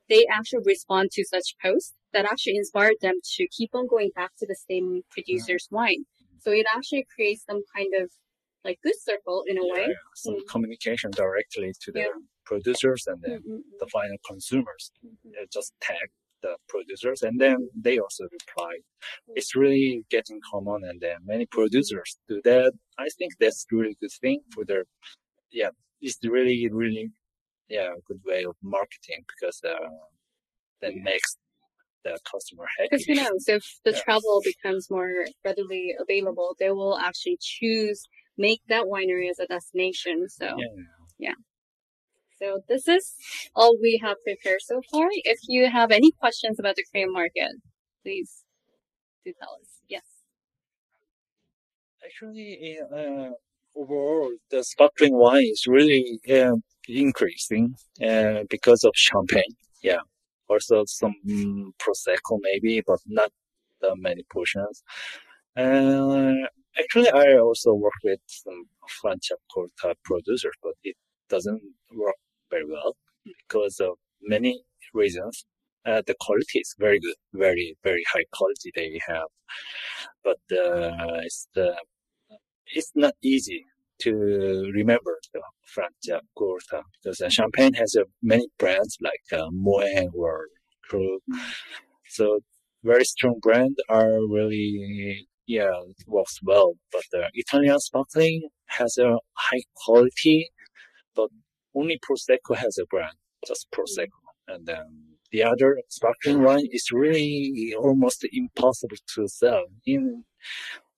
they 0.08 0.26
actually 0.26 0.64
respond 0.74 1.10
to 1.12 1.24
such 1.24 1.48
posts, 1.62 1.94
that 2.12 2.24
actually 2.24 2.56
inspired 2.56 2.98
them 3.00 3.16
to 3.36 3.42
keep 3.56 3.70
on 3.78 3.86
going 3.86 4.10
back 4.20 4.32
to 4.40 4.46
the 4.46 4.58
same 4.68 5.02
producer's 5.14 5.66
wine. 5.70 6.02
So 6.42 6.50
it 6.50 6.66
actually 6.74 7.04
creates 7.14 7.44
some 7.48 7.62
kind 7.74 7.92
of 8.00 8.10
like 8.64 8.78
good 8.82 8.98
circle 9.00 9.44
in 9.50 9.56
a 9.56 9.64
Yeah, 9.64 9.72
way. 9.72 9.86
yeah. 9.88 10.06
Some 10.16 10.34
Mm. 10.34 10.46
communication 10.52 11.10
directly 11.12 11.72
to 11.82 11.92
the 11.92 12.00
Yeah. 12.00 12.18
producers 12.50 13.02
and 13.06 13.18
then 13.22 13.38
Mm-mm. 13.42 13.62
the 13.82 13.88
final 13.96 14.18
consumers. 14.30 14.84
Mhm. 15.04 15.32
They 15.34 15.46
just 15.58 15.72
tag 15.80 16.08
the 16.42 16.56
producers 16.68 17.22
and 17.22 17.40
then 17.40 17.68
they 17.74 17.98
also 17.98 18.24
reply. 18.24 18.74
It's 19.34 19.54
really 19.54 20.04
getting 20.10 20.40
common 20.52 20.84
and 20.84 21.00
then 21.00 21.18
many 21.24 21.46
producers 21.46 22.18
do 22.28 22.40
that. 22.44 22.72
I 22.98 23.08
think 23.18 23.34
that's 23.38 23.66
really 23.70 23.96
good 24.00 24.12
thing 24.20 24.40
for 24.52 24.64
their, 24.64 24.84
yeah, 25.50 25.70
it's 26.00 26.18
really, 26.24 26.68
really, 26.70 27.10
yeah, 27.68 27.90
good 28.06 28.20
way 28.24 28.44
of 28.44 28.56
marketing 28.62 29.24
because, 29.28 29.60
uh, 29.64 29.88
that 30.80 30.94
makes 30.94 31.36
the 32.04 32.18
customer 32.30 32.66
happy. 32.78 32.88
Because 32.90 33.04
who 33.06 33.14
knows 33.14 33.48
if 33.48 33.64
the 33.84 33.92
Yeah. 33.92 34.02
travel 34.02 34.40
becomes 34.42 34.90
more 34.90 35.26
readily 35.44 35.94
available, 35.98 36.56
they 36.58 36.70
will 36.70 36.96
actually 36.98 37.38
choose 37.40 38.08
make 38.38 38.62
that 38.68 38.84
winery 38.84 39.28
as 39.28 39.38
a 39.38 39.46
destination. 39.46 40.28
So 40.28 40.56
Yeah. 41.18 41.34
So 42.40 42.60
this 42.68 42.88
is 42.88 43.14
all 43.54 43.76
we 43.82 44.00
have 44.02 44.16
prepared 44.24 44.62
so 44.62 44.80
far. 44.90 45.08
If 45.12 45.40
you 45.48 45.70
have 45.70 45.90
any 45.90 46.10
questions 46.12 46.58
about 46.58 46.76
the 46.76 46.84
Korean 46.90 47.12
market, 47.12 47.52
please 48.02 48.44
do 49.24 49.32
tell 49.38 49.56
us. 49.60 49.68
Yes. 49.88 50.02
Actually, 52.04 52.78
uh, 52.80 53.30
overall, 53.76 54.32
the 54.50 54.64
sparkling 54.64 55.16
wine 55.16 55.50
is 55.52 55.66
really 55.66 56.20
um, 56.32 56.62
increasing 56.88 57.74
uh, 58.02 58.44
because 58.48 58.84
of 58.84 58.92
champagne. 58.94 59.54
Yeah. 59.82 60.00
Also 60.48 60.84
some 60.86 61.14
mm, 61.28 61.70
prosecco 61.78 62.38
maybe, 62.40 62.82
but 62.86 63.00
not 63.06 63.30
that 63.82 63.96
many 63.98 64.24
portions. 64.32 64.82
Uh, 65.56 66.46
actually, 66.78 67.10
I 67.10 67.36
also 67.38 67.74
work 67.74 67.92
with 68.02 68.20
some 68.26 68.64
French 68.88 69.30
Franciacorta 69.30 69.94
producers, 70.04 70.54
but 70.62 70.72
it 70.82 70.96
doesn't 71.28 71.62
work 71.94 72.16
very 72.50 72.64
well 72.66 72.96
because 73.24 73.80
of 73.80 73.94
many 74.22 74.62
reasons. 74.94 75.46
Uh, 75.86 76.02
the 76.06 76.14
quality 76.20 76.58
is 76.58 76.74
very 76.78 77.00
good, 77.00 77.14
very, 77.32 77.76
very 77.82 78.02
high 78.12 78.24
quality 78.32 78.70
they 78.74 79.00
have. 79.08 79.28
But, 80.22 80.40
uh, 80.56 81.20
it's 81.22 81.48
the, 81.54 81.74
it's 82.74 82.92
not 82.94 83.14
easy 83.22 83.64
to 84.00 84.12
remember 84.74 85.18
the 85.32 85.42
Franciacorta 85.74 86.82
because 87.02 87.20
uh, 87.20 87.28
champagne 87.28 87.74
has 87.74 87.94
uh, 87.98 88.04
many 88.22 88.46
brands 88.58 88.96
like 89.00 89.40
uh, 89.40 89.48
Moët 89.50 90.08
or 90.14 90.46
Krug. 90.84 91.20
So 92.08 92.40
very 92.82 93.04
strong 93.04 93.38
brand 93.40 93.76
are 93.88 94.12
really 94.28 95.26
yeah 95.46 95.70
works 96.06 96.38
well. 96.42 96.74
But 96.92 97.02
the 97.12 97.28
Italian 97.34 97.78
sparkling 97.78 98.48
has 98.66 98.96
a 98.98 99.18
high 99.34 99.62
quality, 99.74 100.50
but 101.14 101.28
only 101.74 101.98
Prosecco 101.98 102.56
has 102.56 102.78
a 102.78 102.86
brand, 102.86 103.14
just 103.46 103.68
Prosecco, 103.70 104.20
and 104.48 104.66
then 104.66 105.16
the 105.32 105.42
other 105.44 105.80
sparkling 105.88 106.42
wine 106.42 106.66
is 106.72 106.90
really 106.92 107.74
almost 107.78 108.26
impossible 108.32 108.96
to 109.14 109.28
sell. 109.28 109.64
In 109.86 110.24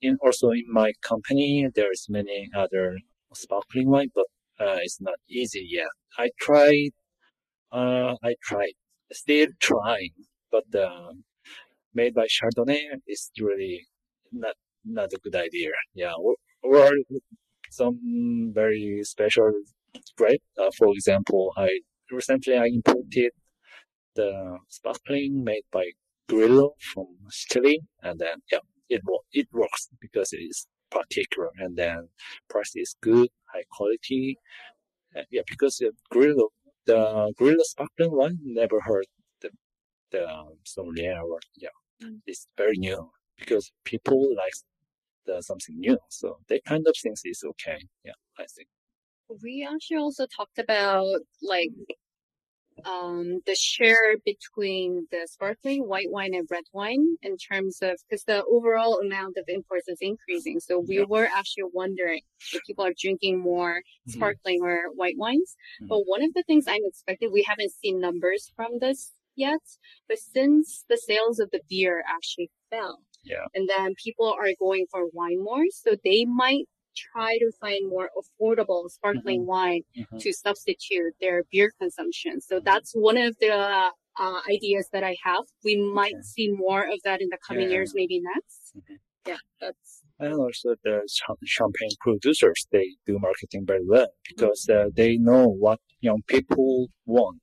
in 0.00 0.18
also 0.22 0.50
in 0.50 0.64
my 0.68 0.92
company, 1.02 1.68
there's 1.74 2.06
many 2.08 2.48
other 2.54 2.98
sparkling 3.34 3.88
wine, 3.90 4.10
but 4.14 4.26
uh, 4.60 4.78
it's 4.82 5.00
not 5.00 5.18
easy 5.28 5.66
yet. 5.68 5.88
I 6.18 6.30
tried, 6.40 6.90
uh, 7.72 8.14
I 8.22 8.34
tried, 8.42 8.74
still 9.12 9.48
trying, 9.60 10.12
but 10.50 10.64
uh, 10.74 11.12
made 11.94 12.14
by 12.14 12.26
Chardonnay 12.26 12.82
is 13.06 13.30
really 13.40 13.86
not 14.32 14.56
not 14.84 15.12
a 15.12 15.18
good 15.22 15.36
idea. 15.36 15.70
Yeah, 15.94 16.14
or, 16.18 16.36
or 16.62 16.90
some 17.70 18.52
very 18.54 19.00
special 19.04 19.52
grape. 20.16 20.43
Uh, 20.59 20.70
for 20.76 20.88
example, 20.93 21.53
I 21.57 21.80
recently 22.11 22.57
I 22.57 22.66
imported 22.66 23.32
the 24.14 24.59
sparkling 24.68 25.45
made 25.45 25.64
by 25.72 25.93
Grillo 26.28 26.74
from 26.93 27.07
Chile, 27.30 27.80
and 28.03 28.18
then 28.18 28.36
yeah, 28.51 28.59
it 28.88 29.03
it 29.32 29.49
works 29.53 29.88
because 30.01 30.32
it 30.32 30.38
is 30.38 30.66
particular, 30.90 31.51
and 31.59 31.76
then 31.76 32.09
price 32.49 32.72
is 32.76 32.97
good, 33.01 33.28
high 33.53 33.64
quality. 33.70 34.38
Yeah, 35.30 35.43
because 35.49 35.82
uh, 35.84 35.90
Grillo, 36.11 36.49
the 36.86 37.32
Grillo 37.36 37.62
sparkling 37.64 38.12
wine, 38.12 38.38
never 38.43 38.80
heard 38.80 39.07
the 39.40 39.51
the 40.11 40.26
sommelier 40.64 41.20
yeah, 41.57 41.68
it's 42.26 42.47
very 42.57 42.78
new 42.78 43.11
because 43.38 43.72
people 43.84 44.34
like 44.36 44.55
the 45.26 45.43
something 45.43 45.78
new, 45.78 45.99
so 46.09 46.38
that 46.49 46.64
kind 46.64 46.84
of 46.86 46.95
things 47.03 47.22
is 47.24 47.45
okay. 47.45 47.78
Yeah, 48.05 48.18
I 48.38 48.47
think. 48.57 48.68
We 49.42 49.66
actually 49.70 49.98
also 49.98 50.26
talked 50.26 50.58
about 50.58 51.06
like 51.42 51.72
um 52.84 53.40
the 53.46 53.54
share 53.54 54.16
between 54.24 55.06
the 55.12 55.28
sparkling 55.30 55.86
white 55.86 56.10
wine 56.10 56.34
and 56.34 56.48
red 56.50 56.64
wine 56.72 57.16
in 57.22 57.36
terms 57.36 57.78
of 57.82 57.96
because 58.08 58.24
the 58.24 58.42
overall 58.44 58.98
amount 59.00 59.36
of 59.36 59.44
imports 59.48 59.88
is 59.88 59.98
increasing. 60.00 60.58
So 60.58 60.80
we 60.80 60.98
Yeah. 60.98 61.04
were 61.04 61.26
actually 61.26 61.64
wondering 61.72 62.22
if 62.52 62.62
people 62.66 62.84
are 62.84 62.94
drinking 62.98 63.38
more 63.40 63.82
Mhm. 64.06 64.12
sparkling 64.14 64.60
or 64.62 64.90
white 64.94 65.16
wines. 65.16 65.54
Mhm. 65.80 65.88
But 65.88 66.00
one 66.06 66.22
of 66.24 66.34
the 66.34 66.42
things 66.44 66.64
I'm 66.66 66.84
expecting, 66.84 67.30
we 67.32 67.42
haven't 67.44 67.72
seen 67.72 68.00
numbers 68.00 68.52
from 68.56 68.78
this 68.80 69.12
yet, 69.36 69.60
but 70.08 70.18
since 70.18 70.84
the 70.88 70.96
sales 70.96 71.38
of 71.38 71.50
the 71.52 71.60
beer 71.68 72.02
actually 72.08 72.50
fell, 72.70 73.04
Yeah. 73.24 73.46
and 73.54 73.68
then 73.68 73.94
people 74.02 74.26
are 74.32 74.50
going 74.58 74.86
for 74.90 75.06
wine 75.12 75.42
more, 75.42 75.64
so 75.70 75.96
they 76.04 76.24
might 76.24 76.64
try 76.95 77.38
to 77.38 77.51
find 77.61 77.88
more 77.88 78.11
affordable 78.20 78.88
sparkling 78.90 79.47
wine 79.47 79.82
Mhm. 79.97 80.20
to 80.20 80.32
substitute 80.32 81.14
their 81.20 81.45
beer 81.51 81.72
consumption. 81.80 82.40
So 82.40 82.61
that's 82.61 82.93
one 82.95 83.16
of 83.16 83.36
the 83.40 83.53
uh, 84.18 84.40
ideas 84.49 84.88
that 84.93 85.03
I 85.03 85.16
have. 85.24 85.45
We 85.64 85.76
might 85.76 86.14
Okay. 86.16 86.22
see 86.22 86.49
more 86.53 86.82
of 86.82 87.01
that 87.05 87.20
in 87.22 87.28
the 87.30 87.38
coming 87.49 87.68
Yeah. 87.68 87.74
years, 87.76 87.95
maybe 87.95 88.20
next. 88.20 88.74
Mhm. 88.76 88.99
Yeah, 89.26 89.38
that's 89.61 90.03
And 90.18 90.34
also 90.34 90.76
the 90.84 90.97
champagne 91.45 91.97
producers, 92.01 92.66
they 92.70 92.97
do 93.07 93.18
marketing 93.18 93.64
very 93.66 93.84
well 93.84 94.11
because 94.28 94.68
uh, 94.68 94.88
they 94.95 95.16
know 95.16 95.49
what 95.49 95.80
young 96.01 96.22
people 96.34 96.88
want. 97.07 97.40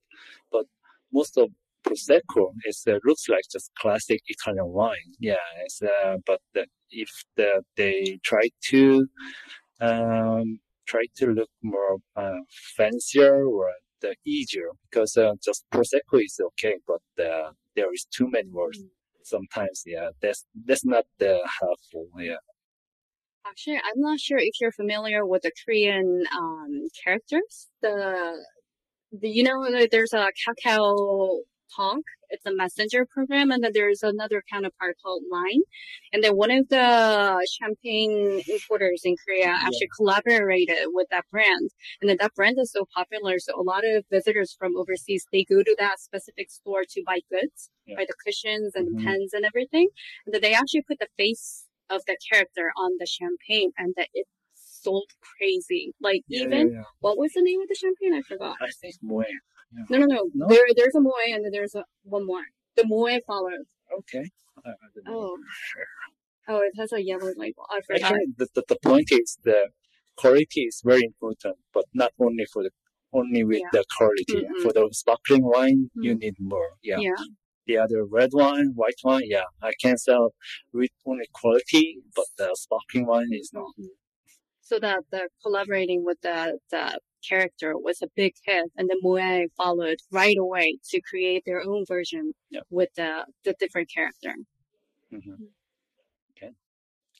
But 0.51 0.65
most 1.11 1.37
of 1.37 1.49
Prosecco 1.89 2.51
is 2.65 2.83
uh, 2.87 2.99
looks 3.03 3.27
like 3.27 3.41
just 3.51 3.71
classic 3.79 4.21
Italian 4.27 4.67
wine. 4.67 5.13
Yeah, 5.19 5.35
it's, 5.63 5.81
uh, 5.81 6.17
but 6.25 6.39
the, 6.53 6.67
if 6.91 7.09
the, 7.35 7.63
they 7.75 8.19
try 8.23 8.49
to 8.69 9.07
um, 9.81 10.59
try 10.85 11.05
to 11.17 11.27
look 11.27 11.49
more 11.63 11.97
uh, 12.15 12.41
fancier 12.77 13.45
or 13.45 13.71
the 14.01 14.15
easier 14.25 14.69
because 14.89 15.17
uh, 15.17 15.33
just 15.43 15.65
Prosecco 15.71 16.23
is 16.23 16.39
okay, 16.39 16.75
but 16.87 17.23
uh, 17.23 17.51
there 17.75 17.91
is 17.93 18.05
too 18.05 18.29
many 18.29 18.49
words. 18.49 18.79
Sometimes, 19.23 19.83
yeah, 19.85 20.09
that's 20.21 20.45
that's 20.65 20.85
not 20.85 21.05
the 21.19 21.39
helpful. 21.59 22.07
Yeah. 22.17 22.37
actually, 23.45 23.77
I'm 23.77 24.01
not 24.01 24.19
sure 24.19 24.37
if 24.39 24.55
you're 24.59 24.71
familiar 24.71 25.25
with 25.25 25.43
the 25.43 25.51
Korean 25.63 26.23
um, 26.35 26.87
characters. 27.03 27.67
The, 27.81 28.43
the 29.11 29.29
you 29.29 29.43
know, 29.43 29.87
there's 29.91 30.13
a 30.13 30.31
Kakao 30.41 31.39
Talk. 31.75 32.01
It's 32.29 32.45
a 32.45 32.53
messenger 32.53 33.05
program, 33.05 33.51
and 33.51 33.63
then 33.63 33.71
there's 33.73 34.03
another 34.03 34.43
counterpart 34.51 34.97
called 35.03 35.23
Line. 35.31 35.61
And 36.13 36.23
then 36.23 36.35
one 36.35 36.51
of 36.51 36.69
the 36.69 37.47
champagne 37.59 38.41
importers 38.47 39.01
in 39.03 39.15
Korea 39.25 39.47
actually 39.47 39.89
collaborated 39.95 40.77
with 40.87 41.07
that 41.11 41.25
brand. 41.31 41.69
And 42.01 42.09
then 42.09 42.17
that 42.19 42.33
brand 42.35 42.57
is 42.59 42.71
so 42.71 42.85
popular, 42.95 43.39
so 43.39 43.59
a 43.59 43.63
lot 43.63 43.83
of 43.85 44.05
visitors 44.11 44.55
from 44.57 44.77
overseas 44.77 45.25
they 45.31 45.43
go 45.43 45.63
to 45.63 45.75
that 45.79 45.99
specific 45.99 46.51
store 46.51 46.83
to 46.89 47.03
buy 47.05 47.19
goods, 47.31 47.69
Yeah. 47.85 47.95
buy 47.97 48.05
the 48.05 48.15
cushions 48.25 48.73
and 48.75 48.87
Mhm. 48.87 48.97
the 48.99 49.03
pens 49.05 49.33
and 49.33 49.45
everything. 49.45 49.87
And 50.25 50.33
then 50.33 50.41
they 50.41 50.53
actually 50.53 50.83
put 50.83 50.99
the 50.99 51.09
face 51.17 51.65
of 51.89 52.03
the 52.05 52.17
character 52.31 52.71
on 52.77 52.91
the 52.99 53.05
champagne, 53.07 53.71
and 53.77 53.93
that 53.97 54.09
it 54.13 54.27
sold 54.55 55.09
crazy. 55.21 55.93
Like 55.99 56.23
Yeah, 56.27 56.43
even 56.43 56.67
yeah, 56.69 56.73
yeah. 56.79 56.83
what 56.99 57.17
was 57.17 57.31
the 57.33 57.41
name 57.41 57.61
of 57.61 57.67
the 57.67 57.75
champagne? 57.75 58.13
I 58.13 58.21
forgot. 58.21 58.57
I 58.61 58.69
think 58.81 58.95
Moët. 59.03 59.25
No, 59.71 59.97
no, 59.99 60.05
no. 60.05 60.29
No? 60.33 60.47
There, 60.47 60.65
there's 60.75 60.95
a 60.95 60.99
Moët, 60.99 61.35
and 61.35 61.45
then 61.45 61.51
there's 61.51 61.75
a 61.75 61.83
one 62.03 62.25
more. 62.25 62.41
The 62.75 62.83
Moët 62.83 63.21
followed. 63.27 63.65
Okay. 63.99 64.25
I, 64.65 64.69
I 64.69 64.73
don't 64.95 65.05
know. 65.05 65.19
Oh. 65.19 65.37
Sure. 65.71 65.85
Oh, 66.47 66.61
it 66.61 66.73
has 66.79 66.91
a 66.93 67.01
yellow 67.03 67.31
label. 67.37 67.63
I 67.69 67.81
forgot. 67.81 68.01
Actually, 68.11 68.25
the, 68.37 68.47
the, 68.55 68.63
the 68.69 68.77
point 68.83 69.09
is 69.11 69.37
the 69.43 69.69
quality 70.17 70.61
is 70.61 70.81
very 70.83 71.03
important, 71.03 71.57
but 71.73 71.85
not 71.93 72.11
only 72.19 72.45
for 72.51 72.63
the 72.63 72.71
only 73.13 73.43
with 73.43 73.59
Yeah. 73.59 73.69
the 73.71 73.83
quality. 73.97 74.45
Mhm. 74.45 74.61
For 74.63 74.71
the 74.73 74.89
sparkling 74.91 75.43
wine, 75.43 75.89
you 75.95 76.15
Mhm. 76.15 76.19
need 76.19 76.35
more. 76.39 76.71
Yeah. 76.83 76.99
yeah. 76.99 77.13
The 77.67 77.77
other 77.77 78.03
red 78.03 78.31
wine, 78.33 78.71
white 78.75 78.99
wine, 79.03 79.23
yeah, 79.25 79.45
I 79.61 79.73
can 79.81 79.97
sell 79.97 80.33
with 80.73 80.89
only 81.05 81.27
quality, 81.33 82.01
but 82.15 82.25
the 82.37 82.49
sparkling 82.55 83.05
wine 83.05 83.31
is 83.31 83.51
not. 83.53 83.65
Mhm. 83.79 83.89
So 84.69 84.79
that 84.79 84.99
the 85.11 85.23
collaborating 85.43 86.05
with 86.05 86.19
the, 86.21 86.59
the 86.69 86.99
character 87.27 87.73
was 87.77 87.97
a 88.01 88.07
big 88.15 88.33
hit, 88.45 88.65
and 88.77 88.89
then 88.89 88.97
Moët 89.03 89.47
followed 89.57 89.99
right 90.11 90.37
away 90.37 90.77
to 90.91 91.01
create 91.01 91.43
their 91.45 91.61
own 91.69 91.85
version 91.87 92.33
Yeah. 92.49 92.61
with 92.77 92.91
the 92.95 93.11
the 93.45 93.53
different 93.59 93.89
character. 93.97 94.33
Mhm. 95.11 95.49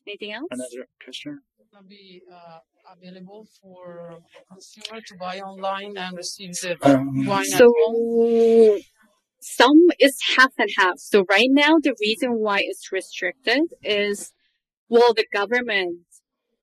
Anything 0.08 0.34
else? 0.34 0.48
Another 0.50 0.88
question? 1.04 1.42
gonna 1.72 1.86
be 1.86 2.22
uh, 2.34 2.60
available 2.96 3.46
for 3.62 4.18
consumer 4.52 5.00
to 5.02 5.16
buy 5.16 5.40
online 5.40 5.96
and 5.98 6.18
receive 6.18 6.54
the 6.62 6.72
Um, 6.82 7.26
wine 7.28 7.46
So 7.46 7.68
some 9.40 9.80
is 10.00 10.16
half 10.36 10.52
and 10.58 10.70
half. 10.78 10.98
So 10.98 11.26
right 11.30 11.52
now, 11.52 11.74
the 11.88 11.96
reason 12.02 12.40
why 12.46 12.60
it's 12.64 12.92
restricted 12.92 13.64
is, 13.84 14.34
well, 14.90 15.14
the 15.14 15.28
government 15.32 15.92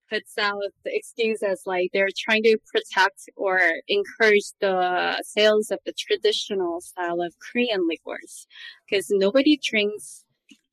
puts 0.09 0.39
out 0.39 0.63
the 0.85 0.95
excuse 0.95 1.43
as 1.43 1.63
like 1.67 1.91
they're 1.93 2.09
trying 2.17 2.43
to 2.45 2.57
protect 2.73 3.29
or 3.37 3.61
encourage 3.89 4.45
the 4.61 5.23
sales 5.25 5.71
of 5.71 5.79
the 5.85 5.93
traditional 5.93 6.81
style 6.81 7.21
of 7.21 7.35
Korean 7.39 7.87
liqueurs 7.89 8.47
because 8.89 9.07
nobody 9.11 9.59
drinks 9.63 10.25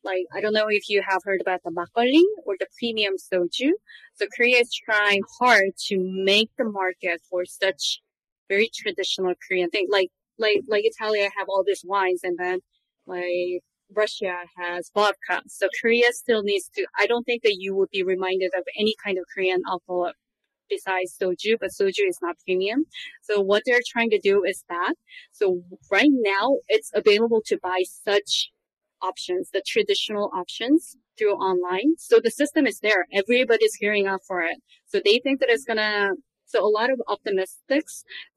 like 0.04 0.26
I 0.34 0.42
don't 0.42 0.54
know 0.54 0.68
if 0.70 0.90
you 0.90 1.02
have 1.08 1.22
heard 1.24 1.42
about 1.42 1.62
the 1.64 1.72
makgeolli 1.72 2.24
or 2.46 2.56
the 2.60 2.68
premium 2.78 3.14
soju. 3.18 3.72
So 4.16 4.28
Korea 4.36 4.60
is 4.60 4.72
trying 4.74 5.22
hard 5.40 5.72
to 5.88 5.98
make 6.00 6.50
the 6.58 6.66
market 6.66 7.22
for 7.30 7.46
such 7.46 8.02
very 8.50 8.70
traditional 8.74 9.34
Korean 9.48 9.70
thing. 9.70 9.88
Like 9.90 10.10
like 10.38 10.62
like 10.68 10.84
Italia 10.86 11.30
have 11.38 11.48
all 11.50 11.64
these 11.66 11.84
wines 11.86 12.22
and 12.24 12.38
then 12.38 12.60
like 13.08 13.64
Russia 13.96 14.36
has 14.58 14.92
vodka. 14.94 15.42
So 15.48 15.68
Korea 15.82 16.12
still 16.12 16.44
needs 16.44 16.70
to 16.76 16.86
I 17.00 17.08
don't 17.08 17.24
think 17.24 17.44
that 17.44 17.56
you 17.60 17.76
would 17.76 17.90
be 17.90 18.04
reminded 18.04 18.52
of 18.58 18.64
any 18.78 18.96
kind 19.04 19.18
of 19.18 19.26
Korean 19.34 19.62
alcohol 19.68 20.12
besides 20.70 21.16
soju, 21.22 21.58
but 21.60 21.72
soju 21.72 22.08
is 22.08 22.20
not 22.22 22.36
premium. 22.46 22.86
So 23.22 23.42
what 23.42 23.64
they're 23.66 23.82
trying 23.88 24.10
to 24.12 24.20
do 24.20 24.44
is 24.44 24.64
that. 24.70 24.96
So 25.32 25.62
right 25.92 26.10
now 26.12 26.58
it's 26.68 26.92
available 26.94 27.42
to 27.48 27.58
buy 27.62 27.84
such 28.08 28.50
options, 29.02 29.50
the 29.52 29.62
traditional 29.66 30.32
options 30.34 30.96
through 31.18 31.34
online. 31.36 31.96
So 31.98 32.20
the 32.24 32.32
system 32.32 32.66
is 32.66 32.80
there. 32.80 33.06
Everybody's 33.14 33.78
gearing 33.80 34.08
up 34.08 34.22
for 34.28 34.42
it. 34.42 34.58
So 34.88 35.00
they 35.04 35.20
think 35.20 35.40
that 35.42 35.50
it's 35.50 35.66
gonna, 35.66 36.12
so 36.46 36.66
a 36.66 36.70
lot 36.70 36.90
of 36.92 37.02
optimists, 37.08 37.62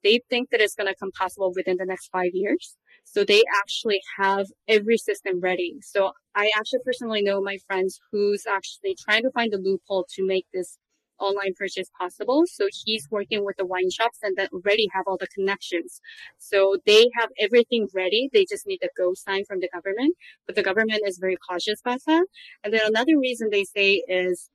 they 0.02 0.20
think 0.28 0.50
that 0.50 0.60
it's 0.60 0.74
gonna 0.74 0.94
come 0.98 1.12
possible 1.12 1.52
within 1.54 1.76
the 1.78 1.86
next 1.86 2.08
five 2.08 2.32
years. 2.34 2.76
So 3.06 3.24
they 3.24 3.42
actually 3.62 4.00
have 4.18 4.48
every 4.68 4.98
system 4.98 5.40
ready. 5.40 5.78
So 5.82 6.12
I 6.34 6.50
actually 6.56 6.80
personally 6.84 7.22
know 7.22 7.40
my 7.40 7.58
friends 7.66 8.00
who's 8.12 8.44
actually 8.46 8.96
trying 9.02 9.22
to 9.22 9.30
find 9.30 9.54
a 9.54 9.58
loophole 9.58 10.06
to 10.16 10.26
make 10.26 10.46
this 10.52 10.78
online 11.18 11.54
purchase 11.58 11.88
possible. 11.98 12.44
So 12.46 12.68
he's 12.84 13.08
working 13.10 13.44
with 13.44 13.56
the 13.56 13.64
wine 13.64 13.90
shops 13.90 14.18
and 14.22 14.36
then 14.36 14.48
already 14.52 14.88
have 14.92 15.04
all 15.06 15.16
the 15.18 15.28
connections. 15.28 16.00
So 16.38 16.76
they 16.84 17.08
have 17.18 17.30
everything 17.40 17.88
ready. 17.94 18.28
They 18.32 18.44
just 18.44 18.66
need 18.66 18.80
the 18.82 18.90
go 18.96 19.14
sign 19.14 19.44
from 19.46 19.60
the 19.60 19.70
government, 19.72 20.16
but 20.46 20.56
the 20.56 20.62
government 20.62 21.02
is 21.06 21.18
very 21.18 21.36
cautious 21.36 21.80
about 21.80 22.00
that. 22.06 22.26
And 22.64 22.74
then 22.74 22.82
another 22.84 23.18
reason 23.18 23.48
they 23.50 23.64
say 23.64 24.02
is 24.08 24.50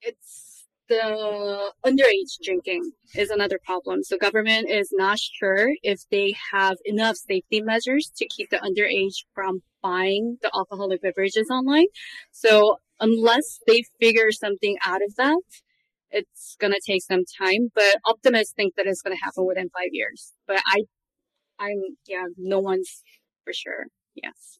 it's 0.00 0.51
the 0.92 1.72
underage 1.86 2.44
drinking 2.44 2.92
is 3.14 3.30
another 3.30 3.58
problem. 3.64 4.02
So 4.02 4.18
government 4.18 4.68
is 4.68 4.90
not 4.92 5.18
sure 5.18 5.70
if 5.82 6.00
they 6.10 6.34
have 6.52 6.76
enough 6.84 7.16
safety 7.16 7.62
measures 7.62 8.12
to 8.16 8.26
keep 8.26 8.50
the 8.50 8.58
underage 8.58 9.24
from 9.34 9.62
buying 9.82 10.38
the 10.42 10.50
alcoholic 10.54 11.00
beverages 11.00 11.48
online. 11.50 11.86
So 12.30 12.76
unless 13.00 13.60
they 13.66 13.84
figure 14.00 14.30
something 14.32 14.76
out 14.84 15.00
of 15.02 15.14
that, 15.16 15.42
it's 16.10 16.56
going 16.60 16.74
to 16.74 16.80
take 16.86 17.02
some 17.02 17.24
time, 17.38 17.70
but 17.74 17.96
optimists 18.04 18.52
think 18.54 18.74
that 18.76 18.86
it's 18.86 19.00
going 19.00 19.16
to 19.16 19.24
happen 19.24 19.46
within 19.46 19.70
five 19.70 19.92
years. 19.92 20.32
But 20.46 20.60
I, 20.66 20.82
I'm, 21.58 21.80
yeah, 22.06 22.26
no 22.36 22.60
one's 22.60 23.02
for 23.44 23.54
sure. 23.54 23.86
Yes. 24.14 24.58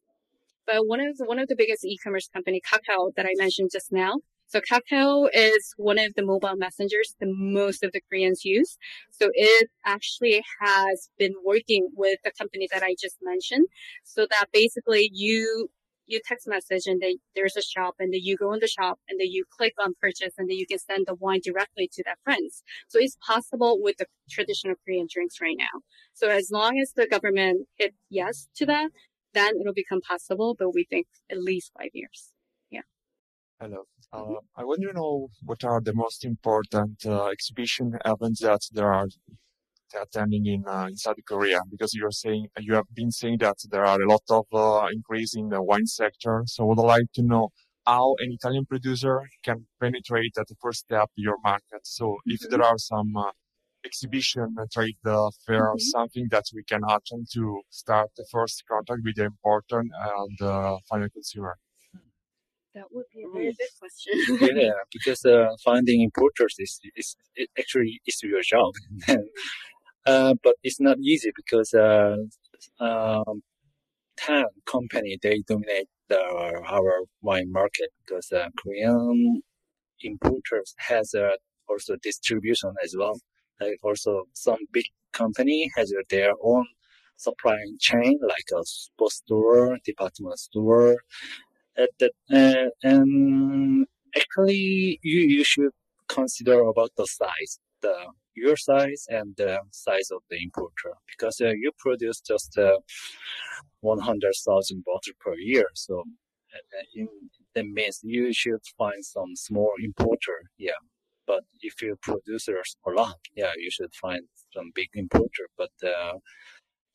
But 0.66 0.86
one 0.86 1.00
of 1.00 1.18
the, 1.18 1.26
one 1.26 1.38
of 1.38 1.48
the 1.48 1.56
biggest 1.56 1.84
e-commerce 1.84 2.28
company, 2.32 2.62
Kakao, 2.66 3.10
that 3.16 3.26
I 3.26 3.32
mentioned 3.36 3.70
just 3.70 3.92
now, 3.92 4.14
so 4.52 4.60
Kakao 4.60 5.28
is 5.32 5.72
one 5.78 5.98
of 5.98 6.12
the 6.14 6.22
mobile 6.22 6.56
messengers 6.56 7.16
that 7.18 7.28
most 7.30 7.82
of 7.82 7.92
the 7.92 8.02
Koreans 8.02 8.44
use. 8.44 8.76
So 9.10 9.30
it 9.32 9.70
actually 9.86 10.44
has 10.60 11.08
been 11.18 11.32
working 11.42 11.88
with 11.96 12.18
the 12.22 12.32
company 12.32 12.68
that 12.70 12.82
I 12.82 12.94
just 13.00 13.16
mentioned. 13.22 13.66
So 14.04 14.26
that 14.28 14.48
basically 14.52 15.08
you 15.10 15.70
you 16.04 16.20
text 16.22 16.46
message 16.46 16.82
and 16.84 17.00
then 17.00 17.14
there's 17.34 17.56
a 17.56 17.62
shop 17.62 17.94
and 17.98 18.12
then 18.12 18.20
you 18.22 18.36
go 18.36 18.52
in 18.52 18.60
the 18.60 18.68
shop 18.68 18.98
and 19.08 19.18
then 19.18 19.28
you 19.28 19.44
click 19.56 19.72
on 19.82 19.94
purchase 20.02 20.34
and 20.36 20.50
then 20.50 20.58
you 20.58 20.66
can 20.66 20.78
send 20.78 21.06
the 21.06 21.14
wine 21.14 21.40
directly 21.42 21.88
to 21.90 22.02
their 22.04 22.16
friends. 22.22 22.62
So 22.88 22.98
it's 22.98 23.16
possible 23.26 23.78
with 23.80 23.96
the 23.96 24.06
traditional 24.28 24.74
Korean 24.84 25.06
drinks 25.10 25.40
right 25.40 25.56
now. 25.56 25.80
So 26.12 26.28
as 26.28 26.50
long 26.50 26.78
as 26.78 26.92
the 26.94 27.06
government 27.06 27.68
hit 27.78 27.94
yes 28.10 28.48
to 28.56 28.66
that, 28.66 28.90
then 29.32 29.52
it'll 29.58 29.72
become 29.72 30.02
possible, 30.02 30.54
but 30.58 30.74
we 30.74 30.84
think 30.84 31.06
at 31.30 31.38
least 31.38 31.72
five 31.78 31.90
years. 31.94 32.32
Yeah. 32.68 32.82
I 33.58 33.64
Hello. 33.64 33.84
Uh, 34.12 34.34
I 34.56 34.64
want 34.64 34.82
to 34.82 34.92
know 34.92 35.28
what 35.42 35.64
are 35.64 35.80
the 35.80 35.94
most 35.94 36.24
important 36.24 37.06
uh, 37.06 37.28
exhibition 37.28 37.92
events 38.04 38.40
that 38.42 38.60
there 38.70 38.92
are 38.92 39.06
attending 40.00 40.44
in 40.46 40.64
uh, 40.66 40.86
in 40.88 40.96
South 40.96 41.16
Korea 41.26 41.60
because 41.70 41.94
you're 41.94 42.10
saying 42.10 42.48
you 42.58 42.74
have 42.74 42.86
been 42.94 43.10
saying 43.10 43.38
that 43.38 43.56
there 43.70 43.86
are 43.86 44.00
a 44.00 44.08
lot 44.08 44.22
of 44.28 44.46
uh, 44.52 44.86
increase 44.92 45.34
in 45.34 45.48
the 45.48 45.62
wine 45.62 45.86
sector. 45.86 46.42
So 46.46 46.64
I 46.64 46.66
would 46.66 46.78
like 46.78 47.10
to 47.14 47.22
know 47.22 47.48
how 47.86 48.14
an 48.18 48.32
Italian 48.32 48.66
producer 48.66 49.22
can 49.42 49.66
penetrate 49.80 50.36
at 50.38 50.46
the 50.48 50.56
first 50.60 50.80
step 50.80 51.08
your 51.14 51.36
market. 51.42 51.82
So 51.84 52.04
mm-hmm. 52.04 52.32
if 52.32 52.40
there 52.50 52.62
are 52.62 52.78
some 52.78 53.16
uh, 53.16 53.30
exhibition, 53.82 54.56
trade 54.70 54.98
uh, 55.06 55.30
fair, 55.46 55.68
mm-hmm. 55.68 55.78
something 55.78 56.28
that 56.30 56.44
we 56.54 56.64
can 56.64 56.82
attend 56.86 57.28
to 57.32 57.62
start 57.70 58.10
the 58.18 58.26
first 58.30 58.62
contact 58.68 59.00
with 59.04 59.16
the 59.16 59.24
importer 59.24 59.80
and 59.80 60.36
the 60.38 60.78
final 60.88 61.08
consumer. 61.08 61.56
That 62.74 62.84
would 62.90 63.04
be 63.14 63.22
a 63.22 63.30
very 63.32 63.54
big 63.58 63.68
question. 63.78 64.56
yeah, 64.56 64.72
because 64.92 65.24
uh, 65.24 65.48
finding 65.62 66.00
importers 66.00 66.54
is, 66.58 66.80
is 66.96 67.16
actually 67.58 68.00
is 68.06 68.20
your 68.22 68.42
job. 68.42 68.72
Uh, 70.04 70.34
but 70.42 70.56
it's 70.64 70.80
not 70.80 70.98
easy 70.98 71.30
because 71.36 71.72
uh, 71.74 72.16
um, 72.80 73.40
Tan 74.16 74.44
company 74.66 75.18
they 75.22 75.42
dominate 75.48 75.88
the, 76.08 76.18
our 76.66 77.02
wine 77.22 77.50
market 77.52 77.90
because 78.04 78.30
uh, 78.32 78.48
Korean 78.58 79.42
importers 80.02 80.74
has 80.78 81.14
uh, 81.14 81.36
also 81.68 81.96
distribution 82.02 82.74
as 82.84 82.94
well. 82.98 83.18
Like 83.60 83.78
also 83.82 84.24
some 84.32 84.58
big 84.72 84.86
company 85.12 85.70
has 85.76 85.92
their 86.10 86.32
own 86.42 86.66
supply 87.16 87.58
chain 87.78 88.18
like 88.22 88.48
a 88.58 88.62
sports 88.64 89.16
store, 89.16 89.78
department 89.84 90.38
store. 90.38 90.96
At 91.76 91.90
the, 91.98 92.10
uh, 92.30 92.70
and 92.82 93.86
actually 94.14 94.98
you, 95.02 95.20
you 95.20 95.44
should 95.44 95.72
consider 96.08 96.60
about 96.60 96.90
the 96.96 97.06
size. 97.06 97.58
The 97.80 97.94
your 98.34 98.56
size 98.56 99.06
and 99.08 99.34
the 99.36 99.60
size 99.70 100.10
of 100.10 100.22
the 100.30 100.42
importer 100.42 100.94
because 101.06 101.40
uh, 101.40 101.50
you 101.50 101.70
produce 101.78 102.20
just 102.20 102.56
uh, 102.56 102.78
100,000 103.80 104.84
bottles 104.84 105.14
per 105.20 105.34
year. 105.34 105.66
So 105.74 106.00
uh, 106.54 106.84
in, 106.94 107.08
that 107.54 107.66
means 107.66 108.00
you 108.02 108.32
should 108.32 108.62
find 108.78 109.04
some 109.04 109.36
small 109.36 109.72
importer. 109.82 110.42
Yeah. 110.58 110.80
But 111.26 111.44
if 111.60 111.80
you 111.82 111.96
produce 112.02 112.48
a 112.48 112.90
lot, 112.90 113.18
yeah, 113.36 113.52
you 113.56 113.70
should 113.70 113.94
find 113.94 114.22
some 114.52 114.72
big 114.74 114.88
importer. 114.94 115.46
But 115.56 115.70
uh, 115.84 116.18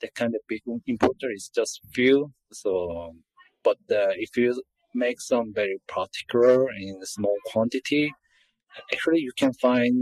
the 0.01 0.09
kind 0.15 0.35
of 0.35 0.41
big 0.47 0.61
importer 0.85 1.31
is 1.33 1.49
just 1.53 1.81
few. 1.93 2.31
So, 2.51 3.15
but 3.67 3.79
uh, 4.01 4.13
if 4.25 4.31
you 4.37 4.49
make 4.93 5.19
some 5.31 5.47
very 5.61 5.77
particular 5.97 6.57
in 6.83 6.93
small 7.15 7.37
quantity, 7.51 8.05
actually 8.93 9.21
you 9.27 9.33
can 9.41 9.53
find 9.67 9.95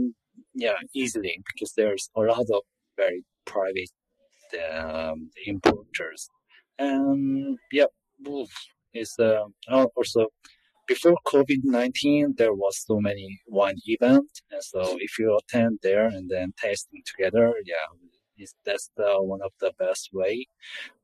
yeah, 0.54 0.80
easily 1.02 1.36
because 1.50 1.72
there's 1.74 2.10
a 2.16 2.22
lot 2.22 2.46
of 2.58 2.62
very 2.98 3.22
private 3.46 3.94
um, 4.72 5.30
importers. 5.46 6.22
And 6.78 7.58
yeah, 7.72 7.92
is 8.94 9.14
uh, 9.20 9.46
also 9.70 10.22
before 10.88 11.18
COVID 11.34 11.62
nineteen 11.64 12.36
there 12.38 12.54
was 12.54 12.76
so 12.88 12.96
many 13.00 13.28
wine 13.48 13.80
events, 13.86 14.42
and 14.52 14.64
so 14.72 14.82
if 15.08 15.12
you 15.20 15.28
attend 15.40 15.80
there 15.82 16.08
and 16.08 16.30
then 16.30 16.54
tasting 16.66 17.02
together, 17.06 17.46
yeah, 17.66 17.88
is 18.38 18.56
that's 18.66 18.92
the 18.98 19.16
one 19.20 19.42
of 19.42 19.52
the 19.60 19.72
best 19.78 20.10
way. 20.14 20.48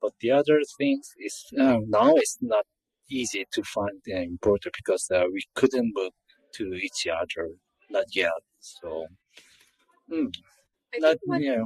But 0.02 0.14
the 0.20 0.32
other 0.32 0.62
things 0.78 1.14
is 1.20 1.46
uh, 1.60 1.78
now 1.88 2.16
it's 2.16 2.38
not 2.42 2.66
easy 3.10 3.46
to 3.52 3.64
find 3.64 4.02
the 4.06 4.22
importer 4.22 4.72
because 4.76 5.10
uh, 5.14 5.24
we 5.32 5.44
couldn't 5.56 5.92
move 5.96 6.14
to 6.54 6.74
each 6.74 7.08
other 7.08 7.50
not 7.90 8.06
yet. 8.16 8.32
So 8.60 9.08
Mm. 10.12 10.34
Not, 10.98 11.18
what, 11.24 11.42
yeah. 11.42 11.64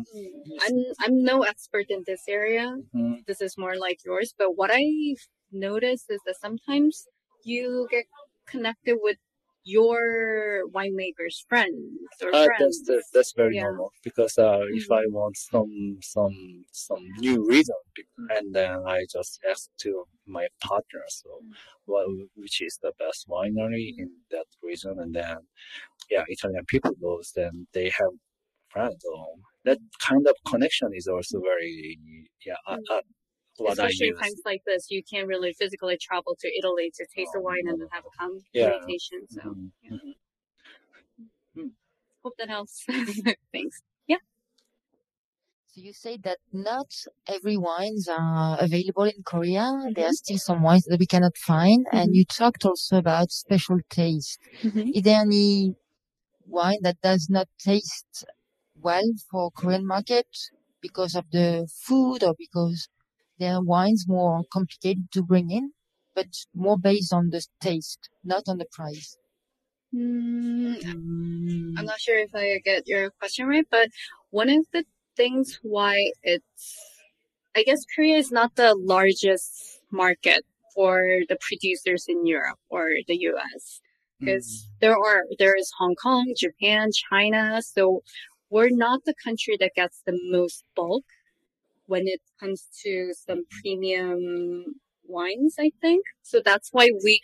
I'm 0.67 0.83
I'm 0.99 1.23
no 1.23 1.41
expert 1.41 1.87
in 1.89 2.03
this 2.05 2.23
area. 2.29 2.77
Mm-hmm. 2.95 3.25
This 3.25 3.41
is 3.41 3.57
more 3.57 3.75
like 3.75 4.05
yours. 4.05 4.35
But 4.37 4.55
what 4.55 4.69
I've 4.69 5.23
noticed 5.51 6.05
is 6.11 6.21
that 6.27 6.35
sometimes 6.39 7.07
you 7.43 7.87
get 7.89 8.05
connected 8.45 8.97
with 9.01 9.17
your 9.65 10.61
winemaker's 10.71 11.43
friends 11.49 11.75
or 12.21 12.33
uh, 12.33 12.45
friends. 12.45 12.59
That's, 12.59 12.83
that's, 12.87 13.09
that's 13.09 13.33
very 13.33 13.55
yeah. 13.55 13.63
normal 13.63 13.91
because 14.03 14.37
uh, 14.37 14.59
mm-hmm. 14.59 14.77
if 14.77 14.91
I 14.91 15.01
want 15.07 15.35
some 15.35 15.97
some 16.01 16.65
some 16.71 17.03
new 17.17 17.45
reason, 17.47 17.75
and 18.29 18.53
then 18.53 18.83
I 18.87 19.05
just 19.11 19.39
ask 19.49 19.69
to 19.79 20.05
my 20.27 20.47
partner, 20.61 21.03
so 21.07 21.29
mm-hmm. 21.29 21.51
what 21.85 22.07
which 22.35 22.61
is 22.61 22.79
the 22.81 22.93
best 22.99 23.27
winery 23.27 23.93
in 23.97 24.11
that 24.31 24.45
region, 24.63 24.95
and 24.99 25.13
then 25.13 25.37
yeah, 26.09 26.23
Italian 26.27 26.65
people 26.67 26.91
knows, 27.01 27.33
then 27.35 27.67
they 27.73 27.89
have 27.89 28.13
friends. 28.69 29.03
So 29.03 29.25
that 29.65 29.79
kind 29.99 30.27
of 30.27 30.35
connection 30.47 30.89
is 30.93 31.07
also 31.07 31.39
very 31.39 31.99
yeah. 32.45 32.55
Uh, 32.67 32.73
uh, 32.73 32.77
what 32.91 33.05
Especially 33.69 34.09
in 34.09 34.17
times 34.17 34.41
like 34.45 34.61
this, 34.65 34.87
you 34.89 35.01
can't 35.03 35.27
really 35.27 35.53
physically 35.53 35.97
travel 36.01 36.35
to 36.39 36.47
Italy 36.57 36.91
to 36.95 37.05
taste 37.15 37.31
oh, 37.35 37.39
the 37.39 37.41
wine 37.41 37.67
and 37.67 37.79
then 37.79 37.87
have 37.91 38.03
a 38.05 38.11
communication. 38.17 39.21
Yeah. 39.29 39.43
So. 39.43 39.49
Mm-hmm. 39.49 39.65
Yeah. 39.81 39.91
Mm-hmm. 41.57 41.67
Hope 42.23 42.33
that 42.37 42.49
helps. 42.49 42.83
Thanks. 43.53 43.81
Yeah. 44.07 44.17
So 45.67 45.81
you 45.81 45.93
say 45.93 46.17
that 46.23 46.39
not 46.51 46.87
every 47.27 47.57
wines 47.57 48.07
are 48.09 48.57
available 48.59 49.03
in 49.03 49.23
Korea. 49.25 49.71
There 49.95 50.07
are 50.07 50.13
still 50.13 50.37
some 50.37 50.61
wines 50.61 50.85
that 50.85 50.99
we 50.99 51.05
cannot 51.05 51.37
find. 51.37 51.85
And 51.91 52.15
you 52.15 52.25
talked 52.25 52.65
also 52.65 52.97
about 52.97 53.31
special 53.31 53.79
taste. 53.89 54.39
Is 54.63 55.03
there 55.03 55.21
any 55.21 55.75
wine 56.45 56.79
that 56.81 57.01
does 57.01 57.27
not 57.29 57.47
taste 57.59 58.25
well 58.81 59.03
for 59.29 59.51
Korean 59.51 59.85
market 59.85 60.27
because 60.81 61.15
of 61.15 61.25
the 61.31 61.67
food 61.83 62.23
or 62.23 62.35
because 62.37 62.87
there 63.39 63.55
are 63.55 63.63
wines 63.63 64.05
more 64.07 64.43
complicated 64.51 65.11
to 65.11 65.23
bring 65.23 65.51
in, 65.51 65.71
but 66.15 66.27
more 66.53 66.77
based 66.77 67.13
on 67.13 67.29
the 67.29 67.45
taste, 67.59 68.09
not 68.23 68.43
on 68.47 68.57
the 68.57 68.65
price? 68.71 69.17
Mm, 69.93 71.77
I'm 71.77 71.85
not 71.85 71.99
sure 71.99 72.17
if 72.17 72.33
I 72.33 72.59
get 72.63 72.87
your 72.87 73.11
question 73.11 73.47
right, 73.47 73.67
but 73.69 73.89
one 74.29 74.49
of 74.49 74.65
the 74.73 74.83
things 75.15 75.59
why 75.61 76.11
it's, 76.23 76.91
I 77.55 77.63
guess 77.63 77.85
Korea 77.95 78.17
is 78.17 78.31
not 78.31 78.55
the 78.55 78.75
largest 78.75 79.81
market 79.91 80.43
for 80.73 81.21
the 81.29 81.37
producers 81.39 82.05
in 82.09 82.25
Europe 82.25 82.59
or 82.69 82.89
the 83.07 83.15
US 83.15 83.81
because 84.19 84.67
there 84.81 84.97
are, 84.97 85.23
there 85.39 85.55
is 85.57 85.71
Hong 85.77 85.95
Kong, 85.95 86.33
Japan, 86.37 86.89
China. 87.09 87.61
So 87.61 88.01
we're 88.49 88.69
not 88.69 89.05
the 89.05 89.13
country 89.23 89.57
that 89.59 89.71
gets 89.75 90.01
the 90.05 90.17
most 90.29 90.63
bulk 90.75 91.05
when 91.87 92.03
it 92.07 92.21
comes 92.39 92.67
to 92.83 93.13
some 93.13 93.43
premium 93.61 94.63
wines, 95.03 95.55
I 95.59 95.71
think. 95.81 96.03
So 96.23 96.41
that's 96.43 96.69
why 96.71 96.89
we, 97.03 97.21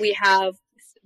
we 0.00 0.16
have 0.20 0.54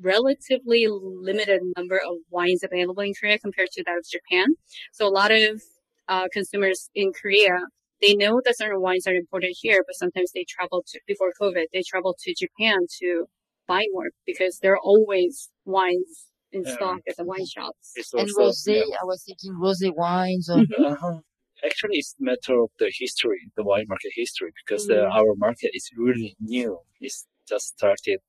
relatively 0.01 0.87
limited 0.89 1.61
number 1.77 1.97
of 1.99 2.17
wines 2.31 2.63
available 2.63 3.03
in 3.03 3.13
Korea 3.19 3.39
compared 3.39 3.71
to 3.73 3.83
that 3.85 3.99
of 3.99 4.05
Japan. 4.09 4.47
So 4.93 5.07
a 5.07 5.11
lot 5.11 5.31
of 5.33 5.63
uh, 6.09 6.29
consumers 6.33 6.89
in 6.95 7.13
Korea, 7.21 7.59
they 8.01 8.15
know 8.15 8.41
that 8.45 8.57
certain 8.57 8.81
wines 8.81 9.07
are 9.07 9.15
imported 9.15 9.55
here, 9.61 9.83
but 9.87 9.97
sometimes 9.97 10.31
they 10.33 10.45
travel 10.49 10.85
to, 10.89 11.01
before 11.07 11.33
COVID, 11.41 11.67
they 11.73 11.83
travel 11.87 12.17
to 12.21 12.35
Japan 12.35 12.79
to 13.01 13.27
buy 13.67 13.85
more 13.93 14.11
because 14.27 14.59
there 14.63 14.73
are 14.73 14.81
always 14.83 15.51
wines 15.65 16.27
in 16.53 16.65
Yeah. 16.65 16.75
stock 16.77 16.99
at 17.09 17.17
the 17.17 17.25
wine 17.25 17.47
shops. 17.47 17.93
It's 17.97 18.15
And 18.15 18.29
rosé, 18.39 18.77
yeah. 18.77 18.97
I 19.03 19.05
was 19.05 19.23
thinking 19.25 19.53
rosé 19.55 19.95
wines 19.95 20.49
or 20.49 20.61
Uh-huh. 20.61 21.21
Actually, 21.65 21.99
it's 21.99 22.15
a 22.21 22.25
matter 22.25 22.61
of 22.61 22.71
the 22.79 22.91
history, 22.97 23.41
the 23.57 23.65
wine 23.65 23.87
market 23.89 24.13
history, 24.15 24.53
because 24.61 24.89
uh, 24.89 24.95
Mm. 24.95 25.13
our 25.19 25.35
market 25.37 25.71
is 25.75 25.91
really 25.97 26.37
new. 26.41 26.79
It's 27.01 27.27
just 27.49 27.67
started 27.77 28.21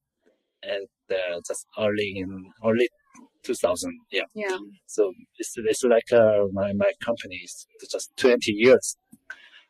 at 0.64 0.82
uh, 1.12 1.40
just 1.48 1.66
early 1.78 2.14
in 2.18 2.30
early 2.66 2.90
2000. 3.44 4.00
Yeah. 4.12 4.24
Yeah. 4.34 4.58
So 4.88 5.14
it's, 5.38 5.54
it's 5.58 5.84
like 5.84 6.12
uh, 6.12 6.46
my, 6.54 6.74
my 6.74 6.92
company 7.02 7.36
is 7.44 7.68
just 7.92 8.12
20 8.18 8.52
years 8.52 8.98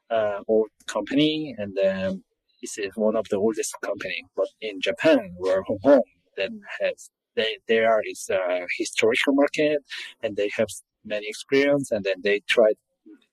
uh, 0.09 0.39
old 0.47 0.69
company, 0.87 1.55
and 1.57 1.75
then 1.75 2.23
it's 2.61 2.77
uh, 2.77 2.89
one 2.95 3.15
of 3.15 3.25
the 3.29 3.37
oldest 3.37 3.75
company. 3.83 4.23
But 4.35 4.47
in 4.61 4.81
Japan, 4.81 5.35
or 5.39 5.63
Hong 5.67 5.79
Kong, 5.79 6.01
that 6.37 6.51
has 6.81 7.09
they 7.35 7.57
there 7.67 8.01
is 8.05 8.29
a 8.29 8.65
historical 8.77 9.33
market, 9.33 9.79
and 10.23 10.35
they 10.35 10.49
have 10.57 10.67
many 11.05 11.27
experience, 11.27 11.91
and 11.91 12.03
then 12.03 12.17
they 12.23 12.41
try 12.49 12.71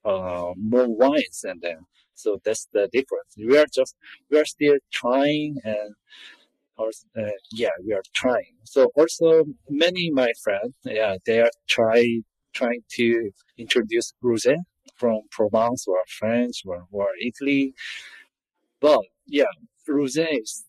uh, 0.07 0.53
more 0.57 0.89
wines, 0.89 1.41
and 1.45 1.61
then 1.63 1.79
so 2.15 2.39
that's 2.45 2.67
the 2.73 2.89
difference. 2.93 3.33
We 3.37 3.59
are 3.59 3.67
just 3.75 3.95
we 4.31 4.39
are 4.41 4.47
still 4.47 4.79
trying 4.93 5.57
and. 5.65 5.95
Or, 6.79 6.91
uh, 7.19 7.31
yeah, 7.53 7.71
we 7.87 7.93
are 7.95 8.03
trying. 8.15 8.55
So 8.65 8.91
also 8.97 9.45
many 9.71 10.11
my 10.11 10.33
friends, 10.45 10.75
yeah, 10.85 11.17
they 11.25 11.41
are 11.41 11.51
try 11.69 12.21
trying 12.53 12.83
to 12.99 13.31
introduce 13.59 14.13
rosé 14.23 14.57
from 14.97 15.21
Provence 15.31 15.87
or 15.89 15.99
France 16.19 16.63
or, 16.67 16.87
or 16.93 17.09
Italy. 17.23 17.75
But 18.81 19.03
yeah, 19.27 19.53
rosé 19.89 20.29
is, 20.43 20.65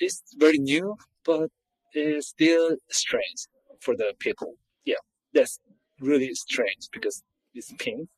is 0.00 0.22
very 0.36 0.58
new, 0.58 0.96
but 1.24 1.50
it's 1.92 2.28
still 2.28 2.76
strange 2.90 3.46
for 3.80 3.96
the 3.96 4.14
people. 4.18 4.54
Yeah, 4.84 5.02
that's 5.34 5.60
really 6.00 6.34
strange 6.34 6.88
because 6.92 7.22
it's 7.54 7.72
pink. 7.78 8.08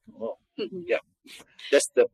Mm-hmm. 0.61 0.81
yeah, 0.87 0.99
that's 1.71 1.89
the 1.95 2.07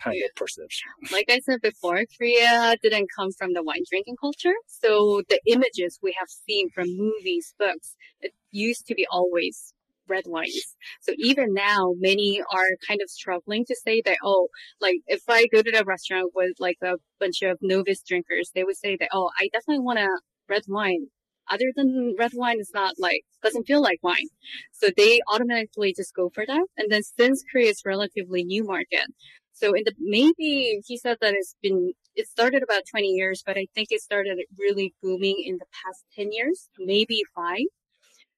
kind 0.00 0.22
of 0.24 0.34
perception. 0.36 0.88
like 1.10 1.26
I 1.30 1.40
said 1.40 1.60
before, 1.60 2.02
Korea 2.16 2.76
didn't 2.82 3.08
come 3.16 3.32
from 3.32 3.52
the 3.52 3.62
wine 3.62 3.82
drinking 3.88 4.16
culture. 4.20 4.54
So 4.66 5.22
the 5.28 5.40
images 5.46 5.98
we 6.02 6.14
have 6.18 6.28
seen 6.28 6.70
from 6.70 6.96
movies, 6.96 7.54
books, 7.58 7.96
it 8.20 8.32
used 8.50 8.86
to 8.86 8.94
be 8.94 9.06
always 9.10 9.74
red 10.08 10.24
wines. 10.26 10.76
So 11.00 11.12
even 11.16 11.54
now, 11.54 11.94
many 11.98 12.42
are 12.52 12.70
kind 12.86 13.00
of 13.02 13.10
struggling 13.10 13.64
to 13.66 13.76
say 13.76 14.02
that, 14.04 14.18
oh, 14.22 14.48
like 14.80 14.96
if 15.06 15.22
I 15.28 15.46
go 15.46 15.62
to 15.62 15.70
the 15.70 15.84
restaurant 15.84 16.32
with 16.34 16.52
like 16.58 16.78
a 16.82 16.94
bunch 17.18 17.42
of 17.42 17.58
novice 17.60 18.02
drinkers, 18.02 18.50
they 18.54 18.64
would 18.64 18.76
say 18.76 18.96
that, 18.96 19.08
oh, 19.12 19.30
I 19.40 19.48
definitely 19.52 19.84
want 19.84 19.98
a 20.00 20.08
red 20.48 20.62
wine. 20.68 21.06
Other 21.50 21.72
than 21.76 22.14
red 22.18 22.32
wine 22.34 22.60
is 22.60 22.70
not 22.74 22.94
like, 22.98 23.22
doesn't 23.42 23.66
feel 23.66 23.82
like 23.82 23.98
wine. 24.02 24.28
So 24.72 24.88
they 24.96 25.20
automatically 25.32 25.92
just 25.96 26.14
go 26.14 26.30
for 26.34 26.44
that. 26.46 26.66
And 26.76 26.90
then 26.90 27.02
since 27.02 27.44
Korea 27.50 27.70
is 27.70 27.82
relatively 27.84 28.44
new 28.44 28.64
market, 28.64 29.06
so 29.52 29.72
in 29.74 29.84
the 29.84 29.92
maybe 29.98 30.80
he 30.86 30.96
said 30.96 31.18
that 31.20 31.34
it's 31.34 31.54
been 31.62 31.92
it 32.14 32.28
started 32.28 32.62
about 32.62 32.82
20 32.90 33.08
years, 33.08 33.42
but 33.44 33.56
I 33.56 33.66
think 33.74 33.88
it 33.90 34.02
started 34.02 34.38
really 34.58 34.94
booming 35.02 35.42
in 35.46 35.56
the 35.58 35.66
past 35.84 36.04
10 36.16 36.32
years, 36.32 36.68
maybe 36.78 37.22
five. 37.34 37.66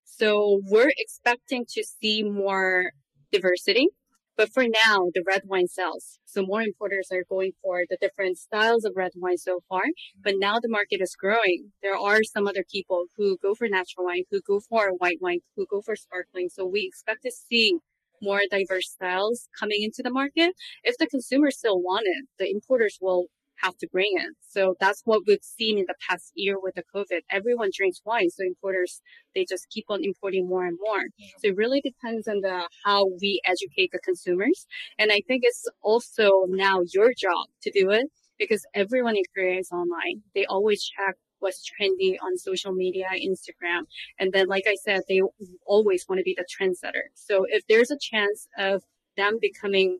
So 0.04 0.60
we're 0.66 0.92
expecting 0.98 1.66
to 1.74 1.84
see 1.84 2.22
more 2.22 2.92
diversity. 3.32 3.88
But 4.36 4.52
for 4.52 4.64
now, 4.64 5.10
the 5.14 5.22
red 5.26 5.42
wine 5.46 5.68
sells. 5.68 6.18
So 6.24 6.42
more 6.42 6.62
importers 6.62 7.08
are 7.12 7.24
going 7.28 7.52
for 7.62 7.84
the 7.88 7.96
different 8.00 8.38
styles 8.38 8.84
of 8.84 8.94
red 8.96 9.12
wine 9.16 9.38
so 9.38 9.60
far. 9.68 9.84
But 10.22 10.34
now 10.38 10.58
the 10.58 10.68
market 10.68 11.00
is 11.00 11.14
growing. 11.14 11.72
There 11.82 11.96
are 11.96 12.22
some 12.24 12.48
other 12.48 12.64
people 12.70 13.06
who 13.16 13.38
go 13.38 13.54
for 13.54 13.68
natural 13.68 14.06
wine, 14.06 14.24
who 14.30 14.40
go 14.46 14.60
for 14.60 14.90
white 14.98 15.18
wine, 15.20 15.40
who 15.56 15.66
go 15.70 15.80
for 15.82 15.94
sparkling. 15.94 16.48
So 16.48 16.66
we 16.66 16.84
expect 16.84 17.22
to 17.22 17.30
see 17.30 17.78
more 18.20 18.40
diverse 18.50 18.90
styles 18.90 19.48
coming 19.58 19.82
into 19.82 20.02
the 20.02 20.10
market. 20.10 20.54
If 20.82 20.96
the 20.98 21.06
consumers 21.06 21.58
still 21.58 21.80
want 21.80 22.04
it, 22.06 22.26
the 22.38 22.50
importers 22.50 22.98
will 23.00 23.26
have 23.62 23.76
to 23.78 23.88
bring 23.90 24.12
it. 24.16 24.34
So 24.40 24.74
that's 24.80 25.02
what 25.04 25.22
we've 25.26 25.38
seen 25.42 25.78
in 25.78 25.84
the 25.86 25.94
past 26.08 26.32
year 26.34 26.56
with 26.60 26.74
the 26.74 26.84
COVID. 26.94 27.20
Everyone 27.30 27.70
drinks 27.74 28.00
wine, 28.04 28.30
so 28.30 28.44
importers 28.44 29.00
they 29.34 29.44
just 29.48 29.68
keep 29.70 29.86
on 29.88 30.04
importing 30.04 30.48
more 30.48 30.64
and 30.64 30.78
more. 30.80 31.02
So 31.38 31.48
it 31.48 31.56
really 31.56 31.80
depends 31.80 32.28
on 32.28 32.40
the 32.40 32.68
how 32.84 33.08
we 33.20 33.40
educate 33.44 33.90
the 33.92 33.98
consumers. 33.98 34.66
And 34.98 35.10
I 35.10 35.22
think 35.26 35.42
it's 35.44 35.68
also 35.82 36.46
now 36.48 36.80
your 36.92 37.12
job 37.16 37.46
to 37.62 37.70
do 37.70 37.90
it 37.90 38.06
because 38.38 38.64
everyone 38.74 39.16
in 39.16 39.22
Korea 39.34 39.58
is 39.58 39.70
online. 39.72 40.22
They 40.34 40.44
always 40.46 40.84
check 40.84 41.16
what's 41.38 41.62
trendy 41.68 42.16
on 42.22 42.38
social 42.38 42.72
media, 42.72 43.06
Instagram. 43.14 43.82
And 44.18 44.32
then, 44.32 44.46
like 44.48 44.64
I 44.66 44.76
said, 44.82 45.02
they 45.08 45.20
always 45.66 46.06
want 46.08 46.18
to 46.18 46.24
be 46.24 46.36
the 46.36 46.46
trendsetter. 46.46 47.04
So 47.14 47.44
if 47.48 47.64
there's 47.68 47.90
a 47.90 47.98
chance 48.00 48.48
of 48.58 48.82
them 49.16 49.38
becoming 49.40 49.98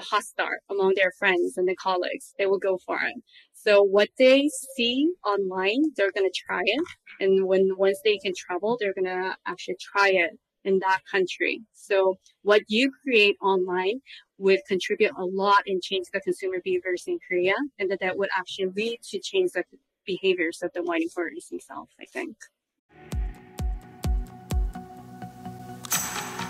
the 0.00 0.06
hot 0.06 0.24
star 0.24 0.60
among 0.70 0.94
their 0.96 1.12
friends 1.18 1.56
and 1.56 1.66
their 1.68 1.74
colleagues, 1.80 2.34
they 2.38 2.46
will 2.46 2.58
go 2.58 2.78
for 2.86 2.96
it. 2.96 3.22
So 3.52 3.82
what 3.82 4.08
they 4.18 4.48
see 4.76 5.10
online, 5.24 5.82
they're 5.96 6.12
going 6.12 6.28
to 6.28 6.42
try 6.46 6.62
it. 6.64 6.84
And 7.20 7.46
when, 7.46 7.70
once 7.76 8.00
they 8.04 8.16
can 8.18 8.32
travel, 8.36 8.78
they're 8.80 8.94
going 8.94 9.04
to 9.04 9.36
actually 9.46 9.76
try 9.80 10.08
it 10.08 10.38
in 10.64 10.78
that 10.80 11.00
country. 11.10 11.62
So 11.72 12.18
what 12.42 12.62
you 12.68 12.90
create 13.02 13.36
online 13.42 14.00
would 14.38 14.60
contribute 14.66 15.12
a 15.16 15.24
lot 15.24 15.62
in 15.66 15.80
changing 15.82 16.10
the 16.12 16.20
consumer 16.20 16.56
behaviors 16.64 17.04
in 17.06 17.18
Korea. 17.26 17.54
And 17.78 17.90
that 17.90 18.00
that 18.00 18.16
would 18.16 18.30
actually 18.36 18.68
lead 18.76 18.98
to 19.10 19.18
change 19.20 19.52
the 19.52 19.64
behaviors 20.06 20.62
of 20.62 20.70
the 20.74 20.82
wine 20.82 21.02
importers 21.02 21.48
themselves, 21.50 21.92
I 22.00 22.06
think. 22.06 22.36